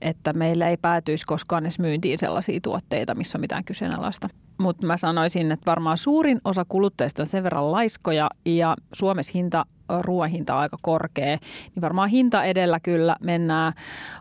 että 0.01 0.33
meillä 0.33 0.69
ei 0.69 0.77
päätyisi 0.77 1.25
koskaan 1.25 1.63
edes 1.63 1.79
myyntiin 1.79 2.19
sellaisia 2.19 2.59
tuotteita, 2.63 3.15
missä 3.15 3.37
on 3.37 3.41
mitään 3.41 3.63
kyseenalaista. 3.63 4.29
Mutta 4.57 4.87
mä 4.87 4.97
sanoisin, 4.97 5.51
että 5.51 5.71
varmaan 5.71 5.97
suurin 5.97 6.41
osa 6.45 6.65
kuluttajista 6.69 7.23
on 7.23 7.27
sen 7.27 7.43
verran 7.43 7.71
laiskoja 7.71 8.29
ja 8.45 8.75
Suomessa 8.93 9.31
hinta, 9.35 9.65
ruoan 10.01 10.29
hinta 10.29 10.55
on 10.55 10.59
aika 10.59 10.77
korkea, 10.81 11.37
niin 11.75 11.81
varmaan 11.81 12.09
hinta 12.09 12.43
edellä 12.43 12.79
kyllä 12.79 13.15
mennään 13.21 13.73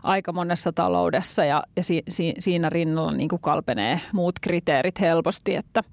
aika 0.03 0.33
monessa 0.33 0.73
taloudessa 0.73 1.45
ja, 1.45 1.63
ja 1.75 1.83
si, 1.83 2.03
si, 2.09 2.33
siinä 2.39 2.69
rinnalla 2.69 3.11
niin 3.11 3.29
kuin 3.29 3.41
kalpenee 3.41 4.01
muut 4.13 4.35
kriteerit 4.41 4.99
helposti, 4.99 5.55
että 5.55 5.83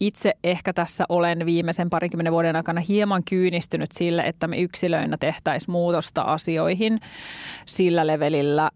itse 0.00 0.34
ehkä 0.44 0.72
tässä 0.72 1.04
olen 1.08 1.46
viimeisen 1.46 1.90
parikymmenen 1.90 2.32
vuoden 2.32 2.56
aikana 2.56 2.80
hieman 2.80 3.24
kyynistynyt 3.24 3.92
sille, 3.92 4.22
että 4.22 4.46
me 4.46 4.58
yksilöinä 4.58 5.16
tehtäisiin 5.20 5.72
muutosta 5.72 6.22
asioihin 6.22 7.00
sillä 7.66 8.06
levelillä, 8.06 8.70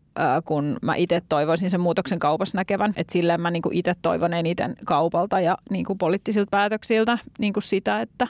kun 0.45 0.77
mä 0.83 0.95
itse 0.95 1.23
toivoisin 1.29 1.71
sen 1.71 1.81
muutoksen 1.81 2.19
kaupassa 2.19 2.59
näkevän. 2.59 2.93
Että 2.97 3.13
silleen 3.13 3.41
mä 3.41 3.51
niin 3.51 3.63
itse 3.73 3.93
toivon 4.03 4.35
eniten 4.35 4.77
kaupalta 4.87 5.41
ja 5.41 5.59
niin 5.71 5.85
kuin 5.85 5.99
poliittisilta 5.99 6.51
päätöksiltä 6.51 7.19
niin 7.39 7.53
kuin 7.53 7.63
sitä, 7.63 8.01
että 8.01 8.29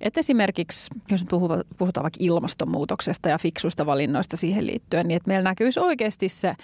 että 0.00 0.20
esimerkiksi, 0.20 0.90
jos 1.10 1.24
puhutaan 1.78 2.02
vaikka 2.02 2.18
ilmastonmuutoksesta 2.18 3.28
ja 3.28 3.38
fiksuista 3.38 3.86
valinnoista 3.86 4.36
siihen 4.36 4.66
liittyen, 4.66 5.08
niin 5.08 5.16
että 5.16 5.28
meillä 5.28 5.50
näkyisi 5.50 5.80
oikeasti 5.80 6.28
se, 6.28 6.54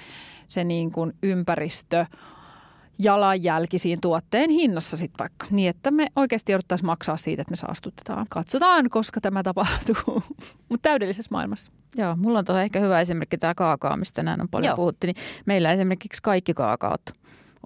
se 0.48 0.64
niin 0.64 0.90
kuin 0.90 1.12
ympäristö, 1.22 2.07
jalanjälki 3.02 3.78
siinä 3.78 3.98
tuotteen 4.02 4.50
hinnassa 4.50 4.96
sitten 4.96 5.18
vaikka. 5.18 5.46
Niin, 5.50 5.70
että 5.70 5.90
me 5.90 6.06
oikeasti 6.16 6.52
jouduttaisiin 6.52 6.86
maksaa 6.86 7.16
siitä, 7.16 7.42
että 7.42 7.52
me 7.52 7.56
saastutetaan. 7.56 8.26
Katsotaan, 8.30 8.90
koska 8.90 9.20
tämä 9.20 9.42
tapahtuu, 9.42 10.22
mutta 10.68 10.88
täydellisessä 10.88 11.28
maailmassa. 11.32 11.72
Joo, 11.96 12.16
mulla 12.16 12.38
on 12.38 12.44
tuohon 12.44 12.62
ehkä 12.62 12.80
hyvä 12.80 13.00
esimerkki 13.00 13.38
tämä 13.38 13.54
kaakao, 13.54 13.96
mistä 13.96 14.16
tänään 14.16 14.40
on 14.40 14.48
paljon 14.48 14.70
Joo. 14.70 14.76
puhuttu. 14.76 15.06
Niin 15.06 15.16
meillä 15.46 15.72
esimerkiksi 15.72 16.22
kaikki 16.22 16.54
kaakaot 16.54 17.02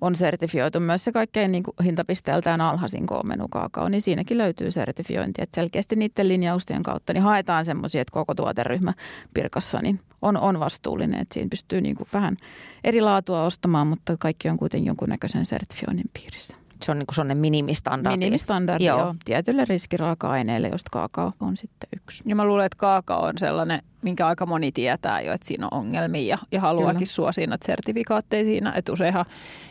on 0.00 0.16
sertifioitu 0.16 0.80
myös 0.80 1.04
se 1.04 1.12
kaikkein 1.12 1.52
niin 1.52 1.62
kuin 1.62 1.74
hintapisteeltään 1.84 2.60
alhaisin 2.60 3.06
koomenukaakao, 3.06 3.88
niin 3.88 4.02
siinäkin 4.02 4.38
löytyy 4.38 4.70
sertifiointi. 4.70 5.42
Että 5.42 5.54
selkeästi 5.54 5.96
niiden 5.96 6.28
linjausten 6.28 6.82
kautta 6.82 7.12
niin 7.12 7.22
haetaan 7.22 7.64
semmoisia, 7.64 8.00
että 8.00 8.12
koko 8.12 8.34
tuoteryhmä 8.34 8.94
Pirkassa 9.34 9.78
niin 9.82 10.00
on, 10.26 10.36
on 10.36 10.60
vastuullinen. 10.60 11.20
Että 11.20 11.34
siinä 11.34 11.48
pystyy 11.48 11.80
niin 11.80 11.96
kuin 11.96 12.08
vähän 12.12 12.36
eri 12.84 13.00
laatua 13.00 13.42
ostamaan, 13.42 13.86
mutta 13.86 14.16
kaikki 14.16 14.48
on 14.48 14.56
kuitenkin 14.56 14.86
jonkunnäköisen 14.86 15.46
sertifioinnin 15.46 16.10
piirissä. 16.14 16.56
Se 16.82 16.90
on 16.90 16.98
niin 16.98 17.06
kuin 17.06 17.14
sellainen 17.14 17.38
minimistandardi. 17.38 18.18
Minimistandardi, 18.18 18.84
joo. 18.84 18.98
joo. 18.98 19.14
Tietylle 19.24 19.64
riskiraaka-aineelle, 19.64 20.68
josta 20.68 20.88
kaakao 20.92 21.32
on 21.40 21.56
sitten 21.56 21.88
yksi. 21.96 22.22
Ja 22.26 22.36
mä 22.36 22.44
luulen, 22.44 22.66
että 22.66 22.78
kaakao 22.78 23.22
on 23.22 23.38
sellainen, 23.38 23.82
minkä 24.02 24.26
aika 24.26 24.46
moni 24.46 24.72
tietää 24.72 25.20
jo, 25.20 25.32
että 25.32 25.46
siinä 25.46 25.68
on 25.70 25.78
ongelmia 25.78 26.28
ja, 26.28 26.38
ja 26.52 26.60
haluaakin 26.60 26.98
Kyllä. 26.98 27.06
suosia 27.06 27.46
noita 27.46 27.66
sertifikaatteja 27.66 28.44
siinä. 28.44 28.72
Että 28.72 28.92
useinhan 28.92 29.24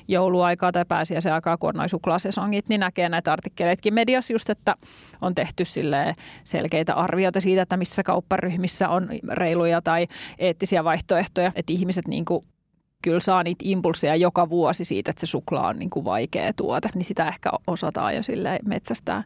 jouluaikaa 0.07 0.71
tai 0.71 0.85
pääsiäisen 0.87 1.33
aikaa, 1.33 1.57
kun 1.57 1.69
on 1.69 1.75
noin 1.75 1.89
suklaasesongit, 1.89 2.69
niin 2.69 2.79
näkee 2.79 3.09
näitä 3.09 3.33
artikkeleitkin 3.33 3.93
mediassa 3.93 4.33
just, 4.33 4.49
että 4.49 4.75
on 5.21 5.35
tehty 5.35 5.63
selkeitä 6.43 6.93
arvioita 6.93 7.41
siitä, 7.41 7.61
että 7.61 7.77
missä 7.77 8.03
kaupparyhmissä 8.03 8.89
on 8.89 9.09
reiluja 9.31 9.81
tai 9.81 10.07
eettisiä 10.37 10.83
vaihtoehtoja, 10.83 11.51
että 11.55 11.73
ihmiset 11.73 12.07
niin 12.07 12.25
kuin 12.25 12.45
kyllä 13.05 13.19
saa 13.19 13.43
niitä 13.43 13.65
impulseja 13.67 14.15
joka 14.15 14.49
vuosi 14.49 14.85
siitä, 14.85 15.11
että 15.11 15.19
se 15.19 15.25
suklaa 15.25 15.67
on 15.67 15.79
niin 15.79 15.89
kuin 15.89 16.05
vaikea 16.05 16.53
tuote, 16.53 16.89
niin 16.95 17.05
sitä 17.05 17.27
ehkä 17.27 17.49
osataan 17.67 18.15
jo 18.15 18.23
sille 18.23 18.59
metsästää, 18.65 19.23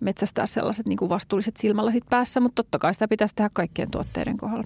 metsästää 0.00 0.46
sellaiset 0.46 0.86
niin 0.86 0.96
kuin 0.96 1.08
vastuulliset 1.08 1.56
silmällä 1.56 1.92
sit 1.92 2.04
päässä, 2.10 2.40
mutta 2.40 2.62
totta 2.62 2.78
kai 2.78 2.94
sitä 2.94 3.08
pitäisi 3.08 3.34
tehdä 3.34 3.50
kaikkien 3.52 3.90
tuotteiden 3.90 4.36
kohdalla. 4.36 4.64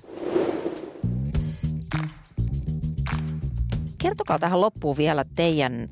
Kertokaa 3.98 4.38
tähän 4.38 4.60
loppuun 4.60 4.96
vielä 4.96 5.24
teidän 5.34 5.88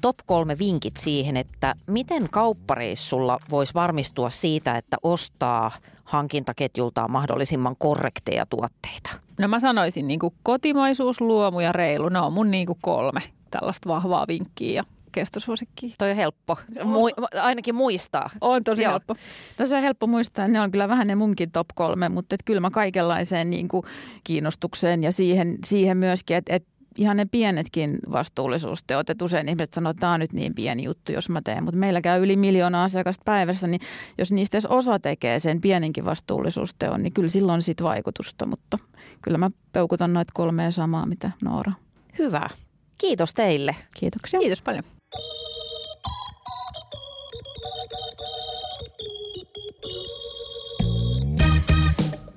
top 0.00 0.16
kolme 0.26 0.58
vinkit 0.58 0.96
siihen, 0.96 1.36
että 1.36 1.74
miten 1.86 2.28
kauppareissulla 2.30 3.38
voisi 3.50 3.74
varmistua 3.74 4.30
siitä, 4.30 4.76
että 4.76 4.96
ostaa 5.02 5.70
hankintaketjultaan 6.04 7.10
mahdollisimman 7.10 7.76
korrekteja 7.78 8.46
tuotteita? 8.46 9.10
No 9.38 9.48
mä 9.48 9.60
sanoisin 9.60 10.08
niin 10.08 10.20
kuin 10.20 10.34
kotimaisuus, 10.42 11.20
luomu 11.20 11.60
ja 11.60 11.72
reilu. 11.72 12.08
Ne 12.08 12.18
on 12.18 12.32
mun 12.32 12.50
niin 12.50 12.66
kuin 12.66 12.78
kolme 12.82 13.20
tällaista 13.50 13.88
vahvaa 13.88 14.24
vinkkiä 14.28 14.72
ja 14.72 14.84
kestosuosikki. 15.12 15.94
Toi 15.98 16.10
on 16.10 16.16
helppo, 16.16 16.58
Mu- 16.78 17.40
ainakin 17.40 17.74
muistaa. 17.74 18.30
On 18.40 18.64
tosi 18.64 18.82
Joo. 18.82 18.90
helppo. 18.90 19.14
No 19.58 19.66
se 19.66 19.76
on 19.76 19.82
helppo 19.82 20.06
muistaa, 20.06 20.48
ne 20.48 20.60
on 20.60 20.70
kyllä 20.70 20.88
vähän 20.88 21.06
ne 21.06 21.14
munkin 21.14 21.50
top 21.50 21.66
kolme, 21.74 22.08
mutta 22.08 22.34
et 22.34 22.40
kyllä 22.44 22.60
mä 22.60 22.70
kaikenlaiseen 22.70 23.50
niin 23.50 23.68
kuin 23.68 23.82
kiinnostukseen 24.24 25.02
ja 25.02 25.12
siihen, 25.12 25.58
siihen 25.64 25.96
myöskin, 25.96 26.36
että 26.36 26.54
et 26.54 26.66
ihan 26.98 27.16
ne 27.16 27.24
pienetkin 27.24 27.98
vastuullisuusteot, 28.12 29.10
että 29.10 29.24
usein 29.24 29.48
ihmiset 29.48 29.74
sanoo, 29.74 29.90
että 29.90 30.00
tämä 30.00 30.12
on 30.12 30.20
nyt 30.20 30.32
niin 30.32 30.54
pieni 30.54 30.84
juttu, 30.84 31.12
jos 31.12 31.28
mä 31.28 31.42
teen, 31.42 31.64
mutta 31.64 31.78
meillä 31.78 32.00
käy 32.00 32.22
yli 32.22 32.36
miljoona 32.36 32.84
asiakasta 32.84 33.22
päivässä, 33.24 33.66
niin 33.66 33.80
jos 34.18 34.32
niistä 34.32 34.56
edes 34.56 34.66
osa 34.66 34.98
tekee 34.98 35.38
sen 35.38 35.60
pieninkin 35.60 36.04
vastuullisuusteon, 36.04 37.02
niin 37.02 37.12
kyllä 37.12 37.28
silloin 37.28 37.54
on 37.54 37.62
sit 37.62 37.82
vaikutusta, 37.82 38.46
mutta 38.46 38.78
kyllä 39.22 39.38
mä 39.38 39.50
peukutan 39.72 40.12
noita 40.12 40.32
kolmea 40.34 40.70
samaa, 40.70 41.06
mitä 41.06 41.30
Noora. 41.44 41.72
Hyvä. 42.18 42.48
Kiitos 42.98 43.34
teille. 43.34 43.76
Kiitoksia. 43.94 44.40
Kiitos 44.40 44.62
paljon. 44.62 44.84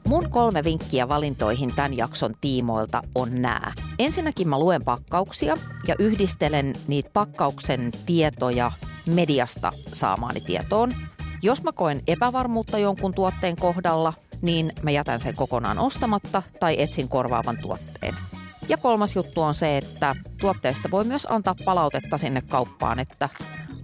Mun 0.07 0.29
kolme 0.29 0.63
vinkkiä 0.63 1.09
valintoihin 1.09 1.75
tämän 1.75 1.97
jakson 1.97 2.33
tiimoilta 2.41 3.03
on 3.15 3.41
nämä. 3.41 3.73
Ensinnäkin 3.99 4.49
mä 4.49 4.59
luen 4.59 4.83
pakkauksia 4.83 5.57
ja 5.87 5.95
yhdistelen 5.99 6.75
niitä 6.87 7.09
pakkauksen 7.13 7.91
tietoja 8.05 8.71
mediasta 9.05 9.71
saamaani 9.93 10.41
tietoon. 10.41 10.93
Jos 11.41 11.63
mä 11.63 11.71
koen 11.71 12.01
epävarmuutta 12.07 12.77
jonkun 12.77 13.13
tuotteen 13.13 13.55
kohdalla, 13.55 14.13
niin 14.41 14.71
mä 14.81 14.91
jätän 14.91 15.19
sen 15.19 15.35
kokonaan 15.35 15.79
ostamatta 15.79 16.43
tai 16.59 16.81
etsin 16.81 17.09
korvaavan 17.09 17.57
tuotteen. 17.61 18.15
Ja 18.69 18.77
kolmas 18.77 19.15
juttu 19.15 19.41
on 19.41 19.53
se, 19.53 19.77
että 19.77 20.15
tuotteesta 20.41 20.91
voi 20.91 21.03
myös 21.03 21.27
antaa 21.29 21.55
palautetta 21.65 22.17
sinne 22.17 22.41
kauppaan, 22.41 22.99
että 22.99 23.29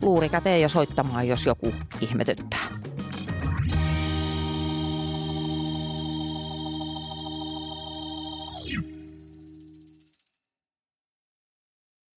luuri 0.01 0.29
käteen 0.29 0.61
jo 0.61 0.69
soittamaan, 0.69 1.27
jos 1.27 1.45
joku 1.45 1.73
ihmetyttää. 2.01 2.80